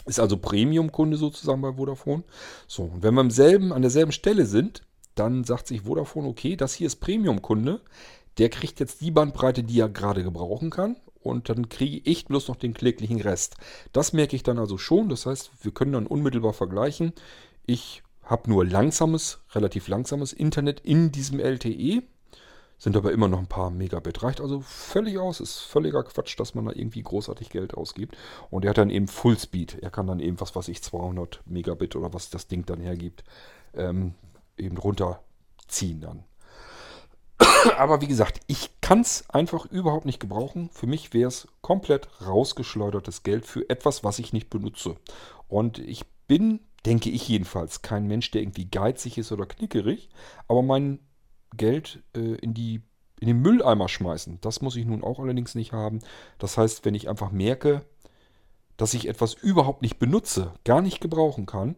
ist 0.05 0.21
also 0.21 0.37
Premium-Kunde 0.37 1.17
sozusagen 1.17 1.63
bei 1.63 1.73
Vodafone. 1.73 2.25
So, 2.67 2.83
und 2.83 3.03
wenn 3.03 3.15
wir 3.15 3.23
im 3.23 3.31
selben, 3.31 3.73
an 3.73 3.81
derselben 3.81 4.13
Stelle 4.13 4.45
sind, 4.45 4.83
dann 5.15 5.45
sagt 5.45 5.67
sich 5.69 5.81
Vodafone, 5.81 6.29
okay, 6.29 6.57
das 6.57 6.75
hier 6.75 6.87
ist 6.87 6.97
Premium-Kunde. 6.97 7.81
Der 8.37 8.51
kriegt 8.51 8.81
jetzt 8.81 9.01
die 9.01 9.13
Bandbreite, 9.13 9.63
die 9.63 9.81
er 9.81 9.89
gerade 9.89 10.23
gebrauchen 10.23 10.69
kann. 10.69 10.97
Und 11.21 11.49
dann 11.49 11.71
kriege 11.71 12.03
ich 12.05 12.27
bloß 12.27 12.49
noch 12.49 12.57
den 12.57 12.75
kläglichen 12.75 13.23
Rest. 13.23 13.57
Das 13.93 14.13
merke 14.13 14.37
ich 14.37 14.43
dann 14.43 14.59
also 14.59 14.77
schon. 14.77 15.09
Das 15.09 15.25
heißt, 15.25 15.53
wir 15.63 15.73
können 15.73 15.93
dann 15.93 16.07
unmittelbar 16.07 16.53
vergleichen. 16.53 17.15
Ich 17.65 18.03
habe 18.25 18.51
nur 18.51 18.65
langsames, 18.65 19.41
relativ 19.53 19.89
langsames 19.89 20.33
Internet 20.33 20.81
in 20.81 21.13
diesem 21.13 21.41
LTE. 21.41 22.03
Sind 22.77 22.97
aber 22.97 23.13
immer 23.13 23.29
noch 23.29 23.39
ein 23.39 23.47
paar 23.47 23.71
Megabit. 23.71 24.23
Reicht 24.23 24.41
also 24.41 24.61
völlig 24.61 25.19
aus. 25.19 25.41
Ist 25.41 25.59
völliger 25.59 26.03
Quatsch, 26.03 26.39
dass 26.39 26.55
man 26.55 26.67
da 26.67 26.73
irgendwie 26.73 27.03
großartig 27.03 27.51
Geld 27.51 27.75
ausgibt. 27.75 28.17
Und 28.51 28.65
er 28.65 28.71
hat 28.71 28.79
dann 28.79 28.91
eben 28.91 29.09
Fullspeed. 29.09 29.79
Er 29.81 29.91
kann 29.91 30.07
dann 30.07 30.21
eben, 30.21 30.41
was 30.41 30.57
weiß 30.57 30.69
ich, 30.69 30.83
200 30.83 31.43
Megabit 31.47 31.97
oder 31.97 32.13
was 32.13 32.31
das 32.31 32.49
Ding 32.49 32.67
dann 32.67 32.81
hergibt, 32.81 33.25
ähm, 33.75 34.15
eben 34.59 34.77
runterziehen 34.77 36.01
dann. 36.01 36.25
aber 37.79 38.01
wie 38.01 38.07
gesagt, 38.07 38.41
ich 38.47 38.81
kann 38.81 39.01
es 39.01 39.29
einfach 39.31 39.67
überhaupt 39.67 40.07
nicht 40.07 40.21
gebrauchen. 40.21 40.71
Für 40.73 40.87
mich 40.87 41.13
wäre 41.13 41.29
es 41.29 41.49
komplett 41.63 42.09
rausgeschleudertes 42.27 43.23
Geld 43.23 43.47
für 43.47 43.69
etwas, 43.69 44.05
was 44.05 44.19
ich 44.19 44.33
nicht 44.33 44.51
benutze. 44.51 44.97
Und 45.49 45.79
ich 45.79 46.05
bin, 46.27 46.61
denke 46.87 47.11
ich 47.11 47.29
jedenfalls, 47.29 47.83
kein 47.83 48.07
Mensch, 48.07 48.31
der 48.31 48.43
irgendwie 48.43 48.67
geizig 48.67 49.19
ist 49.19 49.33
oder 49.33 49.47
knickerig. 49.47 50.09
Aber 50.49 50.63
mein 50.63 51.01
Geld 51.57 52.03
äh, 52.15 52.35
in, 52.37 52.55
die, 52.55 52.83
in 53.21 53.29
den 53.29 53.41
Mülleimer 53.41 53.89
schmeißen. 53.89 54.39
Das 54.41 54.61
muss 54.61 54.77
ich 54.77 54.85
nun 54.85 55.03
auch 55.03 55.19
allerdings 55.19 55.55
nicht 55.55 55.73
haben. 55.73 56.01
Das 56.39 56.59
heißt, 56.59 56.85
wenn 56.85 56.95
ich 56.95 57.09
einfach 57.09 57.31
merke, 57.31 57.85
dass 58.77 58.95
ich 58.95 59.09
etwas 59.09 59.35
überhaupt 59.35 59.83
nicht 59.83 59.99
benutze, 59.99 60.53
gar 60.65 60.83
nicht 60.83 61.01
gebrauchen 61.01 61.47
kann, 61.47 61.77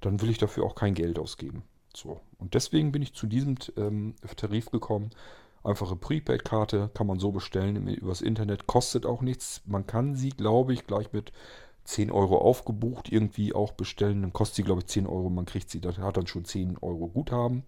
dann 0.00 0.20
will 0.20 0.30
ich 0.30 0.38
dafür 0.38 0.64
auch 0.64 0.74
kein 0.74 0.94
Geld 0.94 1.18
ausgeben. 1.18 1.64
So. 1.94 2.20
Und 2.38 2.54
deswegen 2.54 2.92
bin 2.92 3.02
ich 3.02 3.14
zu 3.14 3.26
diesem 3.26 3.56
ähm, 3.76 4.14
Tarif 4.36 4.70
gekommen. 4.70 5.10
Einfache 5.62 5.96
Prepaid-Karte 5.96 6.90
kann 6.92 7.06
man 7.06 7.18
so 7.18 7.32
bestellen 7.32 7.86
übers 7.88 8.20
Internet, 8.20 8.66
kostet 8.66 9.06
auch 9.06 9.22
nichts. 9.22 9.62
Man 9.64 9.86
kann 9.86 10.14
sie, 10.14 10.30
glaube 10.30 10.74
ich, 10.74 10.86
gleich 10.86 11.12
mit 11.12 11.32
10 11.84 12.10
Euro 12.10 12.38
aufgebucht 12.38 13.10
irgendwie 13.10 13.54
auch 13.54 13.72
bestellen. 13.72 14.22
Dann 14.22 14.32
kostet 14.32 14.56
sie, 14.56 14.62
glaube 14.62 14.80
ich, 14.80 14.86
10 14.86 15.06
Euro. 15.06 15.30
Man 15.30 15.44
kriegt 15.44 15.70
sie, 15.70 15.80
das 15.80 15.98
hat 15.98 16.16
dann 16.16 16.26
schon 16.26 16.44
10 16.44 16.78
Euro 16.78 17.08
Guthaben. 17.08 17.64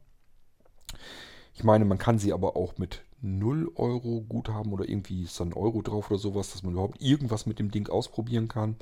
Ich 1.55 1.65
meine, 1.65 1.85
man 1.85 1.99
kann 1.99 2.19
sie 2.19 2.33
aber 2.33 2.57
auch 2.57 2.79
mit 2.79 3.03
0 3.23 3.73
Euro 3.77 4.23
Guthaben 4.23 4.73
oder 4.73 4.89
irgendwie 4.89 5.23
ist 5.23 5.41
dann 5.41 5.53
Euro 5.53 5.83
drauf 5.83 6.11
oder 6.11 6.19
sowas, 6.19 6.53
dass 6.53 6.63
man 6.63 6.73
überhaupt 6.73 7.01
irgendwas 7.01 7.47
mit 7.47 7.59
dem 7.59 7.71
Ding 7.71 7.89
ausprobieren 7.89 8.49
kann. 8.49 8.77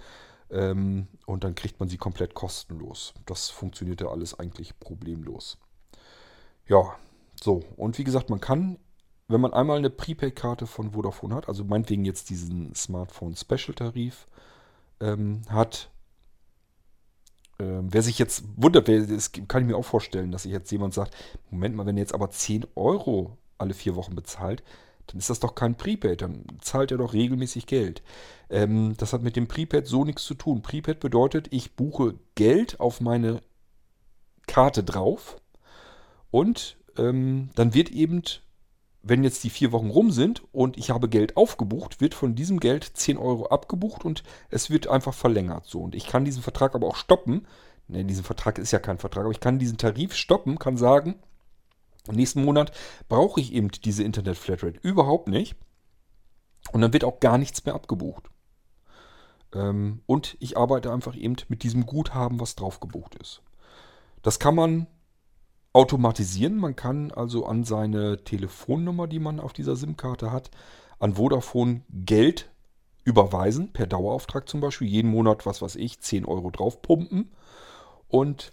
Ähm, 0.50 1.08
und 1.26 1.44
dann 1.44 1.54
kriegt 1.54 1.80
man 1.80 1.88
sie 1.88 1.96
komplett 1.96 2.34
kostenlos. 2.34 3.14
Das 3.26 3.48
funktioniert 3.48 4.00
ja 4.00 4.08
alles 4.08 4.38
eigentlich 4.38 4.78
problemlos. 4.78 5.58
Ja, 6.66 6.96
so. 7.40 7.62
Und 7.76 7.98
wie 7.98 8.04
gesagt, 8.04 8.30
man 8.30 8.40
kann, 8.40 8.78
wenn 9.28 9.40
man 9.40 9.52
einmal 9.54 9.78
eine 9.78 9.90
Prepaid-Karte 9.90 10.66
von 10.66 10.92
Vodafone 10.92 11.34
hat, 11.34 11.48
also 11.48 11.64
meinetwegen 11.64 12.04
jetzt 12.04 12.30
diesen 12.30 12.74
Smartphone 12.74 13.36
Special 13.36 13.74
Tarif 13.74 14.26
ähm, 15.00 15.42
hat, 15.48 15.90
ähm, 17.58 17.88
wer 17.92 18.02
sich 18.02 18.18
jetzt 18.18 18.44
wundert, 18.56 18.88
wer, 18.88 19.06
das 19.06 19.32
kann 19.32 19.62
ich 19.62 19.68
mir 19.68 19.76
auch 19.76 19.84
vorstellen, 19.84 20.32
dass 20.32 20.42
sich 20.42 20.52
jetzt 20.52 20.70
jemand 20.70 20.94
sagt, 20.94 21.14
Moment 21.50 21.76
mal, 21.76 21.86
wenn 21.86 21.96
ihr 21.96 22.02
jetzt 22.02 22.14
aber 22.14 22.30
10 22.30 22.66
Euro 22.74 23.38
alle 23.58 23.74
vier 23.74 23.96
Wochen 23.96 24.14
bezahlt, 24.14 24.62
dann 25.06 25.18
ist 25.18 25.30
das 25.30 25.40
doch 25.40 25.54
kein 25.54 25.76
Prepaid, 25.76 26.22
dann 26.22 26.44
zahlt 26.60 26.90
er 26.90 26.98
doch 26.98 27.12
regelmäßig 27.12 27.66
Geld. 27.66 28.02
Ähm, 28.48 28.94
das 28.96 29.12
hat 29.12 29.22
mit 29.22 29.36
dem 29.36 29.48
Prepaid 29.48 29.86
so 29.86 30.04
nichts 30.04 30.24
zu 30.24 30.34
tun. 30.34 30.62
Prepaid 30.62 31.00
bedeutet, 31.00 31.48
ich 31.50 31.76
buche 31.76 32.14
Geld 32.34 32.80
auf 32.80 33.00
meine 33.00 33.42
Karte 34.46 34.82
drauf 34.82 35.36
und 36.30 36.76
ähm, 36.96 37.50
dann 37.54 37.74
wird 37.74 37.90
eben, 37.90 38.22
wenn 39.06 39.22
jetzt 39.22 39.44
die 39.44 39.50
vier 39.50 39.70
Wochen 39.70 39.90
rum 39.90 40.10
sind 40.10 40.42
und 40.52 40.78
ich 40.78 40.90
habe 40.90 41.10
Geld 41.10 41.36
aufgebucht, 41.36 42.00
wird 42.00 42.14
von 42.14 42.34
diesem 42.34 42.58
Geld 42.58 42.84
10 42.84 43.18
Euro 43.18 43.46
abgebucht 43.46 44.04
und 44.04 44.24
es 44.48 44.70
wird 44.70 44.88
einfach 44.88 45.12
verlängert. 45.12 45.66
So. 45.66 45.80
Und 45.82 45.94
ich 45.94 46.06
kann 46.06 46.24
diesen 46.24 46.42
Vertrag 46.42 46.74
aber 46.74 46.86
auch 46.86 46.96
stoppen. 46.96 47.46
Ne, 47.86 48.06
diesen 48.06 48.24
Vertrag 48.24 48.58
ist 48.58 48.72
ja 48.72 48.78
kein 48.78 48.98
Vertrag, 48.98 49.24
aber 49.24 49.32
ich 49.32 49.40
kann 49.40 49.58
diesen 49.58 49.76
Tarif 49.76 50.14
stoppen, 50.14 50.58
kann 50.58 50.78
sagen, 50.78 51.16
im 52.08 52.16
nächsten 52.16 52.44
Monat 52.44 52.72
brauche 53.08 53.40
ich 53.40 53.52
eben 53.52 53.68
diese 53.68 54.02
Internet-Flatrate 54.04 54.80
überhaupt 54.80 55.28
nicht. 55.28 55.54
Und 56.72 56.80
dann 56.80 56.94
wird 56.94 57.04
auch 57.04 57.20
gar 57.20 57.36
nichts 57.36 57.62
mehr 57.66 57.74
abgebucht. 57.74 58.30
Ähm, 59.52 60.00
und 60.06 60.38
ich 60.40 60.56
arbeite 60.56 60.90
einfach 60.90 61.14
eben 61.14 61.36
mit 61.48 61.62
diesem 61.62 61.84
Guthaben, 61.84 62.40
was 62.40 62.56
drauf 62.56 62.80
gebucht 62.80 63.16
ist. 63.16 63.42
Das 64.22 64.38
kann 64.38 64.54
man 64.54 64.86
automatisieren. 65.74 66.56
Man 66.56 66.76
kann 66.76 67.10
also 67.10 67.44
an 67.44 67.64
seine 67.64 68.24
Telefonnummer, 68.24 69.06
die 69.06 69.18
man 69.18 69.40
auf 69.40 69.52
dieser 69.52 69.76
SIM-Karte 69.76 70.32
hat, 70.32 70.50
an 70.98 71.14
Vodafone 71.14 71.82
Geld 71.90 72.48
überweisen, 73.04 73.72
per 73.72 73.86
Dauerauftrag 73.86 74.48
zum 74.48 74.60
Beispiel, 74.60 74.88
jeden 74.88 75.10
Monat, 75.10 75.44
was 75.44 75.60
weiß 75.60 75.76
ich, 75.76 76.00
10 76.00 76.24
Euro 76.24 76.50
draufpumpen. 76.50 77.30
Und 78.08 78.52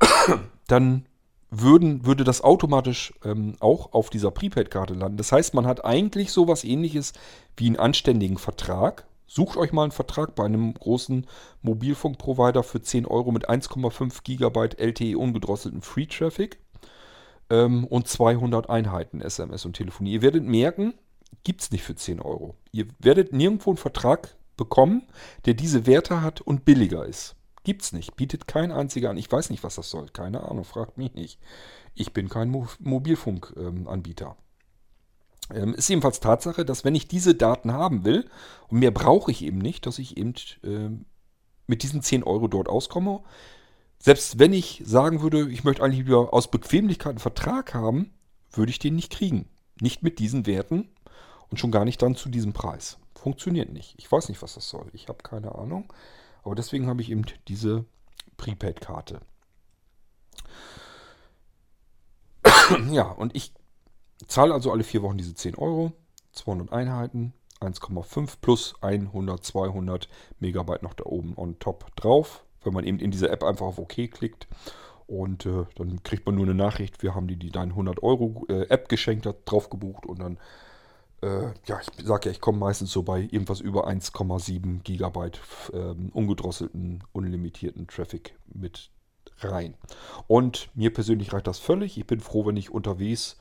dann 0.66 1.06
würden, 1.50 2.04
würde 2.04 2.24
das 2.24 2.42
automatisch 2.42 3.14
ähm, 3.24 3.54
auch 3.60 3.92
auf 3.92 4.10
dieser 4.10 4.30
Prepaid-Karte 4.30 4.94
landen. 4.94 5.18
Das 5.18 5.30
heißt, 5.30 5.54
man 5.54 5.66
hat 5.66 5.84
eigentlich 5.84 6.32
sowas 6.32 6.64
ähnliches 6.64 7.12
wie 7.56 7.66
einen 7.66 7.76
anständigen 7.76 8.38
Vertrag. 8.38 9.06
Sucht 9.26 9.56
euch 9.56 9.72
mal 9.72 9.84
einen 9.84 9.92
Vertrag 9.92 10.34
bei 10.34 10.44
einem 10.44 10.74
großen 10.74 11.26
Mobilfunkprovider 11.62 12.62
für 12.62 12.82
10 12.82 13.06
Euro 13.06 13.32
mit 13.32 13.48
1,5 13.48 14.22
GB 14.22 14.76
LTE 14.76 15.18
ungedrosselten 15.18 15.82
Free 15.82 16.06
Traffic 16.06 16.58
ähm, 17.50 17.84
und 17.86 18.08
200 18.08 18.68
Einheiten 18.68 19.20
SMS 19.20 19.64
und 19.64 19.74
Telefonie. 19.74 20.12
Ihr 20.12 20.22
werdet 20.22 20.44
merken, 20.44 20.94
gibt 21.42 21.62
es 21.62 21.70
nicht 21.70 21.82
für 21.82 21.94
10 21.94 22.20
Euro. 22.20 22.54
Ihr 22.72 22.86
werdet 22.98 23.32
nirgendwo 23.32 23.70
einen 23.70 23.76
Vertrag 23.76 24.36
bekommen, 24.56 25.02
der 25.46 25.54
diese 25.54 25.86
Werte 25.86 26.22
hat 26.22 26.40
und 26.40 26.64
billiger 26.64 27.04
ist. 27.06 27.36
Gibt's 27.64 27.92
nicht. 27.92 28.14
Bietet 28.16 28.46
kein 28.46 28.70
einziger 28.70 29.10
an. 29.10 29.16
Ich 29.16 29.32
weiß 29.32 29.50
nicht, 29.50 29.64
was 29.64 29.76
das 29.76 29.88
soll. 29.88 30.08
Keine 30.10 30.42
Ahnung. 30.48 30.64
Fragt 30.64 30.98
mich 30.98 31.14
nicht. 31.14 31.40
Ich 31.94 32.12
bin 32.12 32.28
kein 32.28 32.50
Mo 32.50 32.68
Mobilfunkanbieter. 32.78 34.36
Ähm, 35.52 35.74
ist 35.74 35.88
jedenfalls 35.88 36.20
Tatsache, 36.20 36.64
dass 36.64 36.84
wenn 36.84 36.94
ich 36.94 37.08
diese 37.08 37.34
Daten 37.34 37.72
haben 37.72 38.04
will, 38.04 38.28
und 38.68 38.78
mehr 38.78 38.90
brauche 38.90 39.30
ich 39.30 39.42
eben 39.42 39.58
nicht, 39.58 39.86
dass 39.86 39.98
ich 39.98 40.16
eben 40.16 40.34
äh, 40.62 40.90
mit 41.66 41.82
diesen 41.82 42.02
10 42.02 42.22
Euro 42.22 42.48
dort 42.48 42.68
auskomme. 42.68 43.22
Selbst 43.98 44.38
wenn 44.38 44.52
ich 44.52 44.82
sagen 44.84 45.22
würde, 45.22 45.48
ich 45.50 45.64
möchte 45.64 45.82
eigentlich 45.82 46.06
wieder 46.06 46.32
aus 46.32 46.50
Bequemlichkeit 46.50 47.12
einen 47.12 47.18
Vertrag 47.18 47.74
haben, 47.74 48.12
würde 48.52 48.70
ich 48.70 48.78
den 48.78 48.96
nicht 48.96 49.12
kriegen. 49.12 49.48
Nicht 49.80 50.02
mit 50.02 50.18
diesen 50.18 50.46
Werten 50.46 50.88
und 51.50 51.58
schon 51.58 51.72
gar 51.72 51.84
nicht 51.84 52.00
dann 52.02 52.14
zu 52.14 52.28
diesem 52.28 52.52
Preis. 52.52 52.98
Funktioniert 53.14 53.72
nicht. 53.72 53.94
Ich 53.98 54.10
weiß 54.10 54.28
nicht, 54.28 54.42
was 54.42 54.54
das 54.54 54.68
soll. 54.68 54.88
Ich 54.92 55.08
habe 55.08 55.22
keine 55.22 55.54
Ahnung. 55.54 55.92
Aber 56.42 56.54
deswegen 56.54 56.86
habe 56.86 57.00
ich 57.00 57.10
eben 57.10 57.24
diese 57.48 57.84
Prepaid-Karte. 58.36 59.20
ja, 62.90 63.04
und 63.10 63.34
ich 63.34 63.52
zahle 64.26 64.54
also 64.54 64.72
alle 64.72 64.84
vier 64.84 65.02
Wochen 65.02 65.18
diese 65.18 65.34
10 65.34 65.56
Euro, 65.56 65.92
200 66.32 66.72
Einheiten, 66.72 67.32
1,5 67.60 68.36
plus 68.40 68.74
100, 68.80 69.44
200 69.44 70.08
Megabyte 70.40 70.82
noch 70.82 70.94
da 70.94 71.04
oben 71.04 71.36
on 71.36 71.58
top 71.58 71.94
drauf, 71.96 72.44
wenn 72.62 72.74
man 72.74 72.84
eben 72.84 72.98
in 72.98 73.10
dieser 73.10 73.30
App 73.30 73.42
einfach 73.42 73.66
auf 73.66 73.78
OK 73.78 74.10
klickt. 74.10 74.48
Und 75.06 75.44
äh, 75.44 75.64
dann 75.76 76.02
kriegt 76.02 76.24
man 76.24 76.34
nur 76.34 76.44
eine 76.44 76.54
Nachricht, 76.54 77.02
wir 77.02 77.14
haben 77.14 77.28
die, 77.28 77.36
die 77.36 77.50
dein 77.50 77.70
100 77.70 78.02
Euro 78.02 78.46
äh, 78.48 78.68
App 78.68 78.88
geschenkt 78.88 79.26
hat, 79.26 79.36
drauf 79.44 79.68
gebucht 79.68 80.06
und 80.06 80.18
dann 80.18 80.38
äh, 81.24 81.52
ja, 81.66 81.80
ich 81.80 82.06
sage 82.06 82.28
ja, 82.28 82.32
ich 82.32 82.40
komme 82.40 82.58
meistens 82.58 82.92
so 82.92 83.02
bei 83.02 83.20
irgendwas 83.20 83.60
über 83.60 83.88
1,7 83.88 84.82
Gigabyte 84.82 85.40
ähm, 85.72 86.10
ungedrosselten, 86.12 87.02
unlimitierten 87.12 87.86
Traffic 87.86 88.34
mit 88.52 88.90
rein. 89.40 89.74
Und 90.26 90.68
mir 90.74 90.92
persönlich 90.92 91.32
reicht 91.32 91.46
das 91.46 91.58
völlig. 91.58 91.98
Ich 91.98 92.06
bin 92.06 92.20
froh, 92.20 92.46
wenn 92.46 92.56
ich 92.56 92.70
unterwegs, 92.70 93.38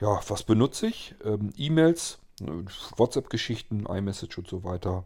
ja, 0.00 0.20
was 0.28 0.42
benutze 0.42 0.88
ich? 0.88 1.14
Ähm, 1.24 1.52
E-Mails, 1.56 2.18
äh, 2.42 2.46
WhatsApp-Geschichten, 2.96 3.86
iMessage 3.86 4.38
und 4.38 4.48
so 4.48 4.64
weiter. 4.64 5.04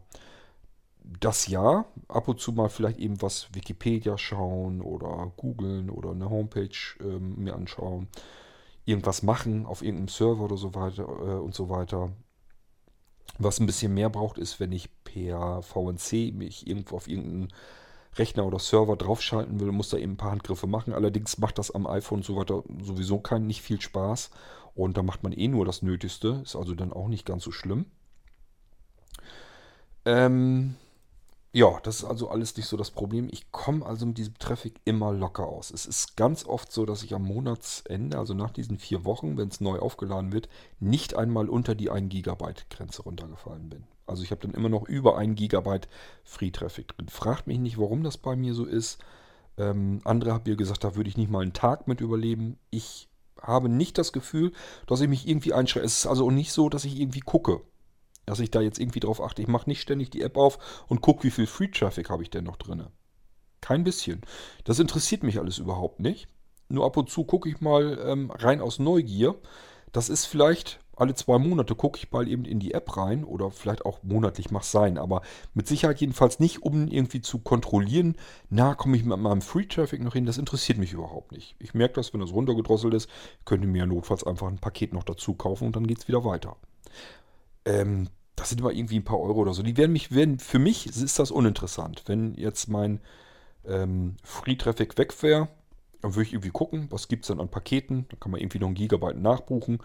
Das 1.19 1.47
ja, 1.47 1.85
ab 2.07 2.27
und 2.27 2.39
zu 2.39 2.51
mal 2.51 2.69
vielleicht 2.69 2.99
eben 2.99 3.21
was 3.21 3.53
Wikipedia 3.53 4.17
schauen 4.17 4.81
oder 4.81 5.31
googeln 5.35 5.89
oder 5.89 6.11
eine 6.11 6.29
Homepage 6.29 6.69
ähm, 6.99 7.35
mir 7.37 7.55
anschauen 7.55 8.07
irgendwas 8.85 9.23
machen 9.23 9.65
auf 9.65 9.81
irgendeinem 9.81 10.07
Server 10.07 10.43
oder 10.43 10.57
so 10.57 10.73
weiter 10.75 11.03
äh, 11.03 11.39
und 11.39 11.53
so 11.53 11.69
weiter. 11.69 12.11
Was 13.37 13.59
ein 13.59 13.65
bisschen 13.65 13.93
mehr 13.93 14.09
braucht, 14.09 14.37
ist, 14.37 14.59
wenn 14.59 14.71
ich 14.71 14.89
per 15.03 15.61
VNC 15.61 16.33
mich 16.33 16.67
irgendwo 16.67 16.97
auf 16.97 17.07
irgendeinen 17.07 17.53
Rechner 18.15 18.45
oder 18.45 18.59
Server 18.59 18.97
draufschalten 18.97 19.59
will, 19.59 19.71
muss 19.71 19.89
da 19.89 19.97
eben 19.97 20.13
ein 20.13 20.17
paar 20.17 20.31
Handgriffe 20.31 20.67
machen. 20.67 20.93
Allerdings 20.93 21.37
macht 21.37 21.57
das 21.57 21.71
am 21.71 21.87
iPhone 21.87 22.19
und 22.19 22.25
so 22.25 22.35
weiter 22.35 22.63
sowieso 22.83 23.19
kein, 23.19 23.47
nicht 23.47 23.61
viel 23.61 23.79
Spaß. 23.79 24.31
Und 24.75 24.97
da 24.97 25.03
macht 25.03 25.23
man 25.23 25.33
eh 25.33 25.47
nur 25.47 25.65
das 25.65 25.81
Nötigste. 25.81 26.41
Ist 26.43 26.55
also 26.55 26.75
dann 26.75 26.93
auch 26.93 27.07
nicht 27.07 27.25
ganz 27.25 27.43
so 27.43 27.51
schlimm. 27.51 27.85
Ähm, 30.05 30.75
ja, 31.53 31.79
das 31.83 31.97
ist 31.97 32.05
also 32.05 32.29
alles 32.29 32.55
nicht 32.55 32.67
so 32.67 32.77
das 32.77 32.91
Problem. 32.91 33.27
Ich 33.29 33.51
komme 33.51 33.85
also 33.85 34.05
mit 34.05 34.17
diesem 34.17 34.37
Traffic 34.39 34.79
immer 34.85 35.11
locker 35.11 35.47
aus. 35.47 35.69
Es 35.71 35.85
ist 35.85 36.15
ganz 36.15 36.45
oft 36.45 36.71
so, 36.71 36.85
dass 36.85 37.03
ich 37.03 37.13
am 37.13 37.23
Monatsende, 37.23 38.17
also 38.17 38.33
nach 38.33 38.51
diesen 38.51 38.77
vier 38.77 39.03
Wochen, 39.03 39.37
wenn 39.37 39.49
es 39.49 39.59
neu 39.59 39.79
aufgeladen 39.79 40.31
wird, 40.31 40.47
nicht 40.79 41.15
einmal 41.15 41.49
unter 41.49 41.75
die 41.75 41.89
1 41.89 42.09
Gigabyte 42.09 42.69
Grenze 42.69 43.03
runtergefallen 43.03 43.69
bin. 43.69 43.83
Also 44.07 44.23
ich 44.23 44.31
habe 44.31 44.41
dann 44.41 44.53
immer 44.53 44.69
noch 44.69 44.87
über 44.87 45.17
1 45.17 45.35
Gigabyte 45.35 45.89
Free 46.23 46.51
Traffic 46.51 46.87
drin. 46.95 47.09
Fragt 47.09 47.47
mich 47.47 47.59
nicht, 47.59 47.77
warum 47.77 48.03
das 48.03 48.17
bei 48.17 48.37
mir 48.37 48.53
so 48.53 48.63
ist. 48.63 49.03
Ähm, 49.57 49.99
andere 50.05 50.31
haben 50.31 50.43
mir 50.45 50.55
gesagt, 50.55 50.85
da 50.85 50.95
würde 50.95 51.09
ich 51.09 51.17
nicht 51.17 51.29
mal 51.29 51.41
einen 51.41 51.53
Tag 51.53 51.85
mit 51.85 51.99
überleben. 51.99 52.57
Ich 52.69 53.09
habe 53.41 53.69
nicht 53.69 53.97
das 53.97 54.13
Gefühl, 54.13 54.51
dass 54.87 55.01
ich 55.01 55.09
mich 55.09 55.27
irgendwie 55.27 55.53
einschränke. 55.53 55.85
Es 55.85 55.99
ist 55.99 56.07
also 56.07 56.31
nicht 56.31 56.51
so, 56.51 56.69
dass 56.69 56.85
ich 56.85 56.99
irgendwie 56.99 57.21
gucke 57.21 57.61
dass 58.25 58.39
ich 58.39 58.51
da 58.51 58.61
jetzt 58.61 58.79
irgendwie 58.79 58.99
drauf 58.99 59.21
achte. 59.21 59.41
Ich 59.41 59.47
mache 59.47 59.69
nicht 59.69 59.81
ständig 59.81 60.09
die 60.09 60.21
App 60.21 60.37
auf 60.37 60.85
und 60.87 61.01
gucke, 61.01 61.23
wie 61.23 61.31
viel 61.31 61.47
Free 61.47 61.67
Traffic 61.67 62.09
habe 62.09 62.23
ich 62.23 62.29
denn 62.29 62.43
noch 62.43 62.57
drin. 62.57 62.87
Kein 63.61 63.83
bisschen. 63.83 64.21
Das 64.63 64.79
interessiert 64.79 65.23
mich 65.23 65.39
alles 65.39 65.57
überhaupt 65.57 65.99
nicht. 65.99 66.27
Nur 66.69 66.85
ab 66.85 66.97
und 66.97 67.09
zu 67.09 67.25
gucke 67.25 67.49
ich 67.49 67.61
mal 67.61 67.99
ähm, 68.05 68.31
rein 68.31 68.61
aus 68.61 68.79
Neugier. 68.79 69.35
Das 69.91 70.09
ist 70.09 70.25
vielleicht 70.25 70.79
alle 70.95 71.15
zwei 71.15 71.37
Monate 71.37 71.75
gucke 71.75 71.97
ich 71.97 72.11
mal 72.11 72.27
eben 72.27 72.45
in 72.45 72.59
die 72.59 72.73
App 72.73 72.95
rein 72.97 73.23
oder 73.23 73.51
vielleicht 73.51 73.85
auch 73.85 74.03
monatlich 74.03 74.51
mag 74.51 74.63
sein, 74.63 74.97
aber 74.97 75.21
mit 75.53 75.67
Sicherheit 75.67 75.99
jedenfalls 75.99 76.39
nicht, 76.39 76.61
um 76.61 76.87
irgendwie 76.87 77.21
zu 77.21 77.39
kontrollieren, 77.39 78.15
na, 78.49 78.75
komme 78.75 78.97
ich 78.97 79.03
mit 79.03 79.17
meinem 79.17 79.41
Free 79.41 79.65
Traffic 79.65 80.01
noch 80.03 80.13
hin, 80.13 80.25
das 80.25 80.37
interessiert 80.37 80.77
mich 80.77 80.93
überhaupt 80.93 81.31
nicht. 81.31 81.55
Ich 81.59 81.73
merke 81.73 81.95
das, 81.95 82.13
wenn 82.13 82.21
das 82.21 82.33
runtergedrosselt 82.33 82.93
ist, 82.93 83.09
könnte 83.45 83.67
mir 83.67 83.85
notfalls 83.85 84.23
einfach 84.25 84.47
ein 84.47 84.59
Paket 84.59 84.93
noch 84.93 85.03
dazu 85.03 85.33
kaufen 85.33 85.67
und 85.67 85.75
dann 85.75 85.87
geht 85.87 85.99
es 85.99 86.07
wieder 86.07 86.23
weiter. 86.25 86.55
Ähm, 87.65 88.07
das 88.35 88.49
sind 88.49 88.59
immer 88.59 88.71
irgendwie 88.71 88.97
ein 88.97 89.03
paar 89.03 89.19
Euro 89.19 89.39
oder 89.39 89.53
so. 89.53 89.63
Die 89.63 89.77
werden 89.77 89.91
mich, 89.91 90.11
werden, 90.11 90.39
für 90.39 90.59
mich 90.59 90.87
ist 90.87 91.19
das 91.19 91.31
uninteressant. 91.31 92.03
Wenn 92.07 92.33
jetzt 92.35 92.67
mein 92.67 92.99
ähm, 93.65 94.15
Free 94.23 94.55
Traffic 94.55 94.97
weg 94.97 95.21
wäre, 95.21 95.47
dann 96.01 96.15
würde 96.15 96.23
ich 96.23 96.33
irgendwie 96.33 96.49
gucken, 96.49 96.87
was 96.89 97.07
gibt 97.07 97.23
es 97.23 97.27
dann 97.27 97.39
an 97.39 97.49
Paketen. 97.49 98.05
Da 98.09 98.17
kann 98.19 98.31
man 98.31 98.41
irgendwie 98.41 98.59
noch 98.59 98.69
ein 98.69 98.73
Gigabyte 98.73 99.17
nachbuchen. 99.17 99.79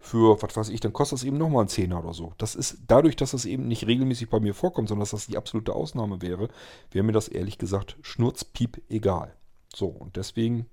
Für, 0.00 0.40
was 0.42 0.56
weiß 0.56 0.68
ich, 0.70 0.80
dann 0.80 0.92
kostet 0.92 1.18
das 1.18 1.24
eben 1.24 1.38
nochmal 1.38 1.64
ein 1.64 1.68
Zehner 1.68 2.02
oder 2.02 2.14
so. 2.14 2.32
Das 2.38 2.54
ist 2.54 2.78
dadurch, 2.88 3.16
dass 3.16 3.32
das 3.32 3.44
eben 3.44 3.68
nicht 3.68 3.86
regelmäßig 3.86 4.30
bei 4.30 4.40
mir 4.40 4.54
vorkommt, 4.54 4.88
sondern 4.88 5.02
dass 5.02 5.10
das 5.10 5.26
die 5.26 5.36
absolute 5.36 5.74
Ausnahme 5.74 6.22
wäre, 6.22 6.48
wäre 6.90 7.04
mir 7.04 7.12
das 7.12 7.28
ehrlich 7.28 7.58
gesagt 7.58 7.96
schnurzpiep 8.02 8.82
egal. 8.88 9.36
So, 9.74 9.86
und 9.88 10.16
deswegen 10.16 10.66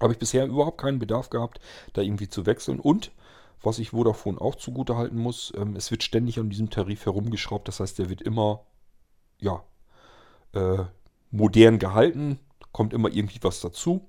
Habe 0.00 0.12
ich 0.12 0.18
bisher 0.18 0.46
überhaupt 0.46 0.80
keinen 0.80 0.98
Bedarf 0.98 1.30
gehabt, 1.30 1.60
da 1.92 2.02
irgendwie 2.02 2.28
zu 2.28 2.46
wechseln. 2.46 2.80
Und 2.80 3.12
was 3.62 3.78
ich 3.78 3.90
Vodafone 3.90 4.40
auch 4.40 4.54
zugute 4.54 4.96
halten 4.96 5.18
muss, 5.18 5.52
ähm, 5.56 5.76
es 5.76 5.90
wird 5.90 6.02
ständig 6.02 6.38
an 6.38 6.48
diesem 6.50 6.70
Tarif 6.70 7.04
herumgeschraubt. 7.06 7.68
Das 7.68 7.80
heißt, 7.80 7.98
der 7.98 8.08
wird 8.08 8.22
immer, 8.22 8.64
ja, 9.38 9.64
äh, 10.54 10.84
modern 11.30 11.78
gehalten. 11.78 12.38
Kommt 12.72 12.94
immer 12.94 13.10
irgendwie 13.10 13.40
was 13.42 13.60
dazu. 13.60 14.08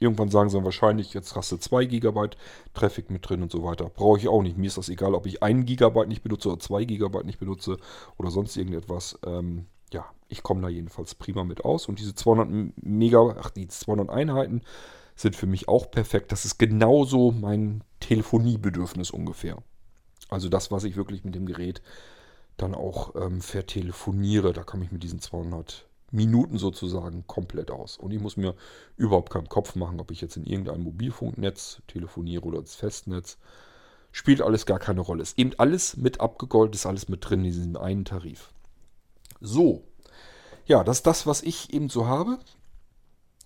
Irgendwann 0.00 0.30
sagen 0.30 0.48
sie 0.48 0.64
wahrscheinlich, 0.64 1.12
jetzt 1.12 1.36
hast 1.36 1.52
du 1.52 1.58
2 1.58 1.84
GB 1.84 2.30
Traffic 2.72 3.10
mit 3.10 3.28
drin 3.28 3.42
und 3.42 3.52
so 3.52 3.62
weiter. 3.62 3.90
Brauche 3.90 4.18
ich 4.18 4.28
auch 4.28 4.42
nicht. 4.42 4.56
Mir 4.56 4.66
ist 4.66 4.78
das 4.78 4.88
egal, 4.88 5.14
ob 5.14 5.26
ich 5.26 5.42
1 5.42 5.66
GB 5.66 6.06
nicht 6.06 6.22
benutze 6.22 6.48
oder 6.48 6.58
2 6.58 6.84
GB 6.84 7.22
nicht 7.24 7.38
benutze 7.38 7.76
oder 8.16 8.30
sonst 8.30 8.56
irgendetwas. 8.56 9.18
Ähm, 9.26 9.66
ja, 9.92 10.06
ich 10.28 10.42
komme 10.42 10.62
da 10.62 10.68
jedenfalls 10.68 11.14
prima 11.14 11.44
mit 11.44 11.66
aus. 11.66 11.86
Und 11.86 11.98
diese 11.98 12.14
200 12.14 12.72
Mega, 12.82 13.36
ach, 13.38 13.50
die 13.50 13.68
200 13.68 14.08
Einheiten 14.08 14.62
sind 15.16 15.36
für 15.36 15.46
mich 15.46 15.68
auch 15.68 15.90
perfekt. 15.90 16.32
Das 16.32 16.46
ist 16.46 16.58
genauso 16.58 17.30
mein 17.30 17.84
Telefoniebedürfnis 18.00 19.10
ungefähr. 19.10 19.58
Also 20.30 20.48
das, 20.48 20.70
was 20.70 20.84
ich 20.84 20.96
wirklich 20.96 21.24
mit 21.24 21.34
dem 21.34 21.44
Gerät 21.44 21.82
dann 22.56 22.74
auch 22.74 23.14
ähm, 23.16 23.42
vertelefoniere, 23.42 24.54
da 24.54 24.62
komme 24.62 24.84
ich 24.84 24.92
mit 24.92 25.02
diesen 25.02 25.20
200 25.20 25.89
Minuten 26.10 26.58
sozusagen 26.58 27.26
komplett 27.26 27.70
aus. 27.70 27.96
Und 27.96 28.12
ich 28.12 28.20
muss 28.20 28.36
mir 28.36 28.54
überhaupt 28.96 29.30
keinen 29.30 29.48
Kopf 29.48 29.76
machen, 29.76 30.00
ob 30.00 30.10
ich 30.10 30.20
jetzt 30.20 30.36
in 30.36 30.44
irgendein 30.44 30.82
Mobilfunknetz 30.82 31.82
telefoniere 31.86 32.44
oder 32.44 32.58
ins 32.58 32.74
Festnetz. 32.74 33.38
Spielt 34.12 34.42
alles 34.42 34.66
gar 34.66 34.78
keine 34.78 35.00
Rolle. 35.00 35.22
Ist 35.22 35.38
eben 35.38 35.52
alles 35.58 35.96
mit 35.96 36.20
abgegoldet, 36.20 36.74
ist 36.74 36.86
alles 36.86 37.08
mit 37.08 37.28
drin 37.28 37.40
in 37.40 37.52
diesem 37.52 37.76
einen 37.76 38.04
Tarif. 38.04 38.52
So. 39.40 39.84
Ja, 40.66 40.84
das 40.84 40.98
ist 40.98 41.06
das, 41.06 41.26
was 41.26 41.42
ich 41.42 41.72
eben 41.72 41.88
so 41.88 42.06
habe. 42.06 42.38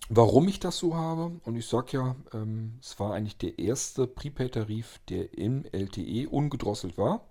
Warum 0.09 0.47
ich 0.47 0.59
das 0.59 0.77
so 0.77 0.95
habe, 0.95 1.39
und 1.45 1.55
ich 1.55 1.65
sage 1.65 1.97
ja, 1.97 2.15
ähm, 2.33 2.77
es 2.79 2.99
war 2.99 3.13
eigentlich 3.13 3.37
der 3.37 3.57
erste 3.57 4.05
Prepaid-Tarif, 4.05 4.99
der 5.09 5.35
im 5.35 5.65
LTE 5.71 6.29
ungedrosselt 6.29 6.97
war. 6.97 7.25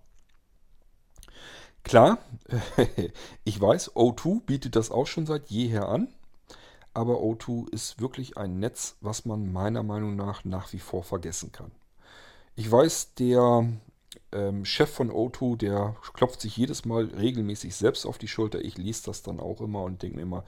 Klar, 1.85 2.19
ich 3.45 3.61
weiß, 3.61 3.93
O2 3.93 4.41
bietet 4.41 4.75
das 4.75 4.91
auch 4.91 5.07
schon 5.07 5.27
seit 5.27 5.51
jeher 5.51 5.89
an. 5.89 6.09
Aber 6.95 7.19
O2 7.19 7.71
ist 7.73 8.01
wirklich 8.01 8.39
ein 8.39 8.59
Netz, 8.59 8.97
was 9.01 9.25
man 9.27 9.53
meiner 9.53 9.83
Meinung 9.83 10.17
nach 10.17 10.45
nach 10.45 10.73
wie 10.73 10.79
vor 10.79 11.03
vergessen 11.03 11.53
kann. 11.53 11.73
Ich 12.57 12.71
weiß, 12.71 13.15
der 13.15 13.69
ähm, 14.33 14.65
Chef 14.65 14.91
von 14.91 15.11
O2, 15.11 15.57
der 15.57 15.97
klopft 16.15 16.41
sich 16.41 16.57
jedes 16.57 16.85
Mal 16.85 17.07
regelmäßig 17.07 17.75
selbst 17.75 18.07
auf 18.07 18.17
die 18.17 18.29
Schulter. 18.29 18.65
Ich 18.65 18.79
lese 18.79 19.07
das 19.07 19.23
dann 19.23 19.41
auch 19.41 19.61
immer 19.61 19.83
und 19.83 20.03
denke 20.03 20.17
mir 20.17 20.23
immer, 20.23 20.45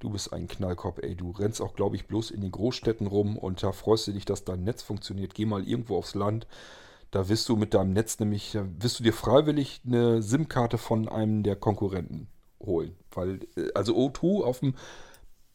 du 0.00 0.10
bist 0.10 0.32
ein 0.32 0.48
Knallkopf, 0.48 0.98
ey. 1.02 1.14
Du 1.14 1.30
rennst 1.30 1.60
auch, 1.60 1.74
glaube 1.74 1.96
ich, 1.96 2.06
bloß 2.06 2.30
in 2.30 2.40
den 2.40 2.50
Großstädten 2.50 3.06
rum 3.06 3.36
und 3.36 3.62
da 3.62 3.72
freust 3.72 4.06
du 4.08 4.12
dich, 4.12 4.24
dass 4.24 4.44
dein 4.44 4.64
Netz 4.64 4.82
funktioniert. 4.82 5.34
Geh 5.34 5.44
mal 5.44 5.68
irgendwo 5.68 5.98
aufs 5.98 6.14
Land 6.14 6.46
da 7.10 7.28
wirst 7.28 7.48
du 7.48 7.56
mit 7.56 7.74
deinem 7.74 7.92
Netz 7.92 8.18
nämlich, 8.18 8.56
wirst 8.78 8.98
du 8.98 9.02
dir 9.02 9.12
freiwillig 9.12 9.80
eine 9.86 10.22
SIM-Karte 10.22 10.78
von 10.78 11.08
einem 11.08 11.42
der 11.42 11.56
Konkurrenten 11.56 12.28
holen. 12.60 12.96
Weil, 13.10 13.40
äh, 13.56 13.72
also 13.74 13.96
O2 13.96 14.44
auf 14.44 14.60
dem 14.60 14.74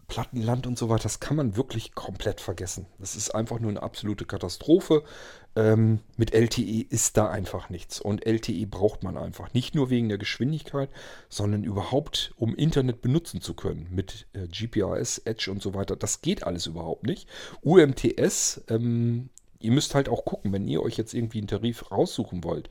Plattenland 0.08 0.68
und 0.68 0.78
so 0.78 0.89
weiter, 0.89 1.03
das 1.03 1.20
kann 1.20 1.36
man 1.36 1.56
wirklich 1.56 1.95
komplett 1.95 2.39
vergessen. 2.39 2.86
Das 2.99 3.16
ist 3.16 3.34
einfach 3.34 3.60
nur 3.60 3.72
eine 3.72 3.82
absolute 3.82 4.26
Katastrophe. 4.26 5.03
Ähm, 5.56 5.99
mit 6.16 6.34
LTE 6.34 6.86
ist 6.89 7.18
da 7.18 7.30
einfach 7.30 7.70
nichts. 7.70 8.01
Und 8.01 8.26
LTE 8.26 8.68
braucht 8.68 9.03
man 9.03 9.18
einfach. 9.18 9.53
Nicht 9.53 9.74
nur 9.74 9.89
wegen 9.89 10.10
der 10.10 10.18
Geschwindigkeit, 10.18 10.89
sondern 11.30 11.64
überhaupt, 11.64 12.34
um 12.38 12.56
Internet 12.56 13.01
benutzen 13.01 13.41
zu 13.41 13.56
können. 13.56 13.88
Mit 13.89 14.28
äh, 14.34 14.47
GPRS, 14.47 15.20
Edge 15.20 15.49
und 15.49 15.62
so 15.62 15.74
weiter. 15.74 15.95
Das 15.95 16.22
geht 16.22 16.43
alles 16.43 16.68
überhaupt 16.68 17.08
nicht. 17.08 17.28
UMTS 17.64 18.62
ähm, 18.70 19.30
ihr 19.66 19.72
müsst 19.72 19.95
halt 19.95 20.07
auch 20.09 20.26
gucken, 20.26 20.53
wenn 20.53 20.68
ihr 20.68 20.82
euch 20.82 20.97
jetzt 20.97 21.13
irgendwie 21.13 21.39
einen 21.39 21.47
Tarif 21.47 21.91
raussuchen 21.91 22.43
wollt. 22.43 22.70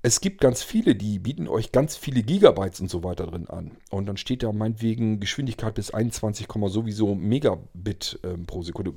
Es 0.00 0.20
gibt 0.20 0.40
ganz 0.40 0.62
viele, 0.62 0.94
die 0.94 1.18
bieten 1.18 1.48
euch 1.48 1.72
ganz 1.72 1.96
viele 1.96 2.22
Gigabytes 2.22 2.80
und 2.80 2.88
so 2.88 3.02
weiter 3.02 3.26
drin 3.26 3.48
an. 3.48 3.72
Und 3.90 4.06
dann 4.06 4.16
steht 4.16 4.44
da 4.44 4.52
meinetwegen 4.52 5.18
Geschwindigkeit 5.18 5.74
bis 5.74 5.90
21, 5.90 6.46
sowieso 6.66 7.14
Megabit 7.16 8.20
äh, 8.22 8.38
pro 8.38 8.62
Sekunde. 8.62 8.94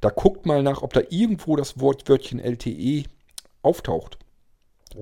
Da 0.00 0.10
guckt 0.10 0.46
mal 0.46 0.62
nach, 0.62 0.82
ob 0.82 0.92
da 0.92 1.00
irgendwo 1.10 1.56
das 1.56 1.80
Wortwörtchen 1.80 2.38
LTE 2.38 3.04
auftaucht. 3.62 4.18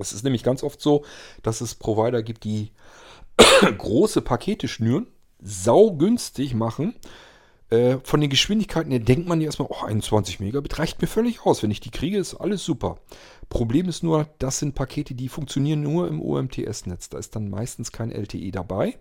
Es 0.01 0.13
ist 0.13 0.25
nämlich 0.25 0.43
ganz 0.43 0.63
oft 0.63 0.81
so, 0.81 1.05
dass 1.43 1.61
es 1.61 1.75
Provider 1.75 2.23
gibt, 2.23 2.45
die 2.45 2.73
große 3.79 4.23
Pakete 4.23 4.67
schnüren, 4.67 5.09
saugünstig 5.41 6.55
machen 6.55 6.95
äh, 7.71 7.99
von 8.03 8.21
den 8.21 8.31
Geschwindigkeiten 8.31 8.91
her 8.91 9.01
denkt 9.01 9.27
man 9.27 9.41
ja 9.41 9.47
erstmal, 9.47 9.69
oh, 9.71 9.85
21 9.85 10.41
Megabit 10.41 10.79
reicht 10.79 11.01
mir 11.01 11.09
völlig 11.09 11.45
aus. 11.47 11.63
Wenn 11.63 11.71
ich 11.71 11.81
die 11.81 11.91
kriege, 11.91 12.19
ist 12.19 12.35
alles 12.35 12.65
super. 12.65 12.99
Problem 13.49 13.89
ist 13.89 14.03
nur, 14.03 14.29
das 14.39 14.59
sind 14.59 14.75
Pakete, 14.75 15.15
die 15.15 15.29
funktionieren 15.29 15.83
nur 15.83 16.09
im 16.09 16.21
UMTS-Netz. 16.21 17.09
Da 17.09 17.19
ist 17.19 17.35
dann 17.35 17.51
meistens 17.51 17.93
kein 17.93 18.11
LTE 18.11 18.51
dabei. 18.51 18.99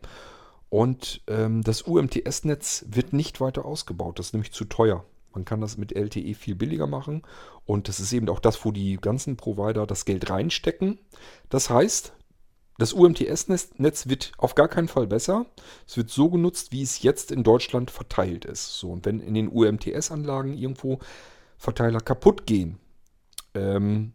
Und 0.69 1.21
ähm, 1.27 1.61
das 1.61 1.83
UMTS-Netz 1.83 2.85
wird 2.89 3.13
nicht 3.13 3.41
weiter 3.41 3.65
ausgebaut. 3.65 4.17
Das 4.17 4.27
ist 4.27 4.33
nämlich 4.33 4.53
zu 4.53 4.65
teuer. 4.65 5.05
Man 5.33 5.45
kann 5.45 5.61
das 5.61 5.77
mit 5.77 5.91
LTE 5.91 6.33
viel 6.33 6.55
billiger 6.55 6.87
machen. 6.87 7.23
Und 7.65 7.87
das 7.87 7.99
ist 7.99 8.13
eben 8.13 8.29
auch 8.29 8.39
das, 8.39 8.63
wo 8.65 8.71
die 8.71 8.97
ganzen 8.97 9.37
Provider 9.37 9.85
das 9.85 10.05
Geld 10.05 10.29
reinstecken. 10.29 10.99
Das 11.49 11.69
heißt, 11.69 12.13
das 12.77 12.93
UMTS-Netz 12.93 14.07
wird 14.07 14.31
auf 14.37 14.55
gar 14.55 14.67
keinen 14.67 14.87
Fall 14.87 15.07
besser. 15.07 15.45
Es 15.87 15.95
wird 15.95 16.09
so 16.09 16.29
genutzt, 16.29 16.71
wie 16.71 16.81
es 16.81 17.03
jetzt 17.03 17.31
in 17.31 17.43
Deutschland 17.43 17.91
verteilt 17.91 18.45
ist. 18.45 18.79
So, 18.79 18.91
und 18.91 19.05
wenn 19.05 19.19
in 19.19 19.35
den 19.35 19.47
UMTS-Anlagen 19.47 20.57
irgendwo 20.57 20.99
Verteiler 21.57 21.99
kaputt 21.99 22.45
gehen, 22.47 22.79
ähm, 23.53 24.13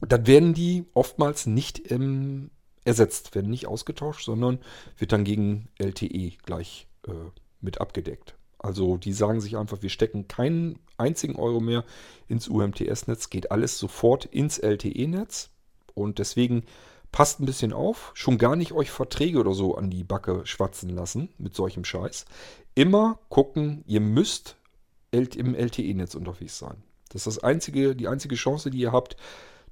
dann 0.00 0.26
werden 0.26 0.54
die 0.54 0.86
oftmals 0.94 1.46
nicht 1.46 1.90
ähm, 1.90 2.50
ersetzt, 2.84 3.34
werden 3.34 3.50
nicht 3.50 3.66
ausgetauscht, 3.66 4.24
sondern 4.24 4.58
wird 4.96 5.12
dann 5.12 5.24
gegen 5.24 5.68
LTE 5.78 6.32
gleich 6.44 6.88
äh, 7.06 7.12
mit 7.60 7.80
abgedeckt. 7.80 8.34
Also 8.58 8.96
die 8.96 9.12
sagen 9.12 9.40
sich 9.40 9.56
einfach, 9.56 9.82
wir 9.82 9.90
stecken 9.90 10.28
keinen 10.28 10.78
einzigen 10.96 11.36
Euro 11.36 11.60
mehr 11.60 11.84
ins 12.28 12.48
UMTS-Netz, 12.48 13.30
geht 13.30 13.50
alles 13.50 13.78
sofort 13.78 14.26
ins 14.26 14.58
LTE-Netz. 14.58 15.50
Und 15.94 16.18
deswegen 16.18 16.64
Passt 17.12 17.40
ein 17.40 17.46
bisschen 17.46 17.72
auf, 17.72 18.12
schon 18.14 18.38
gar 18.38 18.54
nicht 18.56 18.72
euch 18.72 18.90
Verträge 18.90 19.40
oder 19.40 19.52
so 19.52 19.74
an 19.74 19.90
die 19.90 20.04
Backe 20.04 20.42
schwatzen 20.44 20.90
lassen 20.90 21.28
mit 21.38 21.54
solchem 21.54 21.84
Scheiß. 21.84 22.24
Immer 22.74 23.18
gucken, 23.28 23.82
ihr 23.86 24.00
müsst 24.00 24.56
im 25.10 25.54
LTE-Netz 25.54 26.14
unterwegs 26.14 26.58
sein. 26.58 26.82
Das 27.08 27.26
ist 27.26 27.36
das 27.36 27.44
einzige, 27.44 27.96
die 27.96 28.06
einzige 28.06 28.36
Chance, 28.36 28.70
die 28.70 28.78
ihr 28.78 28.92
habt, 28.92 29.16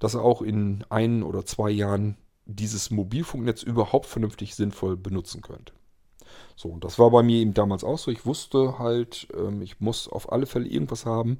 dass 0.00 0.16
ihr 0.16 0.22
auch 0.22 0.42
in 0.42 0.84
ein 0.88 1.22
oder 1.22 1.46
zwei 1.46 1.70
Jahren 1.70 2.16
dieses 2.46 2.90
Mobilfunknetz 2.90 3.62
überhaupt 3.62 4.06
vernünftig 4.06 4.54
sinnvoll 4.54 4.96
benutzen 4.96 5.42
könnt. 5.42 5.72
So, 6.56 6.70
und 6.70 6.82
das 6.82 6.98
war 6.98 7.10
bei 7.10 7.22
mir 7.22 7.38
eben 7.38 7.54
damals 7.54 7.84
auch 7.84 7.98
so. 7.98 8.10
Ich 8.10 8.26
wusste 8.26 8.78
halt, 8.78 9.28
ähm, 9.36 9.62
ich 9.62 9.80
muss 9.80 10.08
auf 10.08 10.32
alle 10.32 10.46
Fälle 10.46 10.66
irgendwas 10.66 11.06
haben 11.06 11.38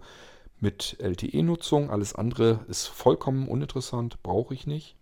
mit 0.61 0.97
LTE-Nutzung. 1.01 1.91
Alles 1.91 2.15
andere 2.15 2.65
ist 2.69 2.87
vollkommen 2.87 3.49
uninteressant, 3.49 4.23
brauche 4.23 4.55
ich 4.55 4.67
nicht. 4.67 4.98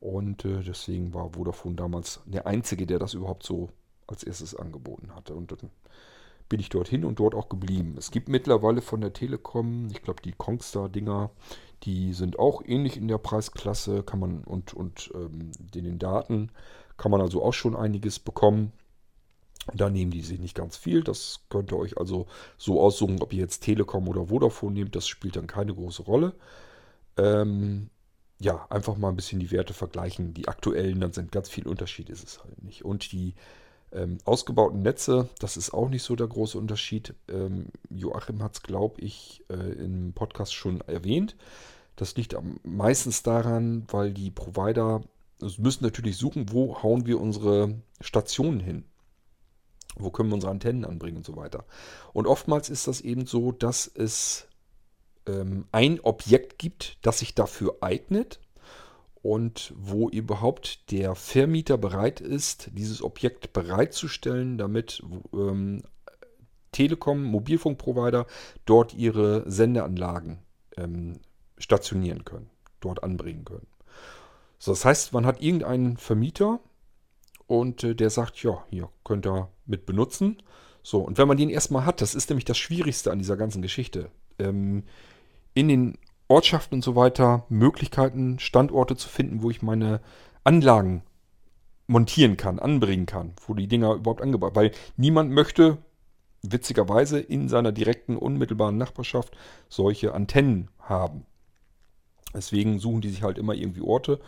Und 0.00 0.44
äh, 0.44 0.62
deswegen 0.62 1.12
war 1.14 1.32
Vodafone 1.32 1.74
damals 1.74 2.20
der 2.26 2.46
Einzige, 2.46 2.86
der 2.86 2.98
das 2.98 3.14
überhaupt 3.14 3.42
so 3.42 3.68
als 4.06 4.22
erstes 4.22 4.54
angeboten 4.54 5.14
hatte. 5.14 5.34
Und 5.34 5.52
dann 5.52 5.70
bin 6.48 6.60
ich 6.60 6.68
dorthin 6.68 7.04
und 7.04 7.18
dort 7.18 7.34
auch 7.34 7.48
geblieben. 7.48 7.96
Es 7.98 8.10
gibt 8.10 8.28
mittlerweile 8.28 8.80
von 8.80 9.00
der 9.00 9.12
Telekom, 9.12 9.88
ich 9.90 10.02
glaube 10.02 10.22
die 10.22 10.32
Kongstar-Dinger, 10.32 11.30
die 11.82 12.12
sind 12.12 12.38
auch 12.38 12.62
ähnlich 12.64 12.96
in 12.96 13.08
der 13.08 13.18
Preisklasse, 13.18 14.02
kann 14.02 14.20
man 14.20 14.44
und, 14.44 14.74
und 14.74 15.10
ähm, 15.14 15.50
den 15.58 15.98
Daten 15.98 16.50
kann 16.96 17.10
man 17.10 17.20
also 17.20 17.42
auch 17.44 17.52
schon 17.52 17.76
einiges 17.76 18.18
bekommen. 18.18 18.72
Da 19.74 19.90
nehmen 19.90 20.10
die 20.10 20.22
sich 20.22 20.40
nicht 20.40 20.54
ganz 20.54 20.78
viel. 20.78 21.04
Das 21.04 21.40
könnt 21.50 21.72
ihr 21.72 21.76
euch 21.76 21.98
also 21.98 22.26
so 22.56 22.80
aussuchen, 22.80 23.20
ob 23.20 23.32
ihr 23.34 23.40
jetzt 23.40 23.60
Telekom 23.60 24.08
oder 24.08 24.26
Vodafone 24.26 24.72
nehmt. 24.72 24.96
Das 24.96 25.06
spielt 25.06 25.36
dann 25.36 25.46
keine 25.46 25.74
große 25.74 26.02
Rolle. 26.02 26.32
Ähm, 27.18 27.90
ja, 28.40 28.66
einfach 28.70 28.96
mal 28.96 29.08
ein 29.08 29.16
bisschen 29.16 29.40
die 29.40 29.50
Werte 29.50 29.74
vergleichen. 29.74 30.34
Die 30.34 30.48
aktuellen, 30.48 31.00
dann 31.00 31.12
sind 31.12 31.32
ganz 31.32 31.48
viel 31.48 31.66
Unterschied, 31.66 32.08
ist 32.08 32.24
es 32.24 32.42
halt 32.42 32.62
nicht. 32.62 32.84
Und 32.84 33.12
die 33.12 33.34
ähm, 33.92 34.18
ausgebauten 34.24 34.82
Netze, 34.82 35.28
das 35.40 35.56
ist 35.56 35.72
auch 35.72 35.88
nicht 35.88 36.02
so 36.02 36.14
der 36.14 36.28
große 36.28 36.58
Unterschied. 36.58 37.14
Ähm, 37.28 37.66
Joachim 37.90 38.42
hat 38.42 38.54
es, 38.54 38.62
glaube 38.62 39.00
ich, 39.00 39.44
äh, 39.48 39.54
im 39.54 40.12
Podcast 40.12 40.54
schon 40.54 40.80
erwähnt. 40.82 41.36
Das 41.96 42.14
liegt 42.16 42.36
meistens 42.62 43.22
daran, 43.24 43.84
weil 43.88 44.12
die 44.12 44.30
Provider 44.30 45.02
müssen 45.40 45.84
natürlich 45.84 46.16
suchen, 46.16 46.52
wo 46.52 46.82
hauen 46.82 47.06
wir 47.06 47.20
unsere 47.20 47.74
Stationen 48.00 48.60
hin. 48.60 48.84
Wo 49.96 50.10
können 50.10 50.28
wir 50.28 50.34
unsere 50.34 50.52
Antennen 50.52 50.84
anbringen 50.84 51.16
und 51.18 51.26
so 51.26 51.34
weiter. 51.34 51.64
Und 52.12 52.28
oftmals 52.28 52.70
ist 52.70 52.86
das 52.86 53.00
eben 53.00 53.26
so, 53.26 53.50
dass 53.50 53.90
es 53.92 54.46
ähm, 55.28 55.66
ein 55.70 56.00
Objekt 56.00 56.58
gibt, 56.58 56.98
das 57.02 57.20
sich 57.20 57.34
dafür 57.34 57.76
eignet 57.80 58.40
und 59.22 59.74
wo 59.76 60.08
überhaupt 60.08 60.90
der 60.90 61.14
Vermieter 61.14 61.76
bereit 61.76 62.20
ist, 62.20 62.70
dieses 62.72 63.02
Objekt 63.02 63.52
bereitzustellen, 63.52 64.58
damit 64.58 65.02
ähm, 65.32 65.82
Telekom, 66.72 67.24
Mobilfunkprovider 67.24 68.26
dort 68.64 68.94
ihre 68.94 69.48
Sendeanlagen 69.50 70.38
ähm, 70.76 71.20
stationieren 71.58 72.24
können, 72.24 72.50
dort 72.80 73.02
anbringen 73.02 73.44
können. 73.44 73.66
So, 74.58 74.72
das 74.72 74.84
heißt, 74.84 75.12
man 75.12 75.26
hat 75.26 75.40
irgendeinen 75.40 75.96
Vermieter 75.96 76.60
und 77.46 77.84
äh, 77.84 77.94
der 77.94 78.10
sagt, 78.10 78.42
ja, 78.42 78.64
hier 78.70 78.88
könnt 79.04 79.26
ihr 79.26 79.48
mit 79.66 79.86
benutzen. 79.86 80.42
So, 80.82 81.00
und 81.00 81.18
wenn 81.18 81.28
man 81.28 81.36
den 81.36 81.50
erstmal 81.50 81.84
hat, 81.84 82.00
das 82.00 82.14
ist 82.14 82.30
nämlich 82.30 82.44
das 82.44 82.58
Schwierigste 82.58 83.10
an 83.10 83.18
dieser 83.18 83.36
ganzen 83.36 83.62
Geschichte. 83.62 84.10
Ähm, 84.38 84.84
in 85.58 85.68
den 85.68 85.98
Ortschaften 86.28 86.76
und 86.76 86.84
so 86.84 86.94
weiter 86.94 87.44
Möglichkeiten, 87.48 88.38
Standorte 88.38 88.96
zu 88.96 89.08
finden, 89.08 89.42
wo 89.42 89.50
ich 89.50 89.62
meine 89.62 90.00
Anlagen 90.44 91.02
montieren 91.86 92.36
kann, 92.36 92.58
anbringen 92.58 93.06
kann, 93.06 93.32
wo 93.46 93.54
die 93.54 93.66
Dinger 93.66 93.94
überhaupt 93.94 94.22
angebaut, 94.22 94.54
weil 94.54 94.72
niemand 94.96 95.32
möchte 95.32 95.78
witzigerweise 96.42 97.18
in 97.18 97.48
seiner 97.48 97.72
direkten 97.72 98.16
unmittelbaren 98.16 98.76
Nachbarschaft 98.76 99.36
solche 99.68 100.14
Antennen 100.14 100.68
haben. 100.78 101.24
Deswegen 102.34 102.78
suchen 102.78 103.00
die 103.00 103.08
sich 103.08 103.22
halt 103.22 103.38
immer 103.38 103.54
irgendwie 103.54 103.80
Orte 103.80 104.20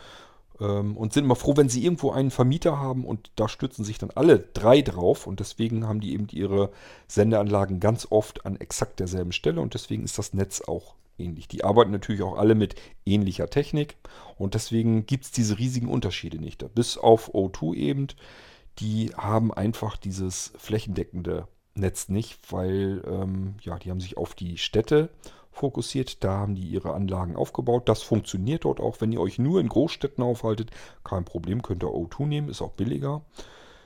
ähm, 0.59 0.97
und 0.97 1.13
sind 1.13 1.23
immer 1.23 1.35
froh, 1.35 1.55
wenn 1.55 1.69
sie 1.69 1.83
irgendwo 1.83 2.11
einen 2.11 2.31
Vermieter 2.31 2.79
haben 2.79 3.05
und 3.05 3.31
da 3.35 3.47
stützen 3.47 3.85
sich 3.85 3.99
dann 3.99 4.11
alle 4.11 4.39
drei 4.39 4.81
drauf 4.81 5.27
und 5.27 5.39
deswegen 5.39 5.87
haben 5.87 6.01
die 6.01 6.13
eben 6.13 6.27
ihre 6.31 6.71
Sendeanlagen 7.07 7.79
ganz 7.79 8.07
oft 8.09 8.45
an 8.45 8.57
exakt 8.57 8.99
derselben 8.99 9.31
Stelle 9.31 9.61
und 9.61 9.75
deswegen 9.75 10.03
ist 10.03 10.17
das 10.17 10.33
Netz 10.33 10.61
auch 10.61 10.95
ähnlich. 11.21 11.47
Die 11.47 11.63
arbeiten 11.63 11.91
natürlich 11.91 12.23
auch 12.23 12.37
alle 12.37 12.55
mit 12.55 12.75
ähnlicher 13.05 13.49
Technik 13.49 13.97
und 14.37 14.53
deswegen 14.53 15.05
gibt 15.05 15.25
es 15.25 15.31
diese 15.31 15.57
riesigen 15.59 15.87
Unterschiede 15.87 16.39
nicht. 16.39 16.65
Bis 16.73 16.97
auf 16.97 17.33
O2 17.33 17.75
eben, 17.75 18.07
die 18.79 19.11
haben 19.15 19.53
einfach 19.53 19.97
dieses 19.97 20.53
flächendeckende 20.57 21.47
Netz 21.75 22.09
nicht, 22.09 22.51
weil 22.51 23.01
ähm, 23.07 23.55
ja, 23.61 23.77
die 23.79 23.91
haben 23.91 24.01
sich 24.01 24.17
auf 24.17 24.33
die 24.35 24.57
Städte 24.57 25.09
fokussiert. 25.51 26.23
Da 26.23 26.31
haben 26.37 26.55
die 26.55 26.67
ihre 26.67 26.93
Anlagen 26.93 27.35
aufgebaut. 27.35 27.87
Das 27.87 28.01
funktioniert 28.01 28.65
dort 28.65 28.79
auch. 28.79 29.01
Wenn 29.01 29.11
ihr 29.11 29.21
euch 29.21 29.39
nur 29.39 29.59
in 29.59 29.69
Großstädten 29.69 30.23
aufhaltet, 30.23 30.71
kein 31.03 31.25
Problem, 31.25 31.61
könnt 31.61 31.83
ihr 31.83 31.89
O2 31.89 32.25
nehmen, 32.25 32.49
ist 32.49 32.61
auch 32.61 32.71
billiger. 32.71 33.21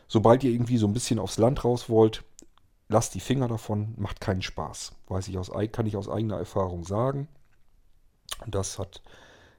Sobald 0.08 0.44
ihr 0.44 0.52
irgendwie 0.52 0.78
so 0.78 0.88
ein 0.88 0.94
bisschen 0.94 1.20
aufs 1.20 1.38
Land 1.38 1.64
raus 1.66 1.90
wollt, 1.90 2.24
lasst 2.88 3.16
die 3.16 3.20
Finger 3.20 3.48
davon, 3.48 3.94
macht 3.98 4.22
keinen 4.22 4.42
Spaß. 4.42 4.94
Weiß 5.08 5.28
ich 5.28 5.38
aus, 5.38 5.52
kann 5.72 5.86
ich 5.86 5.98
aus 5.98 6.10
eigener 6.10 6.38
Erfahrung 6.38 6.84
sagen. 6.84 7.28
Das 8.48 8.80
hat 8.80 9.02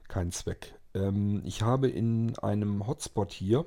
keinen 0.07 0.31
Zweck. 0.31 0.75
Ähm, 0.93 1.41
ich 1.45 1.61
habe 1.61 1.89
in 1.89 2.37
einem 2.39 2.87
Hotspot 2.87 3.31
hier, 3.31 3.65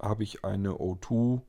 habe 0.00 0.22
ich 0.22 0.44
eine 0.44 0.72
O2 0.72 1.40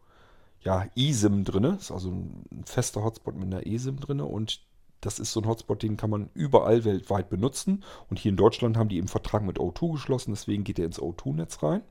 ja, 0.61 0.86
eSIM 0.95 1.43
drin. 1.43 1.63
Das 1.63 1.84
ist 1.84 1.91
also 1.91 2.11
ein 2.11 2.63
fester 2.66 3.03
Hotspot 3.03 3.36
mit 3.36 3.45
einer 3.45 3.66
eSIM 3.66 3.99
drin 3.99 4.22
und 4.22 4.61
das 5.01 5.20
ist 5.20 5.32
so 5.34 5.41
ein 5.41 5.47
Hotspot, 5.47 5.84
den 5.84 5.97
kann 5.97 6.09
man 6.09 6.30
überall 6.34 6.84
weltweit 6.84 7.30
benutzen. 7.30 7.84
Und 8.09 8.18
hier 8.18 8.32
in 8.32 8.38
Deutschland 8.38 8.76
haben 8.76 8.89
die 8.89 8.97
eben 8.97 9.07
Vertrag 9.07 9.43
mit 9.43 9.59
O2 9.59 9.93
geschlossen, 9.93 10.32
deswegen 10.32 10.63
geht 10.63 10.80
er 10.80 10.86
ins 10.86 10.99
O2-Netz 10.99 11.61
rein. 11.61 11.84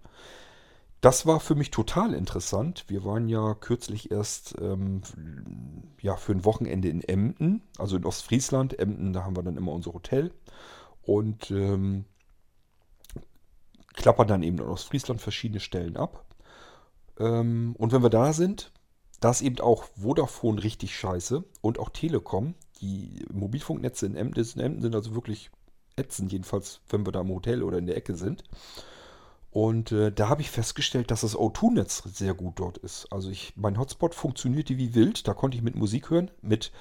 Das 1.04 1.26
war 1.26 1.38
für 1.38 1.54
mich 1.54 1.70
total 1.70 2.14
interessant. 2.14 2.86
Wir 2.88 3.04
waren 3.04 3.28
ja 3.28 3.52
kürzlich 3.52 4.10
erst 4.10 4.54
ähm, 4.58 5.02
ja, 6.00 6.16
für 6.16 6.32
ein 6.32 6.46
Wochenende 6.46 6.88
in 6.88 7.02
Emden, 7.02 7.60
also 7.76 7.98
in 7.98 8.06
Ostfriesland. 8.06 8.78
Emden, 8.78 9.12
da 9.12 9.22
haben 9.22 9.36
wir 9.36 9.42
dann 9.42 9.58
immer 9.58 9.72
unser 9.72 9.92
Hotel. 9.92 10.32
Und 11.02 11.50
ähm, 11.50 12.06
klappern 13.92 14.28
dann 14.28 14.42
eben 14.42 14.56
in 14.56 14.64
Ostfriesland 14.64 15.20
verschiedene 15.20 15.60
Stellen 15.60 15.98
ab. 15.98 16.24
Ähm, 17.18 17.76
und 17.76 17.92
wenn 17.92 18.02
wir 18.02 18.08
da 18.08 18.32
sind, 18.32 18.72
da 19.20 19.30
ist 19.30 19.42
eben 19.42 19.60
auch 19.60 19.84
Vodafone 20.00 20.64
richtig 20.64 20.96
scheiße 20.96 21.44
und 21.60 21.78
auch 21.78 21.90
Telekom. 21.90 22.54
Die 22.80 23.26
Mobilfunknetze 23.30 24.06
in 24.06 24.16
Emden, 24.16 24.42
in 24.54 24.60
Emden 24.60 24.80
sind 24.80 24.94
also 24.94 25.14
wirklich 25.14 25.50
ätzend, 25.96 26.32
jedenfalls 26.32 26.80
wenn 26.88 27.04
wir 27.06 27.12
da 27.12 27.20
im 27.20 27.28
Hotel 27.28 27.62
oder 27.62 27.76
in 27.76 27.84
der 27.84 27.98
Ecke 27.98 28.16
sind. 28.16 28.42
Und 29.54 29.92
äh, 29.92 30.10
da 30.10 30.28
habe 30.28 30.42
ich 30.42 30.50
festgestellt, 30.50 31.12
dass 31.12 31.20
das 31.20 31.36
O2-Netz 31.36 32.02
sehr 32.12 32.34
gut 32.34 32.58
dort 32.58 32.76
ist. 32.78 33.06
Also 33.12 33.30
ich, 33.30 33.52
mein 33.54 33.78
Hotspot 33.78 34.12
funktionierte 34.12 34.78
wie 34.78 34.96
wild. 34.96 35.28
Da 35.28 35.32
konnte 35.32 35.56
ich 35.56 35.62
mit 35.62 35.76
Musik 35.76 36.10
hören. 36.10 36.32
Mit 36.42 36.72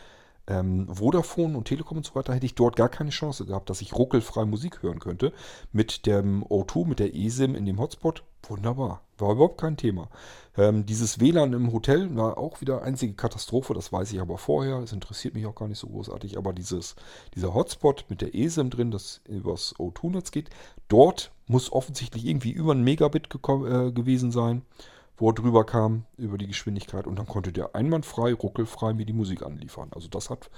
ähm, 0.47 0.87
Vodafone 0.89 1.57
und 1.57 1.65
Telekom 1.65 1.97
und 1.97 2.05
so 2.05 2.15
weiter 2.15 2.33
hätte 2.33 2.45
ich 2.45 2.55
dort 2.55 2.75
gar 2.75 2.89
keine 2.89 3.11
Chance 3.11 3.45
gehabt, 3.45 3.69
dass 3.69 3.81
ich 3.81 3.93
ruckelfrei 3.93 4.45
Musik 4.45 4.83
hören 4.83 4.99
könnte. 4.99 5.31
Mit 5.71 6.05
dem 6.05 6.43
O2, 6.43 6.87
mit 6.87 6.99
der 6.99 7.15
eSIM 7.15 7.55
in 7.55 7.65
dem 7.65 7.79
Hotspot, 7.79 8.23
wunderbar. 8.47 9.01
War 9.17 9.31
überhaupt 9.31 9.61
kein 9.61 9.77
Thema. 9.77 10.09
Ähm, 10.57 10.85
dieses 10.85 11.19
WLAN 11.19 11.53
im 11.53 11.71
Hotel 11.71 12.13
war 12.15 12.37
auch 12.37 12.61
wieder 12.61 12.81
einzige 12.81 13.13
Katastrophe, 13.13 13.73
das 13.73 13.93
weiß 13.93 14.11
ich 14.11 14.19
aber 14.19 14.37
vorher. 14.37 14.79
Es 14.79 14.91
interessiert 14.91 15.33
mich 15.33 15.45
auch 15.45 15.55
gar 15.55 15.67
nicht 15.67 15.79
so 15.79 15.87
großartig. 15.87 16.37
Aber 16.37 16.51
dieses, 16.51 16.95
dieser 17.35 17.53
Hotspot 17.53 18.05
mit 18.09 18.21
der 18.21 18.35
eSIM 18.35 18.69
drin, 18.69 18.91
das 18.91 19.21
übers 19.27 19.75
O2-Netz 19.77 20.31
geht, 20.31 20.49
dort 20.89 21.31
muss 21.47 21.71
offensichtlich 21.71 22.25
irgendwie 22.25 22.51
über 22.51 22.73
ein 22.73 22.83
Megabit 22.83 23.27
äh, 23.33 23.91
gewesen 23.91 24.31
sein, 24.31 24.63
wo 25.17 25.29
er 25.29 25.33
drüber 25.33 25.65
kam, 25.65 26.05
über 26.17 26.37
die 26.37 26.47
Geschwindigkeit. 26.47 27.07
Und 27.07 27.17
dann 27.17 27.27
konnte 27.27 27.51
der 27.51 27.75
einwandfrei, 27.75 28.33
ruckelfrei 28.33 28.93
mir 28.93 29.05
die 29.05 29.13
Musik 29.13 29.43
anliefern. 29.43 29.89
Also 29.93 30.07
das 30.07 30.29
hat 30.29 30.49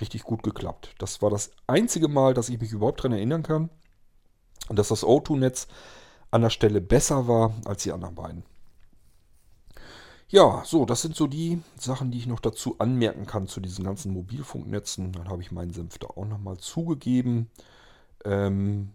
richtig 0.00 0.22
gut 0.22 0.42
geklappt. 0.42 0.94
Das 0.98 1.20
war 1.22 1.30
das 1.30 1.50
einzige 1.66 2.08
Mal, 2.08 2.34
dass 2.34 2.48
ich 2.48 2.60
mich 2.60 2.72
überhaupt 2.72 3.00
daran 3.00 3.12
erinnern 3.12 3.42
kann, 3.42 3.70
dass 4.68 4.88
das 4.88 5.04
O2-Netz 5.04 5.66
an 6.30 6.42
der 6.42 6.50
Stelle 6.50 6.80
besser 6.80 7.28
war 7.28 7.54
als 7.64 7.82
die 7.82 7.92
anderen 7.92 8.14
beiden. 8.14 8.44
Ja, 10.28 10.62
so, 10.64 10.84
das 10.84 11.02
sind 11.02 11.14
so 11.14 11.26
die 11.26 11.62
Sachen, 11.78 12.10
die 12.10 12.18
ich 12.18 12.26
noch 12.26 12.40
dazu 12.40 12.76
anmerken 12.78 13.26
kann 13.26 13.46
zu 13.46 13.60
diesen 13.60 13.84
ganzen 13.84 14.12
Mobilfunknetzen. 14.12 15.12
Dann 15.12 15.28
habe 15.28 15.42
ich 15.42 15.52
meinen 15.52 15.72
Senf 15.72 15.98
da 15.98 16.08
auch 16.08 16.24
nochmal 16.24 16.56
zugegeben. 16.56 17.50
Ähm, 18.24 18.90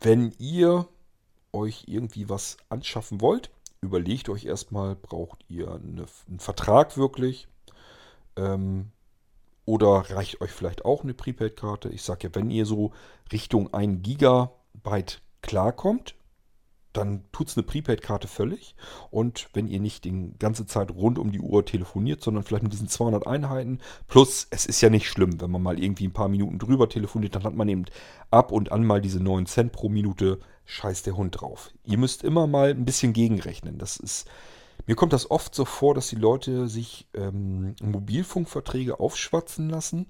wenn 0.00 0.34
ihr 0.38 0.86
euch 1.52 1.84
irgendwie 1.86 2.28
was 2.28 2.56
anschaffen 2.68 3.20
wollt, 3.20 3.50
überlegt 3.82 4.28
euch 4.28 4.46
erstmal, 4.46 4.96
braucht 4.96 5.44
ihr 5.48 5.68
eine, 5.72 6.06
einen 6.28 6.38
Vertrag 6.38 6.96
wirklich? 6.96 7.48
Ähm, 8.36 8.90
oder 9.64 10.10
reicht 10.10 10.40
euch 10.40 10.50
vielleicht 10.50 10.84
auch 10.84 11.02
eine 11.02 11.14
Prepaid-Karte? 11.14 11.90
Ich 11.90 12.02
sage 12.02 12.28
ja, 12.28 12.34
wenn 12.34 12.50
ihr 12.50 12.64
so 12.64 12.92
Richtung 13.30 13.74
1 13.74 14.02
Gigabyte 14.02 15.20
klarkommt, 15.42 16.14
dann 16.92 17.24
tut 17.32 17.48
es 17.48 17.56
eine 17.56 17.64
Prepaid-Karte 17.64 18.28
völlig. 18.28 18.74
Und 19.10 19.48
wenn 19.54 19.66
ihr 19.66 19.80
nicht 19.80 20.04
die 20.04 20.32
ganze 20.38 20.66
Zeit 20.66 20.90
rund 20.90 21.18
um 21.18 21.32
die 21.32 21.40
Uhr 21.40 21.64
telefoniert, 21.64 22.22
sondern 22.22 22.44
vielleicht 22.44 22.64
mit 22.64 22.72
diesen 22.72 22.88
200 22.88 23.26
Einheiten, 23.26 23.80
plus 24.08 24.46
es 24.50 24.66
ist 24.66 24.80
ja 24.80 24.90
nicht 24.90 25.08
schlimm, 25.08 25.40
wenn 25.40 25.50
man 25.50 25.62
mal 25.62 25.82
irgendwie 25.82 26.06
ein 26.06 26.12
paar 26.12 26.28
Minuten 26.28 26.58
drüber 26.58 26.88
telefoniert, 26.88 27.34
dann 27.34 27.44
hat 27.44 27.54
man 27.54 27.68
eben 27.68 27.86
ab 28.30 28.52
und 28.52 28.72
an 28.72 28.84
mal 28.84 29.00
diese 29.00 29.20
9 29.20 29.46
Cent 29.46 29.72
pro 29.72 29.88
Minute, 29.88 30.38
scheiß 30.72 31.02
der 31.02 31.16
Hund 31.16 31.40
drauf. 31.40 31.70
Ihr 31.84 31.98
müsst 31.98 32.24
immer 32.24 32.46
mal 32.46 32.70
ein 32.70 32.84
bisschen 32.84 33.12
gegenrechnen. 33.12 33.78
Das 33.78 33.96
ist, 33.96 34.26
mir 34.86 34.96
kommt 34.96 35.12
das 35.12 35.30
oft 35.30 35.54
so 35.54 35.64
vor, 35.64 35.94
dass 35.94 36.08
die 36.08 36.16
Leute 36.16 36.68
sich 36.68 37.08
ähm, 37.14 37.76
Mobilfunkverträge 37.82 38.98
aufschwatzen 38.98 39.68
lassen 39.68 40.08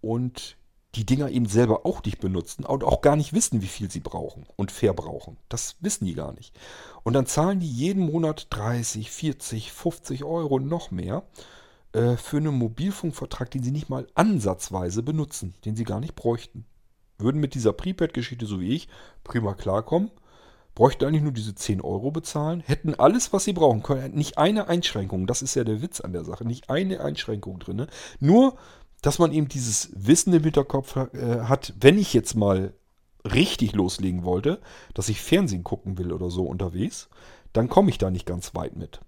und 0.00 0.56
die 0.94 1.04
Dinger 1.04 1.28
eben 1.30 1.46
selber 1.46 1.84
auch 1.84 2.02
nicht 2.04 2.20
benutzen 2.20 2.64
und 2.64 2.84
auch 2.84 3.02
gar 3.02 3.16
nicht 3.16 3.34
wissen, 3.34 3.60
wie 3.60 3.66
viel 3.66 3.90
sie 3.90 4.00
brauchen 4.00 4.46
und 4.56 4.72
verbrauchen. 4.72 5.36
Das 5.48 5.76
wissen 5.80 6.06
die 6.06 6.14
gar 6.14 6.32
nicht. 6.32 6.58
Und 7.02 7.12
dann 7.12 7.26
zahlen 7.26 7.60
die 7.60 7.70
jeden 7.70 8.06
Monat 8.06 8.46
30, 8.50 9.10
40, 9.10 9.72
50 9.72 10.24
Euro 10.24 10.58
noch 10.58 10.90
mehr 10.90 11.24
äh, 11.92 12.16
für 12.16 12.38
einen 12.38 12.54
Mobilfunkvertrag, 12.54 13.50
den 13.50 13.62
sie 13.62 13.72
nicht 13.72 13.90
mal 13.90 14.06
ansatzweise 14.14 15.02
benutzen, 15.02 15.54
den 15.64 15.76
sie 15.76 15.84
gar 15.84 16.00
nicht 16.00 16.14
bräuchten. 16.14 16.64
Würden 17.18 17.40
mit 17.40 17.54
dieser 17.54 17.72
Prepaid-Geschichte, 17.72 18.46
so 18.46 18.60
wie 18.60 18.74
ich, 18.74 18.88
prima 19.24 19.54
klarkommen, 19.54 20.10
bräuchten 20.74 21.06
eigentlich 21.06 21.22
nur 21.22 21.32
diese 21.32 21.54
10 21.54 21.80
Euro 21.80 22.10
bezahlen, 22.10 22.60
hätten 22.60 22.94
alles, 22.94 23.32
was 23.32 23.44
sie 23.44 23.54
brauchen 23.54 23.82
können. 23.82 24.14
Nicht 24.14 24.36
eine 24.36 24.68
Einschränkung, 24.68 25.26
das 25.26 25.40
ist 25.40 25.54
ja 25.54 25.64
der 25.64 25.80
Witz 25.80 26.00
an 26.00 26.12
der 26.12 26.24
Sache, 26.24 26.44
nicht 26.44 26.68
eine 26.68 27.00
Einschränkung 27.00 27.58
drin. 27.58 27.86
Nur 28.20 28.56
dass 29.02 29.18
man 29.18 29.32
eben 29.32 29.48
dieses 29.48 29.90
Wissen 29.94 30.32
im 30.32 30.42
Hinterkopf 30.42 30.96
äh, 30.96 31.42
hat, 31.42 31.74
wenn 31.78 31.98
ich 31.98 32.12
jetzt 32.12 32.34
mal 32.34 32.74
richtig 33.24 33.72
loslegen 33.72 34.24
wollte, 34.24 34.60
dass 34.94 35.08
ich 35.08 35.20
Fernsehen 35.20 35.64
gucken 35.64 35.98
will 35.98 36.12
oder 36.12 36.30
so 36.30 36.44
unterwegs, 36.44 37.08
dann 37.52 37.68
komme 37.68 37.90
ich 37.90 37.98
da 37.98 38.10
nicht 38.10 38.26
ganz 38.26 38.54
weit 38.54 38.76
mit. 38.76 39.00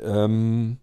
Ähm, 0.00 0.78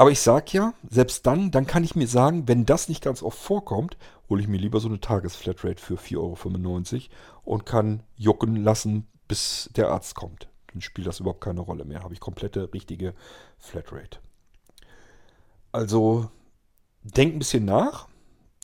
aber 0.00 0.10
ich 0.10 0.20
sage 0.20 0.46
ja, 0.52 0.72
selbst 0.88 1.26
dann, 1.26 1.50
dann 1.50 1.66
kann 1.66 1.84
ich 1.84 1.94
mir 1.94 2.08
sagen, 2.08 2.48
wenn 2.48 2.64
das 2.64 2.88
nicht 2.88 3.04
ganz 3.04 3.22
oft 3.22 3.38
vorkommt, 3.38 3.98
hole 4.30 4.40
ich 4.40 4.48
mir 4.48 4.56
lieber 4.56 4.80
so 4.80 4.88
eine 4.88 4.98
Tagesflatrate 4.98 5.78
für 5.78 5.96
4,95 5.96 6.16
Euro 6.16 7.10
und 7.44 7.66
kann 7.66 8.02
jucken 8.16 8.56
lassen, 8.56 9.08
bis 9.28 9.68
der 9.76 9.90
Arzt 9.90 10.14
kommt. 10.14 10.48
Dann 10.72 10.80
spielt 10.80 11.06
das 11.06 11.20
überhaupt 11.20 11.42
keine 11.42 11.60
Rolle 11.60 11.84
mehr. 11.84 12.02
Habe 12.02 12.14
ich 12.14 12.20
komplette 12.20 12.72
richtige 12.72 13.12
Flatrate. 13.58 14.20
Also 15.70 16.30
denkt 17.02 17.36
ein 17.36 17.40
bisschen 17.40 17.66
nach, 17.66 18.08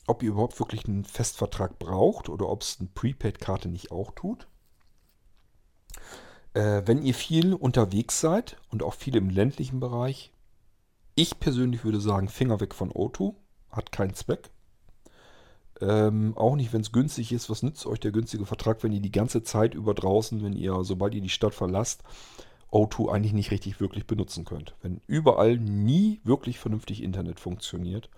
ob 0.07 0.23
ihr 0.23 0.31
überhaupt 0.31 0.57
wirklich 0.59 0.87
einen 0.87 1.05
Festvertrag 1.05 1.77
braucht 1.77 2.29
oder 2.29 2.49
ob 2.49 2.63
es 2.63 2.77
eine 2.79 2.89
Prepaid-Karte 2.95 3.69
nicht 3.69 3.91
auch 3.91 4.09
tut. 4.09 4.47
Äh, 6.55 6.81
wenn 6.85 7.03
ihr 7.03 7.13
viel 7.13 7.53
unterwegs 7.53 8.19
seid 8.21 8.57
und 8.71 8.81
auch 8.81 8.95
viel 8.95 9.15
im 9.15 9.29
ländlichen 9.29 9.79
Bereich, 9.79 10.33
Ich 11.19 11.39
persönlich 11.39 11.83
würde 11.83 11.99
sagen, 11.99 12.29
Finger 12.29 12.59
weg 12.59 12.75
von 12.75 12.91
O2. 12.91 13.33
Hat 13.71 13.91
keinen 13.91 14.13
Zweck. 14.13 14.51
Ähm, 15.81 16.37
auch 16.37 16.55
nicht, 16.55 16.73
wenn 16.73 16.81
es 16.81 16.91
günstig 16.91 17.31
ist. 17.31 17.49
Was 17.49 17.63
nützt 17.63 17.87
euch 17.87 17.99
der 17.99 18.11
günstige 18.11 18.45
Vertrag, 18.45 18.83
wenn 18.83 18.91
ihr 18.91 18.99
die 18.99 19.11
ganze 19.11 19.41
Zeit 19.41 19.73
über 19.73 19.95
draußen, 19.95 20.43
wenn 20.43 20.53
ihr, 20.53 20.83
sobald 20.83 21.15
ihr 21.15 21.21
die 21.21 21.29
Stadt 21.29 21.55
verlasst, 21.55 22.03
O2 22.71 23.11
eigentlich 23.11 23.33
nicht 23.33 23.49
richtig 23.49 23.81
wirklich 23.81 24.05
benutzen 24.05 24.45
könnt. 24.45 24.75
Wenn 24.83 25.01
überall 25.07 25.57
nie 25.57 26.21
wirklich 26.23 26.59
vernünftig 26.59 27.01
Internet 27.01 27.39
funktioniert, 27.39 28.11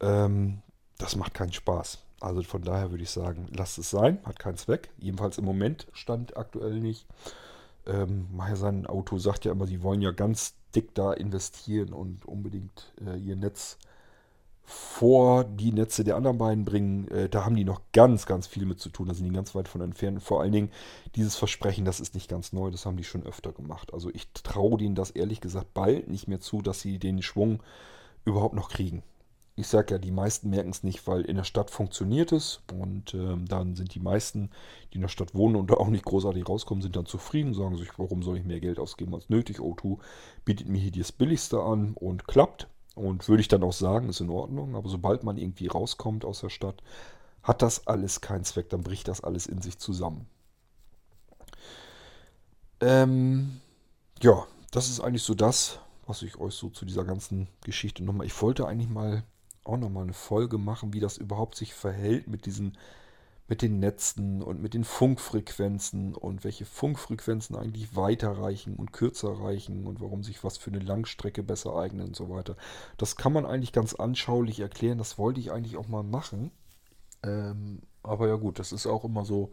ähm, 0.00 0.60
das 0.98 1.16
macht 1.16 1.32
keinen 1.32 1.54
Spaß. 1.54 2.04
Also 2.20 2.42
von 2.42 2.60
daher 2.60 2.90
würde 2.90 3.04
ich 3.04 3.10
sagen, 3.10 3.46
lasst 3.56 3.78
es 3.78 3.88
sein, 3.88 4.18
hat 4.26 4.38
keinen 4.38 4.58
Zweck. 4.58 4.90
Jedenfalls 4.98 5.38
im 5.38 5.46
Moment 5.46 5.86
stand 5.94 6.36
aktuell 6.36 6.80
nicht. 6.80 7.06
Ähm, 7.86 8.28
sein 8.54 8.86
Auto 8.86 9.18
sagt 9.18 9.44
ja 9.44 9.52
immer, 9.52 9.66
sie 9.66 9.82
wollen 9.82 10.02
ja 10.02 10.10
ganz 10.10 10.54
dick 10.74 10.94
da 10.94 11.12
investieren 11.12 11.92
und 11.92 12.26
unbedingt 12.26 12.92
äh, 13.04 13.18
ihr 13.18 13.36
Netz 13.36 13.78
vor 14.70 15.42
die 15.42 15.72
Netze 15.72 16.04
der 16.04 16.14
anderen 16.14 16.38
beiden 16.38 16.64
bringen, 16.64 17.08
äh, 17.08 17.28
da 17.28 17.44
haben 17.44 17.56
die 17.56 17.64
noch 17.64 17.80
ganz, 17.92 18.24
ganz 18.24 18.46
viel 18.46 18.66
mit 18.66 18.78
zu 18.78 18.88
tun. 18.88 19.08
Da 19.08 19.14
sind 19.14 19.26
die 19.26 19.34
ganz 19.34 19.54
weit 19.54 19.66
von 19.66 19.80
entfernt. 19.80 20.22
Vor 20.22 20.40
allen 20.40 20.52
Dingen 20.52 20.70
dieses 21.16 21.34
Versprechen, 21.34 21.84
das 21.84 21.98
ist 21.98 22.14
nicht 22.14 22.30
ganz 22.30 22.52
neu, 22.52 22.70
das 22.70 22.86
haben 22.86 22.96
die 22.96 23.04
schon 23.04 23.26
öfter 23.26 23.52
gemacht. 23.52 23.92
Also 23.92 24.10
ich 24.10 24.30
traue 24.32 24.78
denen 24.78 24.94
das 24.94 25.10
ehrlich 25.10 25.40
gesagt 25.40 25.74
bald 25.74 26.08
nicht 26.08 26.28
mehr 26.28 26.40
zu, 26.40 26.62
dass 26.62 26.80
sie 26.80 26.98
den 27.00 27.20
Schwung 27.20 27.62
überhaupt 28.24 28.54
noch 28.54 28.68
kriegen. 28.68 29.02
Ich 29.60 29.68
sage 29.68 29.92
ja, 29.92 29.98
die 29.98 30.10
meisten 30.10 30.48
merken 30.48 30.70
es 30.70 30.82
nicht, 30.82 31.06
weil 31.06 31.20
in 31.20 31.36
der 31.36 31.44
Stadt 31.44 31.70
funktioniert 31.70 32.32
es 32.32 32.62
und 32.72 33.12
ähm, 33.12 33.46
dann 33.46 33.76
sind 33.76 33.94
die 33.94 34.00
meisten, 34.00 34.50
die 34.90 34.94
in 34.94 35.02
der 35.02 35.08
Stadt 35.08 35.34
wohnen 35.34 35.56
und 35.56 35.70
da 35.70 35.74
auch 35.74 35.88
nicht 35.88 36.06
großartig 36.06 36.48
rauskommen, 36.48 36.80
sind 36.80 36.96
dann 36.96 37.04
zufrieden, 37.04 37.52
sagen 37.52 37.76
sich, 37.76 37.90
warum 37.98 38.22
soll 38.22 38.38
ich 38.38 38.44
mehr 38.44 38.60
Geld 38.60 38.78
ausgeben 38.78 39.14
als 39.14 39.28
nötig? 39.28 39.58
O2 39.58 39.98
bietet 40.46 40.66
mir 40.66 40.80
hier 40.80 40.92
das 40.92 41.12
Billigste 41.12 41.60
an 41.60 41.92
und 41.94 42.26
klappt. 42.26 42.68
Und 42.94 43.28
würde 43.28 43.42
ich 43.42 43.48
dann 43.48 43.62
auch 43.62 43.74
sagen, 43.74 44.08
ist 44.08 44.20
in 44.20 44.30
Ordnung. 44.30 44.74
Aber 44.74 44.88
sobald 44.88 45.24
man 45.24 45.36
irgendwie 45.36 45.66
rauskommt 45.66 46.24
aus 46.24 46.40
der 46.40 46.48
Stadt, 46.48 46.82
hat 47.42 47.60
das 47.60 47.86
alles 47.86 48.22
keinen 48.22 48.44
Zweck. 48.44 48.70
Dann 48.70 48.82
bricht 48.82 49.08
das 49.08 49.22
alles 49.22 49.46
in 49.46 49.60
sich 49.60 49.78
zusammen. 49.78 50.26
Ähm, 52.80 53.60
ja, 54.22 54.46
das 54.70 54.88
ist 54.88 55.00
eigentlich 55.00 55.22
so 55.22 55.34
das, 55.34 55.80
was 56.06 56.22
ich 56.22 56.38
euch 56.38 56.54
so 56.54 56.70
zu 56.70 56.86
dieser 56.86 57.04
ganzen 57.04 57.46
Geschichte 57.62 58.02
nochmal. 58.02 58.26
Ich 58.26 58.40
wollte 58.40 58.66
eigentlich 58.66 58.88
mal 58.88 59.22
auch 59.64 59.76
nochmal 59.76 60.04
eine 60.04 60.12
Folge 60.12 60.58
machen, 60.58 60.92
wie 60.92 61.00
das 61.00 61.16
überhaupt 61.16 61.56
sich 61.56 61.74
verhält 61.74 62.28
mit 62.28 62.46
diesen 62.46 62.76
mit 63.50 63.62
den 63.62 63.80
Netzen 63.80 64.42
und 64.42 64.62
mit 64.62 64.74
den 64.74 64.84
Funkfrequenzen 64.84 66.14
und 66.14 66.44
welche 66.44 66.64
Funkfrequenzen 66.64 67.56
eigentlich 67.56 67.96
weiter 67.96 68.30
reichen 68.30 68.76
und 68.76 68.92
kürzer 68.92 69.40
reichen 69.40 69.88
und 69.88 70.00
warum 70.00 70.22
sich 70.22 70.44
was 70.44 70.56
für 70.56 70.70
eine 70.70 70.78
Langstrecke 70.78 71.42
besser 71.42 71.74
eignet 71.74 72.06
und 72.06 72.16
so 72.16 72.30
weiter. 72.30 72.54
Das 72.96 73.16
kann 73.16 73.32
man 73.32 73.44
eigentlich 73.44 73.72
ganz 73.72 73.94
anschaulich 73.94 74.60
erklären. 74.60 74.98
Das 74.98 75.18
wollte 75.18 75.40
ich 75.40 75.50
eigentlich 75.50 75.76
auch 75.76 75.88
mal 75.88 76.04
machen. 76.04 76.52
Ähm, 77.24 77.82
aber 78.04 78.28
ja 78.28 78.36
gut, 78.36 78.60
das 78.60 78.70
ist 78.70 78.86
auch 78.86 79.04
immer 79.04 79.24
so 79.24 79.52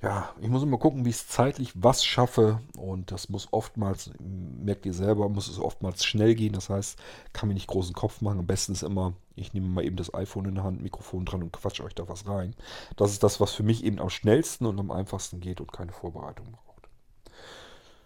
ja, 0.00 0.32
ich 0.40 0.48
muss 0.48 0.62
immer 0.62 0.78
gucken, 0.78 1.04
wie 1.04 1.10
ich 1.10 1.16
es 1.16 1.26
zeitlich 1.26 1.72
was 1.74 2.04
schaffe. 2.04 2.60
Und 2.76 3.10
das 3.10 3.28
muss 3.28 3.48
oftmals, 3.52 4.10
merkt 4.20 4.86
ihr 4.86 4.94
selber, 4.94 5.28
muss 5.28 5.48
es 5.48 5.58
oftmals 5.58 6.04
schnell 6.04 6.36
gehen. 6.36 6.52
Das 6.52 6.70
heißt, 6.70 6.98
kann 7.32 7.48
mir 7.48 7.54
nicht 7.54 7.66
großen 7.66 7.94
Kopf 7.94 8.20
machen. 8.20 8.38
Am 8.38 8.46
besten 8.46 8.72
ist 8.72 8.84
immer, 8.84 9.14
ich 9.34 9.54
nehme 9.54 9.66
mal 9.66 9.84
eben 9.84 9.96
das 9.96 10.14
iPhone 10.14 10.44
in 10.44 10.54
der 10.54 10.62
Hand, 10.62 10.82
Mikrofon 10.82 11.24
dran 11.24 11.42
und 11.42 11.52
quatsche 11.52 11.82
euch 11.82 11.96
da 11.96 12.08
was 12.08 12.28
rein. 12.28 12.54
Das 12.96 13.10
ist 13.10 13.24
das, 13.24 13.40
was 13.40 13.52
für 13.52 13.64
mich 13.64 13.82
eben 13.84 13.98
am 13.98 14.08
schnellsten 14.08 14.66
und 14.66 14.78
am 14.78 14.92
einfachsten 14.92 15.40
geht 15.40 15.60
und 15.60 15.72
keine 15.72 15.92
Vorbereitung 15.92 16.52
braucht. 16.52 16.88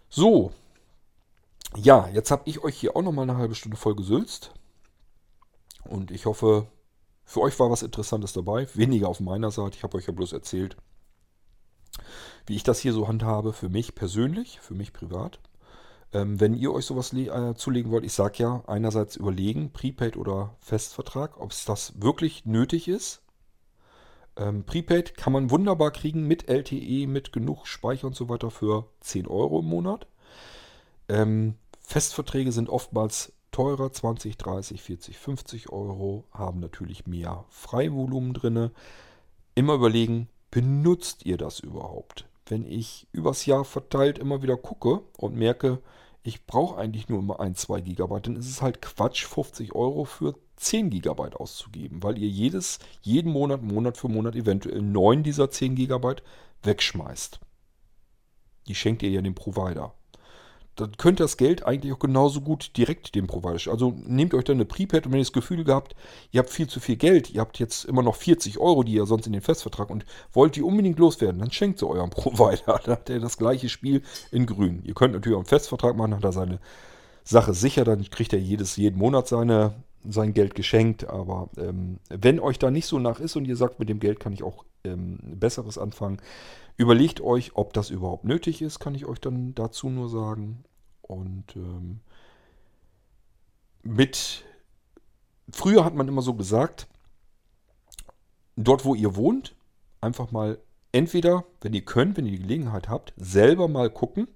So. 0.09 0.51
Ja, 1.75 2.07
jetzt 2.09 2.31
habe 2.31 2.43
ich 2.45 2.63
euch 2.63 2.75
hier 2.77 2.95
auch 2.95 3.03
nochmal 3.03 3.29
eine 3.29 3.37
halbe 3.37 3.55
Stunde 3.55 3.77
voll 3.77 3.95
gesülzt. 3.95 4.51
Und 5.83 6.09
ich 6.09 6.25
hoffe, 6.25 6.67
für 7.23 7.41
euch 7.41 7.59
war 7.59 7.69
was 7.69 7.83
Interessantes 7.83 8.33
dabei. 8.33 8.67
Weniger 8.73 9.09
auf 9.09 9.19
meiner 9.19 9.51
Seite. 9.51 9.77
Ich 9.77 9.83
habe 9.83 9.97
euch 9.97 10.07
ja 10.07 10.13
bloß 10.13 10.33
erzählt, 10.33 10.75
wie 12.45 12.55
ich 12.55 12.63
das 12.63 12.79
hier 12.79 12.93
so 12.93 13.07
handhabe, 13.07 13.53
für 13.53 13.69
mich 13.69 13.95
persönlich, 13.95 14.59
für 14.59 14.73
mich 14.73 14.93
privat. 14.93 15.39
Ähm, 16.13 16.39
wenn 16.39 16.53
ihr 16.53 16.71
euch 16.71 16.85
sowas 16.85 17.13
äh, 17.13 17.55
zulegen 17.55 17.91
wollt, 17.91 18.05
ich 18.05 18.13
sage 18.13 18.43
ja, 18.43 18.63
einerseits 18.67 19.15
überlegen, 19.15 19.71
Prepaid 19.71 20.15
oder 20.17 20.55
Festvertrag, 20.59 21.39
ob 21.39 21.51
es 21.51 21.65
das 21.65 22.01
wirklich 22.01 22.45
nötig 22.45 22.87
ist. 22.87 23.21
Ähm, 24.35 24.63
Prepaid 24.63 25.15
kann 25.17 25.33
man 25.33 25.51
wunderbar 25.51 25.91
kriegen 25.91 26.27
mit 26.27 26.49
LTE, 26.49 27.07
mit 27.07 27.33
genug 27.33 27.67
Speicher 27.67 28.07
und 28.07 28.15
so 28.15 28.29
weiter 28.29 28.51
für 28.51 28.89
10 29.01 29.27
Euro 29.27 29.59
im 29.59 29.65
Monat. 29.65 30.07
Ähm, 31.09 31.55
Festverträge 31.81 32.51
sind 32.51 32.69
oftmals 32.69 33.33
teurer, 33.51 33.91
20, 33.91 34.37
30, 34.37 34.81
40, 34.81 35.17
50 35.17 35.69
Euro, 35.69 36.25
haben 36.31 36.59
natürlich 36.59 37.05
mehr 37.05 37.45
Freivolumen 37.49 38.33
drin. 38.33 38.71
Immer 39.55 39.75
überlegen, 39.75 40.27
benutzt 40.53 41.25
ihr 41.25 41.37
das 41.37 41.59
überhaupt? 41.59 42.27
Wenn 42.45 42.63
ich 42.63 43.07
übers 43.11 43.47
Jahr 43.47 43.65
verteilt 43.65 44.19
immer 44.19 44.43
wieder 44.43 44.55
gucke 44.55 45.01
und 45.17 45.35
merke, 45.35 45.79
ich 46.21 46.45
brauche 46.45 46.77
eigentlich 46.77 47.09
nur 47.09 47.17
immer 47.17 47.39
ein, 47.39 47.55
zwei 47.55 47.81
Gigabyte, 47.81 48.27
dann 48.27 48.35
ist 48.35 48.47
es 48.47 48.61
halt 48.61 48.79
Quatsch, 48.79 49.25
50 49.25 49.73
Euro 49.73 50.05
für 50.05 50.35
10 50.57 50.91
Gigabyte 50.91 51.37
auszugeben, 51.37 52.03
weil 52.03 52.19
ihr 52.19 52.27
jedes, 52.27 52.77
jeden 53.01 53.31
Monat, 53.31 53.63
Monat 53.63 53.97
für 53.97 54.09
Monat 54.09 54.35
eventuell 54.35 54.83
9 54.83 55.23
dieser 55.23 55.49
10 55.49 55.73
Gigabyte 55.73 56.21
wegschmeißt. 56.61 57.39
Die 58.67 58.75
schenkt 58.75 59.01
ihr 59.01 59.09
ja 59.09 59.23
dem 59.23 59.33
Provider 59.33 59.95
dann 60.75 60.97
könnt 60.97 61.19
ihr 61.19 61.25
das 61.25 61.37
Geld 61.37 61.65
eigentlich 61.65 61.93
auch 61.93 61.99
genauso 61.99 62.41
gut 62.41 62.75
direkt 62.77 63.13
dem 63.15 63.27
Provider. 63.27 63.71
Also 63.71 63.93
nehmt 64.05 64.33
euch 64.33 64.43
dann 64.43 64.57
eine 64.57 64.65
Prepaid 64.65 65.05
und 65.05 65.11
wenn 65.11 65.19
ihr 65.19 65.25
das 65.25 65.33
Gefühl 65.33 65.63
gehabt, 65.63 65.95
ihr 66.31 66.39
habt 66.39 66.49
viel 66.49 66.67
zu 66.67 66.79
viel 66.79 66.95
Geld, 66.95 67.31
ihr 67.31 67.41
habt 67.41 67.59
jetzt 67.59 67.85
immer 67.85 68.01
noch 68.01 68.15
40 68.15 68.57
Euro, 68.57 68.83
die 68.83 68.93
ihr 68.93 69.05
sonst 69.05 69.27
in 69.27 69.33
den 69.33 69.41
Festvertrag 69.41 69.89
und 69.89 70.05
wollt 70.31 70.55
die 70.55 70.63
unbedingt 70.63 70.97
loswerden, 70.97 71.39
dann 71.39 71.51
schenkt 71.51 71.79
sie 71.79 71.87
eurem 71.87 72.09
Provider. 72.11 72.79
Dann 72.83 72.95
habt 72.95 73.09
ihr 73.09 73.19
das 73.19 73.37
gleiche 73.37 73.69
Spiel 73.69 74.01
in 74.31 74.45
grün. 74.45 74.81
Ihr 74.83 74.95
könnt 74.95 75.13
natürlich 75.13 75.35
auch 75.35 75.41
einen 75.41 75.47
Festvertrag 75.47 75.95
machen, 75.95 76.15
hat 76.15 76.23
er 76.23 76.31
seine 76.31 76.59
Sache 77.23 77.53
sicher, 77.53 77.83
dann 77.83 78.03
kriegt 78.09 78.33
er 78.33 78.39
jedes, 78.39 78.75
jeden 78.75 78.97
Monat 78.97 79.27
seine, 79.27 79.75
sein 80.07 80.33
Geld 80.33 80.55
geschenkt. 80.55 81.07
Aber 81.07 81.49
ähm, 81.57 81.99
wenn 82.09 82.39
euch 82.39 82.59
da 82.59 82.71
nicht 82.71 82.87
so 82.87 82.99
nach 82.99 83.19
ist 83.19 83.35
und 83.35 83.45
ihr 83.45 83.55
sagt, 83.55 83.79
mit 83.79 83.89
dem 83.89 83.99
Geld 83.99 84.19
kann 84.19 84.33
ich 84.33 84.43
auch 84.43 84.65
ähm, 84.83 85.19
Besseres 85.21 85.77
anfangen, 85.77 86.17
Überlegt 86.77 87.21
euch, 87.21 87.55
ob 87.55 87.73
das 87.73 87.89
überhaupt 87.89 88.25
nötig 88.25 88.61
ist, 88.61 88.79
kann 88.79 88.95
ich 88.95 89.05
euch 89.05 89.19
dann 89.19 89.53
dazu 89.53 89.89
nur 89.89 90.09
sagen. 90.09 90.63
Und 91.01 91.55
ähm, 91.55 91.99
mit, 93.83 94.43
früher 95.51 95.85
hat 95.85 95.93
man 95.93 96.07
immer 96.07 96.21
so 96.21 96.33
gesagt, 96.33 96.87
dort 98.55 98.85
wo 98.85 98.95
ihr 98.95 99.15
wohnt, 99.15 99.55
einfach 100.01 100.31
mal 100.31 100.57
entweder, 100.91 101.45
wenn 101.61 101.73
ihr 101.73 101.85
könnt, 101.85 102.17
wenn 102.17 102.25
ihr 102.25 102.31
die 102.31 102.43
Gelegenheit 102.43 102.89
habt, 102.89 103.13
selber 103.17 103.67
mal 103.67 103.89
gucken, 103.89 104.27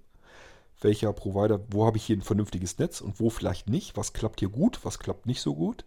welcher 0.82 1.12
Provider, 1.14 1.60
wo 1.70 1.86
habe 1.86 1.98
ich 1.98 2.06
hier 2.06 2.18
ein 2.18 2.22
vernünftiges 2.22 2.78
Netz 2.78 3.02
und 3.02 3.20
wo 3.20 3.30
vielleicht 3.30 3.70
nicht, 3.70 3.98
was 3.98 4.14
klappt 4.14 4.40
hier 4.42 4.50
gut, 4.50 4.84
was 4.84 5.00
klappt 5.00 5.26
nicht 5.26 5.42
so 5.42 5.56
gut. 5.56 5.86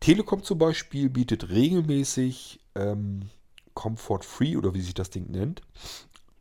Telekom 0.00 0.42
zum 0.42 0.58
Beispiel 0.58 1.10
bietet 1.10 1.50
regelmäßig 1.50 2.60
ähm, 2.74 3.30
Comfort 3.78 4.24
Free 4.24 4.56
oder 4.56 4.74
wie 4.74 4.80
sich 4.80 4.94
das 4.94 5.10
Ding 5.10 5.30
nennt. 5.30 5.62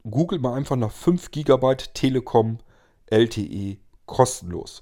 Google 0.09 0.39
mal 0.39 0.55
einfach 0.55 0.75
nach 0.75 0.91
5 0.91 1.29
GB 1.29 1.75
Telekom 1.93 2.57
LTE 3.11 3.77
kostenlos. 4.07 4.81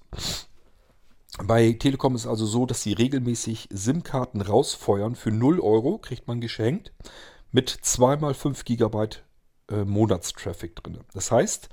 Bei 1.44 1.74
Telekom 1.74 2.16
ist 2.16 2.28
also 2.28 2.46
so, 2.46 2.66
dass 2.66 2.82
sie 2.82 2.94
regelmäßig 2.94 3.68
SIM-Karten 3.74 4.40
rausfeuern 4.40 5.16
für 5.16 5.32
0 5.32 5.60
Euro, 5.60 5.98
kriegt 5.98 6.30
man 6.30 6.40
geschenkt, 6.40 6.94
mit 7.52 7.70
2 7.70 8.30
x 8.30 8.38
5 8.38 8.64
GB 8.64 9.08
äh, 9.72 9.84
Monatstraffic 9.84 10.78
drin. 10.78 11.00
Das 11.14 11.32
heißt, 11.32 11.68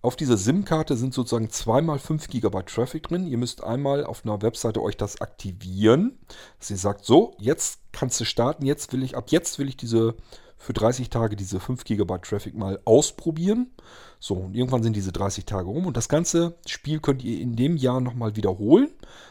auf 0.00 0.14
dieser 0.14 0.36
SIM-Karte 0.36 0.96
sind 0.96 1.12
sozusagen 1.12 1.50
zweimal 1.50 1.98
5 1.98 2.28
GB 2.28 2.62
Traffic 2.62 3.08
drin. 3.08 3.26
Ihr 3.26 3.38
müsst 3.38 3.64
einmal 3.64 4.04
auf 4.04 4.24
einer 4.24 4.40
Webseite 4.42 4.80
euch 4.80 4.96
das 4.96 5.20
aktivieren. 5.20 6.18
Sie 6.60 6.76
sagt 6.76 7.04
so, 7.04 7.34
jetzt 7.38 7.80
kannst 7.90 8.20
du 8.20 8.24
starten, 8.24 8.64
jetzt 8.64 8.92
will 8.92 9.02
ich, 9.02 9.16
ab 9.16 9.30
jetzt 9.30 9.58
will 9.58 9.68
ich 9.68 9.76
diese 9.76 10.14
für 10.56 10.72
30 10.72 11.10
Tage 11.10 11.36
diese 11.36 11.60
5 11.60 11.84
GB 11.84 12.18
Traffic 12.18 12.56
mal 12.56 12.80
ausprobieren. 12.84 13.70
So, 14.20 14.34
und 14.34 14.54
irgendwann 14.54 14.82
sind 14.82 14.94
diese 14.94 15.12
30 15.12 15.46
Tage 15.46 15.68
rum 15.68 15.86
und 15.86 15.96
das 15.96 16.08
ganze 16.08 16.54
Spiel 16.66 17.00
könnt 17.00 17.24
ihr 17.24 17.40
in 17.40 17.56
dem 17.56 17.76
Jahr 17.76 18.00
nochmal 18.00 18.36
wiederholen. 18.36 18.90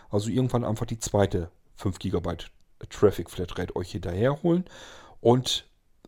Also 0.09 0.29
irgendwann 0.29 0.65
einfach 0.65 0.85
die 0.85 0.99
zweite 0.99 1.49
5 1.75 1.99
GB 1.99 2.37
Traffic 2.89 3.29
Flatrate 3.29 3.75
euch 3.75 3.91
hinterher 3.91 4.41
holen 4.43 4.65
und 5.21 5.65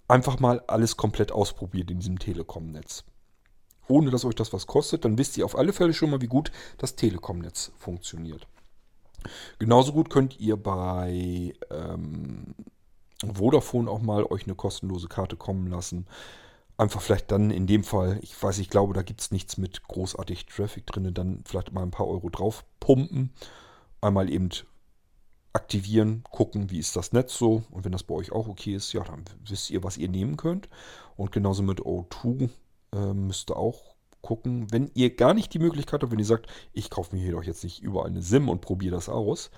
einfach 0.07 0.39
mal 0.39 0.61
alles 0.67 0.97
komplett 0.97 1.31
ausprobieren 1.31 1.87
in 1.89 1.99
diesem 1.99 2.19
Telekom-Netz 2.19 3.03
ohne 3.89 4.11
dass 4.11 4.25
euch 4.25 4.35
das 4.35 4.53
was 4.53 4.67
kostet, 4.67 5.03
dann 5.03 5.17
wisst 5.17 5.37
ihr 5.37 5.45
auf 5.45 5.57
alle 5.57 5.73
Fälle 5.73 5.93
schon 5.93 6.11
mal, 6.11 6.21
wie 6.21 6.27
gut 6.27 6.51
das 6.77 6.95
Telekom-Netz 6.95 7.71
funktioniert. 7.77 8.47
Genauso 9.57 9.91
gut 9.91 10.09
könnt 10.09 10.39
ihr 10.39 10.55
bei 10.55 11.53
ähm, 11.69 12.55
Vodafone 13.33 13.89
auch 13.89 14.01
mal 14.01 14.23
euch 14.23 14.45
eine 14.45 14.55
kostenlose 14.55 15.07
Karte 15.07 15.35
kommen 15.35 15.67
lassen. 15.67 16.07
einfach 16.77 17.01
vielleicht 17.01 17.31
dann 17.31 17.51
in 17.51 17.67
dem 17.67 17.83
Fall, 17.83 18.19
ich 18.21 18.41
weiß, 18.41 18.59
ich 18.59 18.69
glaube, 18.69 18.93
da 18.93 19.01
gibt 19.01 19.19
es 19.19 19.31
nichts 19.31 19.57
mit 19.57 19.83
großartig 19.83 20.45
Traffic 20.45 20.85
drin, 20.85 21.13
dann 21.13 21.43
vielleicht 21.45 21.73
mal 21.73 21.83
ein 21.83 21.91
paar 21.91 22.07
Euro 22.07 22.29
drauf 22.29 22.63
pumpen. 22.79 23.33
Einmal 23.99 24.29
eben 24.29 24.49
aktivieren, 25.51 26.23
gucken, 26.31 26.69
wie 26.69 26.79
ist 26.79 26.95
das 26.95 27.11
Netz 27.11 27.37
so. 27.37 27.63
Und 27.71 27.83
wenn 27.83 27.91
das 27.91 28.03
bei 28.03 28.15
euch 28.15 28.31
auch 28.31 28.47
okay 28.47 28.75
ist, 28.75 28.93
ja, 28.93 29.03
dann 29.03 29.25
wisst 29.45 29.69
ihr, 29.71 29.83
was 29.83 29.97
ihr 29.97 30.07
nehmen 30.07 30.37
könnt. 30.37 30.69
Und 31.17 31.33
genauso 31.33 31.63
mit 31.63 31.81
O2 31.81 32.49
äh, 32.93 33.13
müsst 33.13 33.51
ihr 33.51 33.57
auch 33.57 33.95
gucken, 34.21 34.71
wenn 34.71 34.91
ihr 34.93 35.15
gar 35.15 35.33
nicht 35.33 35.53
die 35.53 35.59
Möglichkeit 35.59 36.01
habt, 36.01 36.11
wenn 36.11 36.19
ihr 36.19 36.25
sagt, 36.25 36.47
ich 36.73 36.89
kaufe 36.89 37.15
mir 37.15 37.21
hier 37.21 37.31
doch 37.33 37.43
jetzt 37.43 37.63
nicht 37.63 37.81
überall 37.81 38.07
eine 38.07 38.21
SIM 38.21 38.49
und 38.49 38.61
probiere 38.61 38.95
das 38.95 39.09
aus, 39.09 39.49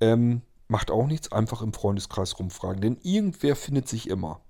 ähm, 0.00 0.42
macht 0.68 0.90
auch 0.90 1.06
nichts, 1.06 1.32
einfach 1.32 1.62
im 1.62 1.72
Freundeskreis 1.72 2.38
rumfragen. 2.38 2.80
Denn 2.80 2.98
irgendwer 3.02 3.56
findet 3.56 3.88
sich 3.88 4.08
immer, 4.08 4.40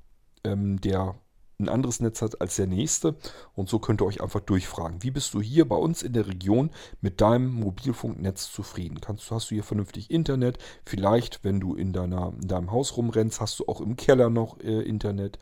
ähm, 0.44 0.80
der 0.80 1.14
ein 1.62 1.68
anderes 1.68 2.00
Netz 2.00 2.22
hat 2.22 2.40
als 2.40 2.56
der 2.56 2.66
nächste. 2.66 3.16
Und 3.54 3.68
so 3.68 3.78
könnt 3.78 4.02
ihr 4.02 4.06
euch 4.06 4.20
einfach 4.20 4.40
durchfragen. 4.40 5.02
Wie 5.02 5.10
bist 5.10 5.34
du 5.34 5.40
hier 5.40 5.68
bei 5.68 5.76
uns 5.76 6.02
in 6.02 6.12
der 6.12 6.26
Region 6.26 6.70
mit 7.00 7.20
deinem 7.20 7.52
Mobilfunknetz 7.52 8.50
zufrieden? 8.50 9.00
Kannst, 9.00 9.30
hast 9.30 9.50
du 9.50 9.54
hier 9.54 9.64
vernünftig 9.64 10.10
Internet? 10.10 10.58
Vielleicht, 10.84 11.44
wenn 11.44 11.60
du 11.60 11.74
in, 11.74 11.92
deiner, 11.92 12.32
in 12.40 12.48
deinem 12.48 12.70
Haus 12.72 12.96
rumrennst, 12.96 13.40
hast 13.40 13.58
du 13.60 13.66
auch 13.66 13.80
im 13.80 13.96
Keller 13.96 14.28
noch 14.28 14.58
äh, 14.60 14.82
Internet 14.82 15.38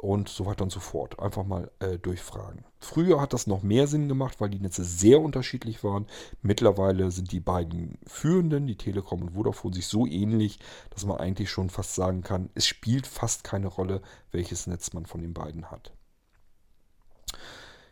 und 0.00 0.30
so 0.30 0.46
weiter 0.46 0.64
und 0.64 0.72
so 0.72 0.80
fort. 0.80 1.18
Einfach 1.18 1.44
mal 1.44 1.70
äh, 1.80 1.98
durchfragen. 1.98 2.64
Früher 2.78 3.20
hat 3.20 3.34
das 3.34 3.46
noch 3.46 3.62
mehr 3.62 3.86
Sinn 3.86 4.08
gemacht, 4.08 4.40
weil 4.40 4.48
die 4.48 4.58
Netze 4.58 4.82
sehr 4.82 5.20
unterschiedlich 5.20 5.84
waren. 5.84 6.06
Mittlerweile 6.40 7.10
sind 7.10 7.32
die 7.32 7.40
beiden 7.40 7.98
führenden, 8.06 8.66
die 8.66 8.76
Telekom 8.76 9.20
und 9.20 9.32
Vodafone, 9.32 9.74
sich 9.74 9.86
so 9.86 10.06
ähnlich, 10.06 10.58
dass 10.88 11.04
man 11.04 11.18
eigentlich 11.18 11.50
schon 11.50 11.68
fast 11.68 11.94
sagen 11.94 12.22
kann, 12.22 12.48
es 12.54 12.66
spielt 12.66 13.06
fast 13.06 13.44
keine 13.44 13.66
Rolle, 13.66 14.00
welches 14.32 14.66
Netz 14.66 14.94
man 14.94 15.04
von 15.04 15.20
den 15.20 15.34
beiden 15.34 15.70
hat. 15.70 15.92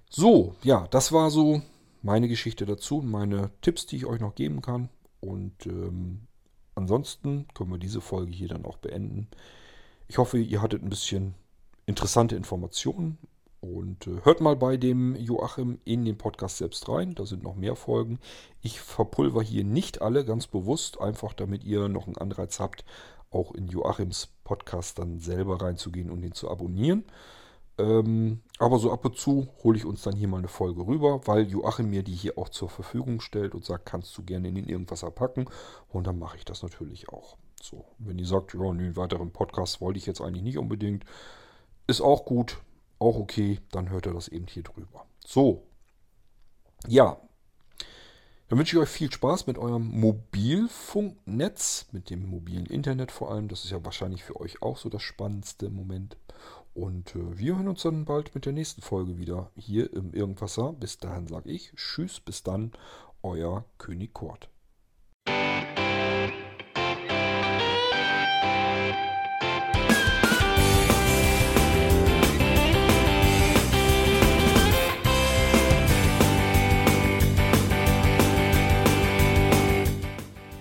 So, 0.08 0.54
ja, 0.62 0.86
das 0.88 1.12
war 1.12 1.30
so 1.30 1.60
meine 2.00 2.28
Geschichte 2.28 2.64
dazu, 2.64 3.02
meine 3.02 3.50
Tipps, 3.60 3.84
die 3.84 3.96
ich 3.96 4.06
euch 4.06 4.20
noch 4.20 4.34
geben 4.34 4.62
kann. 4.62 4.88
Und 5.20 5.66
ähm, 5.66 6.26
ansonsten 6.74 7.46
können 7.52 7.70
wir 7.70 7.78
diese 7.78 8.00
Folge 8.00 8.32
hier 8.32 8.48
dann 8.48 8.64
auch 8.64 8.78
beenden. 8.78 9.28
Ich 10.06 10.16
hoffe, 10.16 10.38
ihr 10.38 10.62
hattet 10.62 10.82
ein 10.82 10.88
bisschen 10.88 11.34
interessante 11.88 12.36
Informationen. 12.36 13.18
Und 13.60 14.06
äh, 14.06 14.20
hört 14.22 14.40
mal 14.40 14.54
bei 14.54 14.76
dem 14.76 15.16
Joachim 15.16 15.80
in 15.84 16.04
den 16.04 16.16
Podcast 16.16 16.58
selbst 16.58 16.88
rein. 16.88 17.16
Da 17.16 17.26
sind 17.26 17.42
noch 17.42 17.56
mehr 17.56 17.74
Folgen. 17.74 18.20
Ich 18.62 18.80
verpulver 18.80 19.42
hier 19.42 19.64
nicht 19.64 20.00
alle 20.00 20.24
ganz 20.24 20.46
bewusst, 20.46 21.00
einfach 21.00 21.32
damit 21.32 21.64
ihr 21.64 21.88
noch 21.88 22.06
einen 22.06 22.16
Anreiz 22.16 22.60
habt, 22.60 22.84
auch 23.30 23.52
in 23.52 23.66
Joachims 23.66 24.28
Podcast 24.44 25.00
dann 25.00 25.18
selber 25.18 25.60
reinzugehen 25.60 26.10
und 26.10 26.22
ihn 26.22 26.32
zu 26.32 26.48
abonnieren. 26.48 27.04
Ähm, 27.78 28.42
aber 28.58 28.78
so 28.78 28.92
ab 28.92 29.04
und 29.04 29.16
zu 29.16 29.48
hole 29.64 29.76
ich 29.76 29.84
uns 29.84 30.02
dann 30.02 30.14
hier 30.14 30.28
mal 30.28 30.38
eine 30.38 30.48
Folge 30.48 30.86
rüber, 30.86 31.20
weil 31.26 31.48
Joachim 31.48 31.90
mir 31.90 32.04
die 32.04 32.14
hier 32.14 32.38
auch 32.38 32.50
zur 32.50 32.68
Verfügung 32.68 33.20
stellt 33.20 33.54
und 33.54 33.64
sagt, 33.64 33.86
kannst 33.86 34.16
du 34.16 34.22
gerne 34.22 34.48
in 34.48 34.54
den 34.54 34.68
irgendwas 34.68 35.04
packen. 35.14 35.46
Und 35.88 36.06
dann 36.06 36.18
mache 36.18 36.36
ich 36.36 36.44
das 36.44 36.62
natürlich 36.62 37.08
auch. 37.08 37.36
So, 37.60 37.84
wenn 37.98 38.18
ihr 38.18 38.26
sagt, 38.26 38.54
ja, 38.54 38.60
einen 38.60 38.96
weiteren 38.96 39.32
Podcast 39.32 39.80
wollte 39.80 39.98
ich 39.98 40.06
jetzt 40.06 40.20
eigentlich 40.20 40.44
nicht 40.44 40.58
unbedingt, 40.58 41.04
ist 41.88 42.00
auch 42.00 42.24
gut, 42.24 42.58
auch 43.00 43.16
okay, 43.16 43.58
dann 43.72 43.90
hört 43.90 44.06
ihr 44.06 44.12
das 44.12 44.28
eben 44.28 44.46
hier 44.46 44.62
drüber. 44.62 45.06
So, 45.26 45.64
ja, 46.86 47.20
dann 48.48 48.58
wünsche 48.58 48.76
ich 48.76 48.82
euch 48.82 48.88
viel 48.88 49.12
Spaß 49.12 49.46
mit 49.46 49.58
eurem 49.58 49.88
Mobilfunknetz, 50.00 51.86
mit 51.92 52.08
dem 52.08 52.30
mobilen 52.30 52.64
Internet 52.66 53.12
vor 53.12 53.30
allem. 53.30 53.48
Das 53.48 53.64
ist 53.64 53.70
ja 53.70 53.84
wahrscheinlich 53.84 54.24
für 54.24 54.40
euch 54.40 54.62
auch 54.62 54.78
so 54.78 54.88
das 54.88 55.02
spannendste 55.02 55.68
Moment. 55.68 56.16
Und 56.74 57.14
äh, 57.14 57.38
wir 57.38 57.56
hören 57.56 57.68
uns 57.68 57.82
dann 57.82 58.04
bald 58.04 58.34
mit 58.34 58.46
der 58.46 58.52
nächsten 58.52 58.80
Folge 58.80 59.18
wieder 59.18 59.50
hier 59.56 59.92
im 59.92 60.14
Irgendwasser. 60.14 60.72
Bis 60.72 60.98
dahin 60.98 61.26
sage 61.26 61.50
ich 61.50 61.72
Tschüss, 61.74 62.20
bis 62.20 62.42
dann, 62.42 62.72
euer 63.22 63.64
König 63.76 64.14
Kort. 64.14 64.48